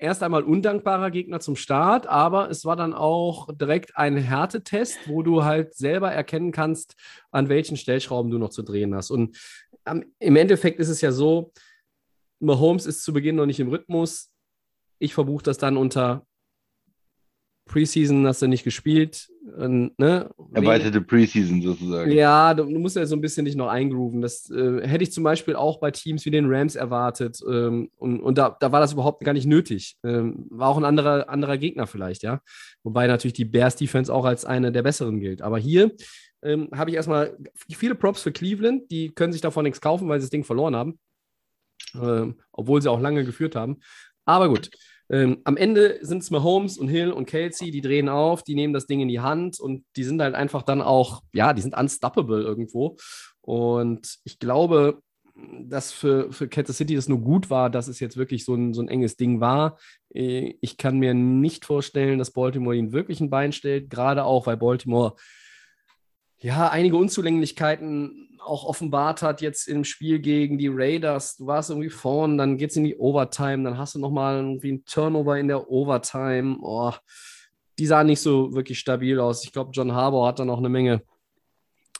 [0.00, 5.22] erst einmal undankbarer Gegner zum Start, aber es war dann auch direkt ein Härtetest, wo
[5.22, 6.96] du halt selber erkennen kannst,
[7.30, 9.10] an welchen Stellschrauben du noch zu drehen hast.
[9.10, 9.36] Und
[9.86, 11.52] ähm, im Endeffekt ist es ja so,
[12.40, 14.30] Mahomes ist zu Beginn noch nicht im Rhythmus.
[14.98, 16.26] Ich verbuche das dann unter
[17.70, 19.28] Preseason hast du nicht gespielt.
[19.56, 20.28] Und, ne?
[20.52, 22.10] Erweiterte Preseason sozusagen.
[22.10, 24.20] Ja, du, musst ja so ein bisschen dich noch eingrooven.
[24.20, 27.40] Das äh, hätte ich zum Beispiel auch bei Teams wie den Rams erwartet.
[27.48, 29.96] Ähm, und und da, da war das überhaupt gar nicht nötig.
[30.04, 32.40] Ähm, war auch ein anderer, anderer Gegner vielleicht, ja.
[32.82, 35.40] Wobei natürlich die Bears Defense auch als eine der besseren gilt.
[35.40, 35.92] Aber hier
[36.42, 38.90] ähm, habe ich erstmal viele Props für Cleveland.
[38.90, 40.98] Die können sich davon nichts kaufen, weil sie das Ding verloren haben.
[41.94, 43.80] Ähm, obwohl sie auch lange geführt haben.
[44.24, 44.70] Aber gut.
[45.10, 48.72] Ähm, am Ende sind es Mahomes und Hill und Kelsey, die drehen auf, die nehmen
[48.72, 51.76] das Ding in die Hand und die sind halt einfach dann auch, ja, die sind
[51.76, 52.96] unstoppable irgendwo.
[53.40, 55.02] Und ich glaube,
[55.62, 58.72] dass für, für Kansas City das nur gut war, dass es jetzt wirklich so ein,
[58.74, 59.78] so ein enges Ding war.
[60.14, 64.46] Äh, ich kann mir nicht vorstellen, dass Baltimore ihn wirklich ein Bein stellt, gerade auch,
[64.46, 65.16] weil Baltimore
[66.38, 71.36] ja einige Unzulänglichkeiten auch offenbart hat jetzt im Spiel gegen die Raiders.
[71.36, 74.70] Du warst irgendwie vorn, dann geht es in die Overtime, dann hast du nochmal irgendwie
[74.70, 76.58] einen Turnover in der Overtime.
[76.60, 76.92] Oh,
[77.78, 79.44] die sahen nicht so wirklich stabil aus.
[79.44, 81.02] Ich glaube, John Harbour hat da noch eine Menge,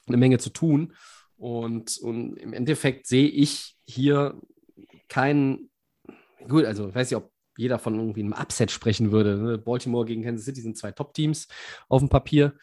[0.06, 0.94] eine Menge zu tun.
[1.36, 4.38] Und, und im Endeffekt sehe ich hier
[5.08, 5.70] keinen,
[6.48, 9.36] gut, also ich weiß nicht, ob jeder von irgendwie einem Upset sprechen würde.
[9.36, 9.58] Ne?
[9.58, 11.48] Baltimore gegen Kansas City sind zwei Top-Teams
[11.88, 12.54] auf dem Papier.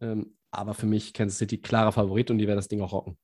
[0.00, 3.16] Ähm, aber für mich Kansas City klarer Favorit und die werden das Ding auch rocken.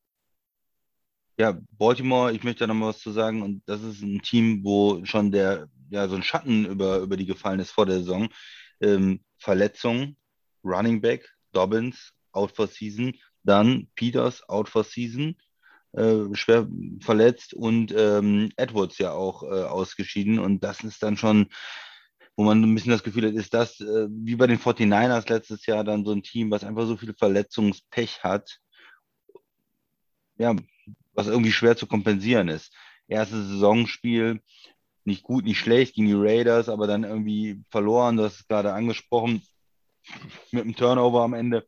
[1.40, 3.40] Ja, Baltimore, ich möchte da noch mal was zu sagen.
[3.40, 7.24] Und das ist ein Team, wo schon der, ja, so ein Schatten über, über die
[7.24, 8.28] gefallen ist vor der Saison.
[8.82, 10.18] Ähm, Verletzung,
[10.62, 13.14] Running Back, Dobbins, out for season.
[13.42, 15.34] Dann Peters, out for season.
[15.92, 16.68] Äh, schwer
[17.00, 20.38] verletzt und ähm, Edwards ja auch äh, ausgeschieden.
[20.38, 21.48] Und das ist dann schon
[22.36, 25.64] wo man ein bisschen das Gefühl hat, ist das äh, wie bei den 49ers letztes
[25.64, 28.60] Jahr dann so ein Team, was einfach so viel Verletzungspech hat,
[30.40, 30.56] ja,
[31.20, 32.74] was irgendwie schwer zu kompensieren ist.
[33.08, 34.40] Erstes Saisonspiel,
[35.04, 39.42] nicht gut, nicht schlecht gegen die Raiders, aber dann irgendwie verloren, hast es gerade angesprochen,
[40.50, 41.66] mit einem Turnover am Ende.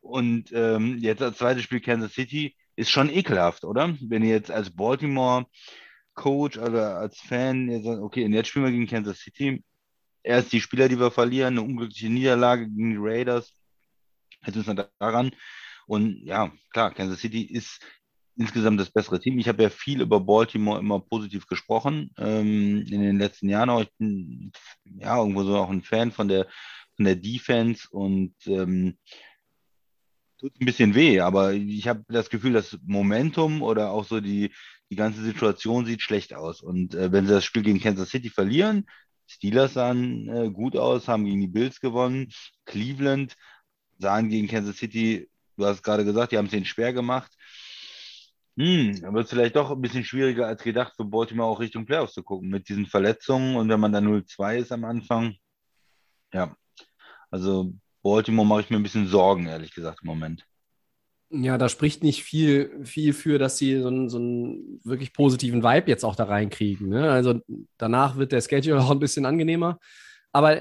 [0.00, 3.96] Und ähm, jetzt als zweites Spiel Kansas City ist schon ekelhaft, oder?
[4.00, 5.46] Wenn ihr jetzt als Baltimore
[6.14, 9.64] Coach oder als Fan jetzt sagt, okay, und jetzt spielen wir gegen Kansas City,
[10.22, 13.52] erst die Spieler, die wir verlieren, eine unglückliche Niederlage gegen die Raiders.
[14.44, 15.32] Jetzt müssen wir daran.
[15.86, 17.80] Und ja, klar, Kansas City ist
[18.36, 19.38] insgesamt das bessere Team.
[19.38, 23.82] Ich habe ja viel über Baltimore immer positiv gesprochen ähm, in den letzten Jahren auch.
[23.82, 24.52] Ich bin
[24.84, 26.46] ja irgendwo so auch ein Fan von der,
[26.96, 28.98] von der Defense und ähm,
[30.38, 34.52] tut ein bisschen weh, aber ich habe das Gefühl, das Momentum oder auch so die,
[34.90, 36.60] die ganze Situation sieht schlecht aus.
[36.60, 38.86] Und äh, wenn sie das Spiel gegen Kansas City verlieren,
[39.26, 42.30] Steelers sahen äh, gut aus, haben gegen die Bills gewonnen.
[42.66, 43.36] Cleveland
[43.98, 47.32] sahen gegen Kansas City, du hast gerade gesagt, die haben es ihnen schwer gemacht.
[48.56, 51.86] Hm, dann wird es vielleicht doch ein bisschen schwieriger als gedacht für Baltimore auch Richtung
[51.86, 55.34] Playoffs zu gucken mit diesen Verletzungen und wenn man da 0-2 ist am Anfang.
[56.32, 56.56] Ja,
[57.30, 57.72] also
[58.02, 60.46] Baltimore mache ich mir ein bisschen Sorgen, ehrlich gesagt, im Moment.
[61.30, 65.64] Ja, da spricht nicht viel, viel für, dass sie so einen, so einen wirklich positiven
[65.64, 66.90] Vibe jetzt auch da reinkriegen.
[66.90, 67.10] Ne?
[67.10, 67.40] Also
[67.76, 69.80] danach wird der Schedule auch ein bisschen angenehmer.
[70.30, 70.60] Aber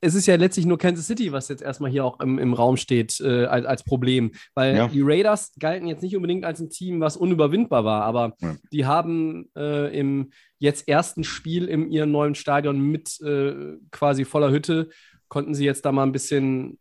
[0.00, 2.76] es ist ja letztlich nur Kansas City, was jetzt erstmal hier auch im, im Raum
[2.76, 4.32] steht äh, als, als Problem.
[4.54, 4.88] Weil ja.
[4.88, 8.56] die Raiders galten jetzt nicht unbedingt als ein Team, was unüberwindbar war, aber ja.
[8.72, 14.50] die haben äh, im jetzt ersten Spiel in ihrem neuen Stadion mit äh, quasi voller
[14.50, 14.88] Hütte,
[15.28, 16.78] konnten sie jetzt da mal ein bisschen,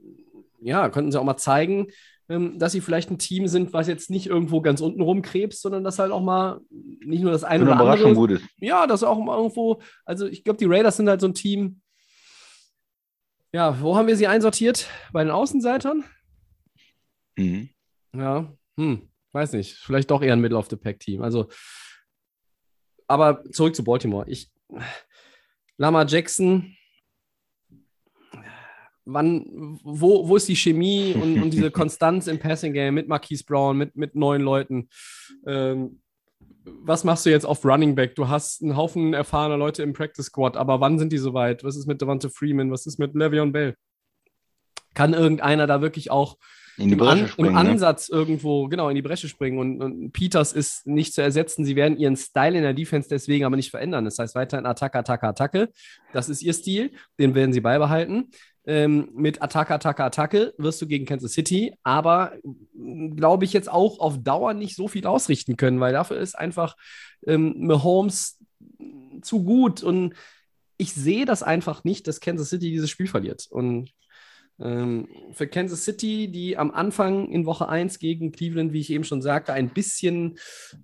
[0.62, 1.88] ja, konnten sie auch mal zeigen,
[2.30, 5.84] ähm, dass sie vielleicht ein Team sind, was jetzt nicht irgendwo ganz unten rumkrebst, sondern
[5.84, 8.14] dass halt auch mal nicht nur das eine oder andere.
[8.14, 8.44] Gut ist.
[8.58, 9.82] Ja, das auch mal irgendwo.
[10.06, 11.82] Also ich glaube, die Raiders sind halt so ein Team.
[13.52, 14.88] Ja, wo haben wir sie einsortiert?
[15.12, 16.04] Bei den Außenseitern?
[17.36, 17.70] Mhm.
[18.16, 19.76] Ja, hm, weiß nicht.
[19.76, 21.22] Vielleicht doch eher ein Middle of the Pack Team.
[21.24, 21.50] Also,
[23.08, 24.30] aber zurück zu Baltimore.
[24.30, 24.52] Ich,
[25.78, 26.76] Lama Jackson,
[29.06, 33.44] wann, wo, wo ist die Chemie und, und diese Konstanz im Passing Game mit Marquise
[33.44, 34.90] Brown, mit, mit neuen Leuten?
[35.48, 36.02] Ähm,
[36.84, 38.16] was machst du jetzt auf Running Back?
[38.16, 41.64] Du hast einen Haufen erfahrener Leute im Practice Squad, aber wann sind die soweit?
[41.64, 42.72] Was ist mit Devonta Freeman?
[42.72, 43.76] Was ist mit Le'Veon Bell?
[44.94, 46.38] Kann irgendeiner da wirklich auch
[46.78, 47.60] im, An springen, im, ne?
[47.60, 48.18] Ansatz ne?
[48.18, 49.60] irgendwo, genau, in die Bresche springen.
[49.60, 51.66] Und, und, Peters ist nicht zu ersetzen.
[51.66, 54.06] Sie werden ihren Style in der Defense deswegen aber nicht verändern.
[54.06, 55.70] Das heißt weiterhin Attacke, Attacke, Attacke.
[56.14, 56.92] Das ist ihr Stil.
[57.20, 58.30] Den werden sie beibehalten
[58.66, 62.34] ähm, mit Attacke, Attacke, Attacke wirst du gegen Kansas City, aber
[63.16, 66.76] glaube ich jetzt auch auf Dauer nicht so viel ausrichten können, weil dafür ist einfach
[67.26, 68.40] ähm, Mahomes
[69.22, 70.14] zu gut und
[70.78, 73.48] ich sehe das einfach nicht, dass Kansas City dieses Spiel verliert.
[73.50, 73.92] Und
[74.62, 79.04] ähm, für Kansas City, die am Anfang in Woche 1 gegen Cleveland, wie ich eben
[79.04, 80.38] schon sagte, ein bisschen,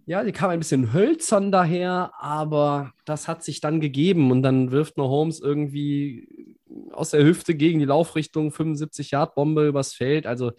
[0.05, 4.71] ja, die kam ein bisschen hölzern daher, aber das hat sich dann gegeben und dann
[4.71, 6.54] wirft Mahomes irgendwie
[6.91, 10.25] aus der Hüfte gegen die Laufrichtung 75 Yard Bombe übers Feld.
[10.25, 10.51] Also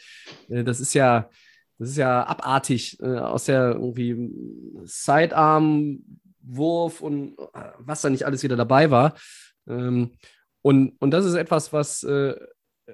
[0.49, 1.29] äh, das ist ja,
[1.79, 4.31] das ist ja abartig äh, aus der irgendwie
[4.85, 6.01] Sidearm
[6.41, 9.15] Wurf und äh, was da nicht alles wieder dabei war.
[9.69, 10.13] Ähm,
[10.63, 12.07] und, und das ist etwas, was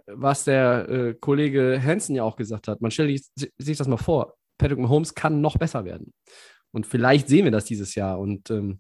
[0.07, 2.81] was der Kollege Hansen ja auch gesagt hat.
[2.81, 3.25] Man stellt
[3.59, 4.35] sich das mal vor.
[4.57, 6.15] Patrick Mahomes kann noch besser werden.
[6.71, 8.19] Und vielleicht sehen wir das dieses Jahr.
[8.19, 8.79] Und ähm,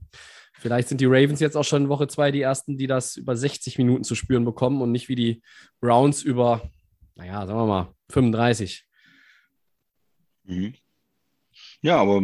[0.63, 3.37] vielleicht sind die Ravens jetzt auch schon in Woche zwei die ersten, die das über
[3.37, 5.43] 60 Minuten zu spüren bekommen und nicht wie die
[5.81, 6.71] Browns über,
[7.17, 8.87] naja, sagen wir mal, 35.
[10.45, 10.75] Mhm.
[11.83, 12.23] Ja, aber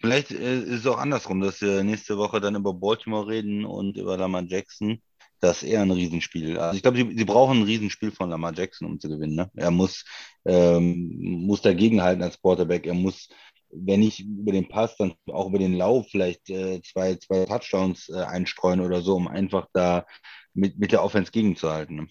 [0.00, 3.96] vielleicht äh, ist es auch andersrum, dass wir nächste Woche dann über Baltimore reden und
[3.96, 5.02] über Lamar Jackson
[5.44, 6.58] das ist eher ein Riesenspiel.
[6.58, 9.34] Also ich glaube, sie, sie, brauchen ein Riesenspiel von Lamar Jackson, um zu gewinnen.
[9.34, 9.50] Ne?
[9.54, 10.04] Er muss,
[10.46, 12.86] ähm, muss dagegenhalten als Quarterback.
[12.86, 13.28] Er muss,
[13.74, 18.08] wenn nicht über den Pass, dann auch über den Lauf vielleicht äh, zwei, zwei Touchdowns
[18.08, 20.06] äh, einstreuen oder so, um einfach da
[20.54, 21.96] mit, mit der Offense gegenzuhalten.
[21.96, 22.06] Ne?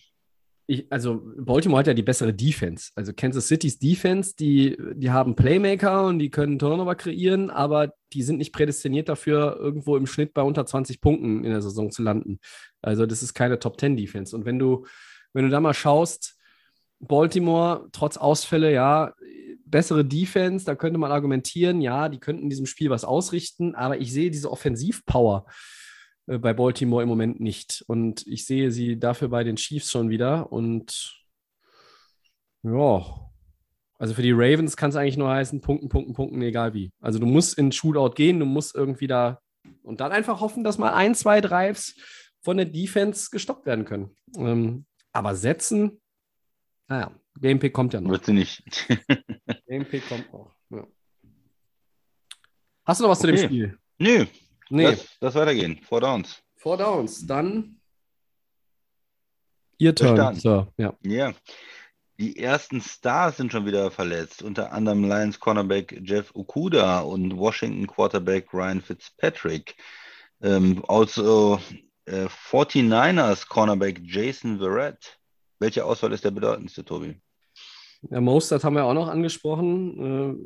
[0.65, 2.91] ich, also Baltimore hat ja die bessere Defense.
[2.95, 8.23] Also Kansas City's Defense, die, die haben Playmaker und die können Turnover kreieren, aber die
[8.23, 12.01] sind nicht prädestiniert dafür, irgendwo im Schnitt bei unter 20 Punkten in der Saison zu
[12.01, 12.39] landen.
[12.81, 14.35] Also das ist keine Top 10 Defense.
[14.35, 14.85] Und wenn du,
[15.33, 16.37] wenn du da mal schaust,
[16.99, 19.13] Baltimore, trotz Ausfälle, ja,
[19.73, 23.97] bessere Defense, da könnte man argumentieren, ja, die könnten in diesem Spiel was ausrichten, aber
[23.97, 25.47] ich sehe diese Offensivpower
[26.27, 27.83] äh, bei Baltimore im Moment nicht.
[27.87, 30.51] Und ich sehe sie dafür bei den Chiefs schon wieder.
[30.51, 31.19] Und
[32.61, 33.03] ja,
[33.97, 36.91] also für die Ravens kann es eigentlich nur heißen, Punkten, Punkten, Punkten, egal wie.
[37.01, 39.39] Also du musst in Shootout gehen, du musst irgendwie da
[39.81, 41.95] und dann einfach hoffen, dass mal ein, zwei Drives
[42.41, 44.15] von der Defense gestoppt werden können.
[44.37, 45.99] Ähm, aber setzen,
[46.87, 48.11] naja, Gamepick kommt ja noch.
[48.11, 48.63] Wird sie nicht.
[49.67, 50.55] Gamepick kommt noch.
[50.69, 50.87] Ja.
[52.85, 53.35] Hast du noch was okay.
[53.35, 53.79] zu dem Spiel?
[53.97, 54.25] Nö,
[54.73, 54.85] Nee.
[54.85, 55.79] Lass, lass weitergehen.
[55.87, 56.41] Four Downs.
[56.55, 57.27] Four Downs.
[57.27, 57.79] Dann
[59.77, 60.35] Ihr Turn.
[60.35, 60.95] So, ja.
[61.03, 61.33] ja.
[62.19, 67.85] Die ersten Stars sind schon wieder verletzt, unter anderem Lions Cornerback Jeff Okuda und Washington
[67.85, 69.75] Quarterback Ryan Fitzpatrick.
[70.41, 71.59] Ähm, also
[72.05, 75.19] äh, 49ers Cornerback Jason Verrett.
[75.63, 77.15] Welcher Auswahl ist der bedeutendste, Tobi?
[78.01, 80.43] Der Mostert haben wir auch noch angesprochen.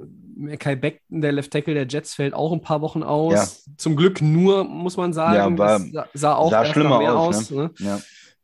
[0.47, 3.33] Äh, Kai Beckton, der Left Tackle der Jets, fällt auch ein paar Wochen aus.
[3.33, 3.73] Ja.
[3.77, 5.57] Zum Glück nur, muss man sagen.
[5.57, 7.37] Ja, war, das sah auch sah schlimmer mehr aus.
[7.37, 7.63] aus ne?
[7.63, 7.71] Ne?
[7.79, 7.99] Ja.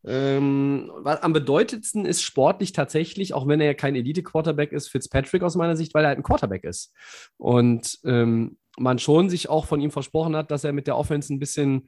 [0.06, 5.54] Ähm, am bedeutendsten ist sportlich tatsächlich, auch wenn er ja kein Elite-Quarterback ist, Fitzpatrick aus
[5.56, 6.91] meiner Sicht, weil er halt ein Quarterback ist.
[7.38, 11.32] Und ähm, man schon sich auch von ihm versprochen hat, dass er mit der Offense
[11.32, 11.88] ein bisschen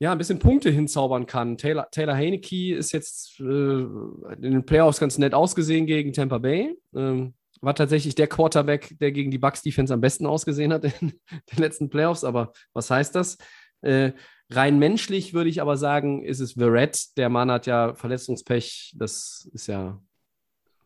[0.00, 1.58] ja, ein bisschen Punkte hinzaubern kann.
[1.58, 6.76] Taylor, Taylor Heineke ist jetzt äh, in den Playoffs ganz nett ausgesehen gegen Tampa Bay.
[6.94, 11.10] Ähm, war tatsächlich der Quarterback, der gegen die Bucks Defense am besten ausgesehen hat in
[11.10, 12.22] den letzten Playoffs.
[12.22, 13.38] Aber was heißt das?
[13.80, 14.12] Äh,
[14.50, 17.16] rein menschlich würde ich aber sagen, ist es Verrett.
[17.16, 18.94] Der Mann hat ja Verletzungspech.
[18.96, 20.00] Das ist ja,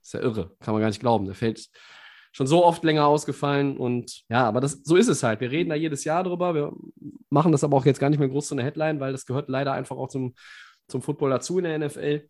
[0.01, 0.56] ist ja irre.
[0.60, 1.26] Kann man gar nicht glauben.
[1.26, 1.68] Der fällt
[2.33, 5.41] schon so oft länger ausgefallen und ja, aber das, so ist es halt.
[5.41, 6.55] Wir reden da jedes Jahr drüber.
[6.55, 6.73] Wir
[7.29, 9.49] machen das aber auch jetzt gar nicht mehr groß zu einer Headline, weil das gehört
[9.49, 10.35] leider einfach auch zum,
[10.89, 12.29] zum Football dazu in der NFL.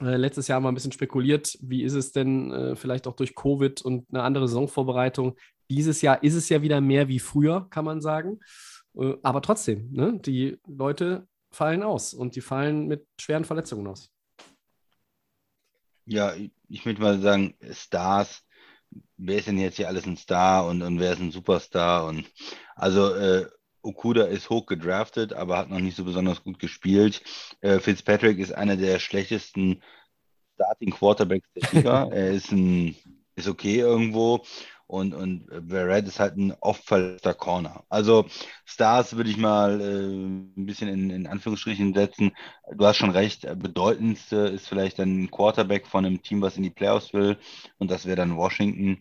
[0.00, 3.16] Äh, letztes Jahr haben wir ein bisschen spekuliert, wie ist es denn äh, vielleicht auch
[3.16, 5.36] durch Covid und eine andere Saisonvorbereitung.
[5.68, 8.38] Dieses Jahr ist es ja wieder mehr wie früher, kann man sagen.
[8.96, 14.12] Äh, aber trotzdem, ne, die Leute fallen aus und die fallen mit schweren Verletzungen aus.
[16.06, 16.32] Ja,
[16.68, 18.44] ich würde mal sagen, Stars
[19.16, 22.06] wer ist denn jetzt hier alles ein Star und, und wer ist ein Superstar?
[22.06, 22.30] Und
[22.74, 23.46] also äh,
[23.82, 27.22] Okuda ist hoch gedraftet, aber hat noch nicht so besonders gut gespielt.
[27.60, 29.82] Äh, Fitzpatrick ist einer der schlechtesten
[30.54, 32.04] Starting Quarterbacks der Liga.
[32.12, 32.96] er ist ein
[33.36, 34.44] ist okay irgendwo
[34.90, 37.84] und, und Barrett ist halt ein oft verletzter Corner.
[37.88, 38.26] Also
[38.64, 42.32] Stars würde ich mal äh, ein bisschen in, in Anführungsstrichen setzen.
[42.72, 46.70] Du hast schon recht, bedeutendste ist vielleicht ein Quarterback von einem Team, was in die
[46.70, 47.38] Playoffs will
[47.78, 49.00] und das wäre dann Washington.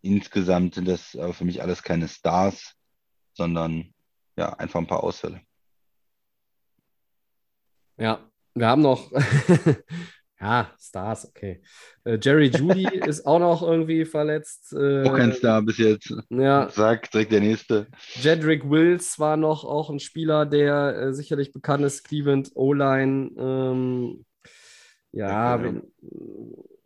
[0.00, 2.74] Insgesamt sind das aber für mich alles keine Stars,
[3.34, 3.92] sondern
[4.36, 5.42] ja, einfach ein paar Ausfälle.
[7.98, 8.18] Ja,
[8.54, 9.12] wir haben noch
[10.42, 11.62] Ja, Stars, okay.
[12.04, 14.72] Äh, Jerry Judy ist auch noch irgendwie verletzt.
[14.72, 16.12] Äh, auch kein Star bis jetzt.
[16.30, 16.68] Ja.
[16.68, 17.86] Sag direkt der nächste.
[18.14, 22.02] Jedrick Wills war noch auch ein Spieler, der äh, sicherlich bekannt ist.
[22.02, 23.30] Cleveland O-Line.
[23.38, 24.24] Ähm,
[25.12, 25.82] ja, ja wenn,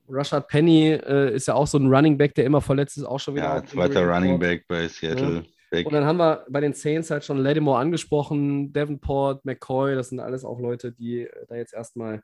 [0.07, 3.21] Rashad Penny äh, ist ja auch so ein Running Back, der immer verletzt ist, auch
[3.21, 3.57] schon wieder.
[3.57, 5.45] Ja, zweiter Running Back bei Seattle.
[5.71, 5.87] Weg.
[5.87, 10.21] Und dann haben wir bei den Saints halt schon Lattimore angesprochen, Davenport, McCoy, das sind
[10.21, 12.23] alles auch Leute, die äh, da jetzt erstmal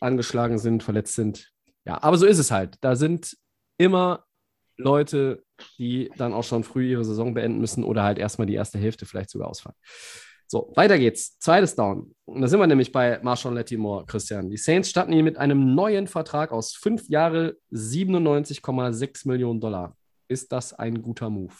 [0.00, 1.52] angeschlagen sind, verletzt sind.
[1.84, 2.76] Ja, aber so ist es halt.
[2.80, 3.36] Da sind
[3.78, 4.24] immer
[4.76, 5.44] Leute,
[5.78, 9.06] die dann auch schon früh ihre Saison beenden müssen oder halt erstmal die erste Hälfte
[9.06, 9.76] vielleicht sogar ausfallen.
[10.46, 11.38] So, weiter geht's.
[11.38, 12.12] Zweites Down.
[12.24, 14.50] Und da sind wir nämlich bei Marshawn Lattimore, Christian.
[14.50, 19.96] Die Saints starten hier mit einem neuen Vertrag aus fünf Jahre 97,6 Millionen Dollar.
[20.26, 21.54] Ist das ein guter Move?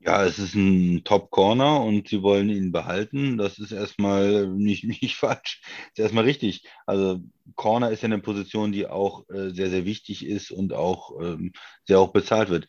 [0.00, 3.36] Ja, es ist ein Top-Corner und sie wollen ihn behalten.
[3.36, 5.60] Das ist erstmal nicht, nicht falsch.
[5.92, 6.66] ist erstmal richtig.
[6.86, 7.20] Also
[7.56, 11.52] Corner ist ja eine Position, die auch äh, sehr, sehr wichtig ist und auch ähm,
[11.84, 12.66] sehr auch bezahlt wird.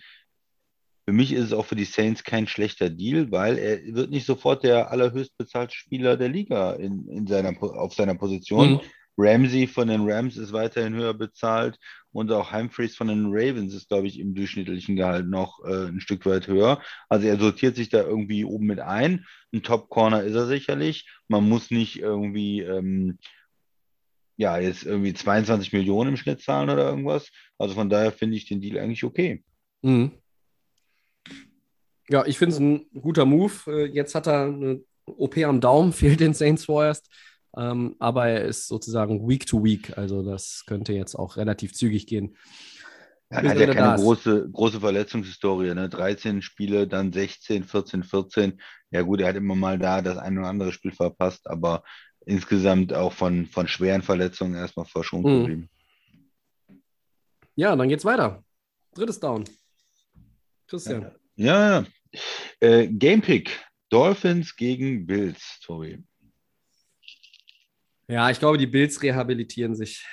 [1.05, 4.25] Für mich ist es auch für die Saints kein schlechter Deal, weil er wird nicht
[4.25, 8.73] sofort der allerhöchst bezahlte Spieler der Liga in, in seiner, auf seiner Position.
[8.73, 8.81] Mhm.
[9.17, 11.77] Ramsey von den Rams ist weiterhin höher bezahlt
[12.11, 15.99] und auch Humphreys von den Ravens ist, glaube ich, im durchschnittlichen Gehalt noch äh, ein
[15.99, 16.81] Stück weit höher.
[17.07, 19.25] Also er sortiert sich da irgendwie oben mit ein.
[19.53, 21.09] Ein Top-Corner ist er sicherlich.
[21.27, 23.19] Man muss nicht irgendwie, ähm,
[24.37, 27.29] ja, jetzt irgendwie 22 Millionen im Schnitt zahlen oder irgendwas.
[27.57, 29.43] Also von daher finde ich den Deal eigentlich okay.
[29.81, 30.11] Mhm.
[32.09, 33.53] Ja, ich finde es ein guter Move.
[33.67, 37.07] Äh, Jetzt hat er eine OP am Daumen, fehlt den Saints vorerst.
[37.57, 39.97] Ähm, aber er ist sozusagen Week to Week.
[39.97, 42.35] Also das könnte jetzt auch relativ zügig gehen.
[43.29, 45.87] Er hat ja keine große, große Verletzungshistorie, ne?
[45.87, 48.59] 13 Spiele, dann 16, 14, 14.
[48.91, 51.83] Ja gut, er hat immer mal da das ein oder andere Spiel verpasst, aber
[52.25, 55.39] insgesamt auch von, von schweren Verletzungen erstmal verschont Mhm.
[55.41, 55.69] geblieben.
[57.55, 58.43] Ja, dann geht's weiter.
[58.95, 59.43] Drittes Down.
[60.67, 61.11] Christian.
[61.35, 61.85] Ja, ja.
[62.59, 63.63] Äh, Gamepick.
[63.89, 66.03] Dolphins gegen Bills, Tobi.
[68.09, 70.03] Ja, ich glaube, die Bills rehabilitieren sich.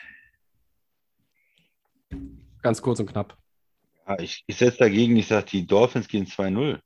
[2.60, 3.38] Ganz kurz und knapp.
[4.06, 6.78] Ja, ich ich setze dagegen, ich sage, die Dolphins gehen 2-0.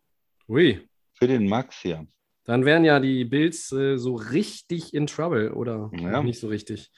[0.49, 0.89] Ui.
[1.15, 2.07] Für den Max hier.
[2.45, 5.91] Dann wären ja die Bills äh, so richtig in Trouble, oder?
[5.95, 6.23] Ja.
[6.23, 6.93] Nicht so richtig.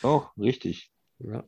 [0.00, 0.92] Doch, richtig.
[1.18, 1.44] Ja.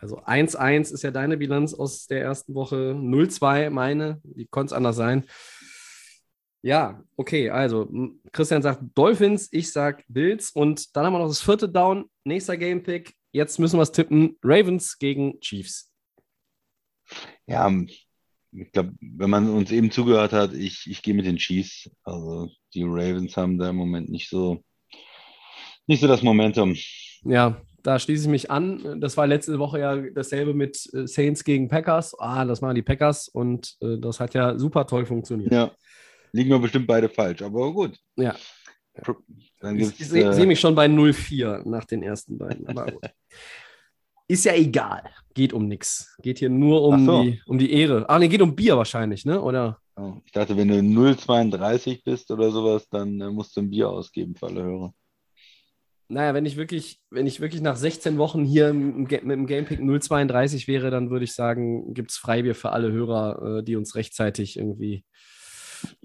[0.00, 2.92] Also 1-1 ist ja deine Bilanz aus der ersten Woche.
[2.98, 4.20] 0-2 meine.
[4.24, 5.26] Wie konnte es anders sein?
[6.66, 7.48] Ja, okay.
[7.48, 7.88] Also
[8.32, 10.50] Christian sagt Dolphins, ich sag Bills.
[10.50, 12.06] Und dann haben wir noch das vierte Down.
[12.24, 13.14] Nächster Gamepick.
[13.30, 14.36] Jetzt müssen wir es tippen.
[14.42, 15.92] Ravens gegen Chiefs.
[17.46, 17.72] Ja,
[18.50, 21.88] ich glaube, wenn man uns eben zugehört hat, ich, ich gehe mit den Chiefs.
[22.02, 24.64] Also die Ravens haben da im Moment nicht so,
[25.86, 26.74] nicht so das Momentum.
[27.22, 29.00] Ja, da schließe ich mich an.
[29.00, 32.18] Das war letzte Woche ja dasselbe mit äh, Saints gegen Packers.
[32.18, 35.52] Ah, das waren die Packers und äh, das hat ja super toll funktioniert.
[35.52, 35.70] Ja,
[36.36, 37.98] liegen wir bestimmt beide falsch, aber gut.
[38.16, 38.36] Ja.
[39.60, 42.66] Dann Ich, ich sehe äh, seh mich schon bei 0-4 nach den ersten beiden.
[42.68, 43.02] Aber gut.
[44.28, 45.02] Ist ja egal.
[45.34, 46.16] Geht um nichts.
[46.20, 47.22] Geht hier nur um, so.
[47.22, 48.08] die, um die Ehre.
[48.08, 49.40] Ah, nee, geht um Bier wahrscheinlich, ne?
[49.40, 49.80] Oder?
[50.26, 54.34] ich dachte, wenn du 0,32 bist oder sowas, dann äh, musst du ein Bier ausgeben
[54.34, 54.94] für alle Hörer.
[56.08, 60.68] Naja, wenn ich wirklich, wenn ich wirklich nach 16 Wochen hier mit dem Gamepick 0,32
[60.68, 64.58] wäre, dann würde ich sagen, gibt es Freibier für alle Hörer, äh, die uns rechtzeitig
[64.58, 65.04] irgendwie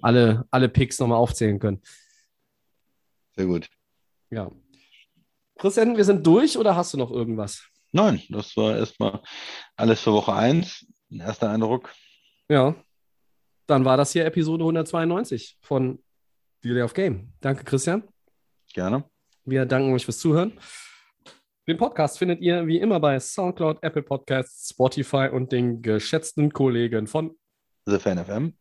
[0.02, 1.81] alle, alle Picks nochmal aufzählen können.
[3.35, 3.69] Sehr gut.
[4.30, 4.52] Ja.
[5.57, 7.64] Christian, wir sind durch oder hast du noch irgendwas?
[7.91, 9.22] Nein, das war erstmal
[9.76, 10.88] alles für Woche 1.
[11.11, 11.93] Ein erster Eindruck.
[12.49, 12.76] Ja.
[13.68, 16.02] Dann war das hier Episode 192 von
[16.64, 17.34] Delay of Game.
[17.41, 18.03] Danke, Christian.
[18.73, 19.03] Gerne.
[19.45, 20.60] Wir danken euch fürs Zuhören.
[21.68, 27.07] Den Podcast findet ihr wie immer bei SoundCloud, Apple Podcasts, Spotify und den geschätzten Kollegen
[27.07, 27.38] von
[27.85, 28.53] The Fan FM.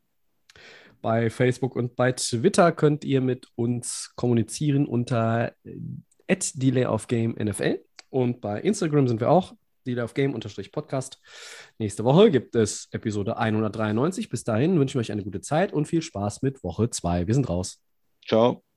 [1.00, 7.32] Bei Facebook und bei Twitter könnt ihr mit uns kommunizieren unter äh, Delay of Game
[7.32, 9.54] NFL und bei Instagram sind wir auch
[9.86, 10.38] Delay of Game
[10.72, 11.20] Podcast.
[11.78, 14.28] Nächste Woche gibt es Episode 193.
[14.28, 17.26] Bis dahin wünschen wir euch eine gute Zeit und viel Spaß mit Woche 2.
[17.26, 17.82] Wir sind raus.
[18.26, 18.69] Ciao.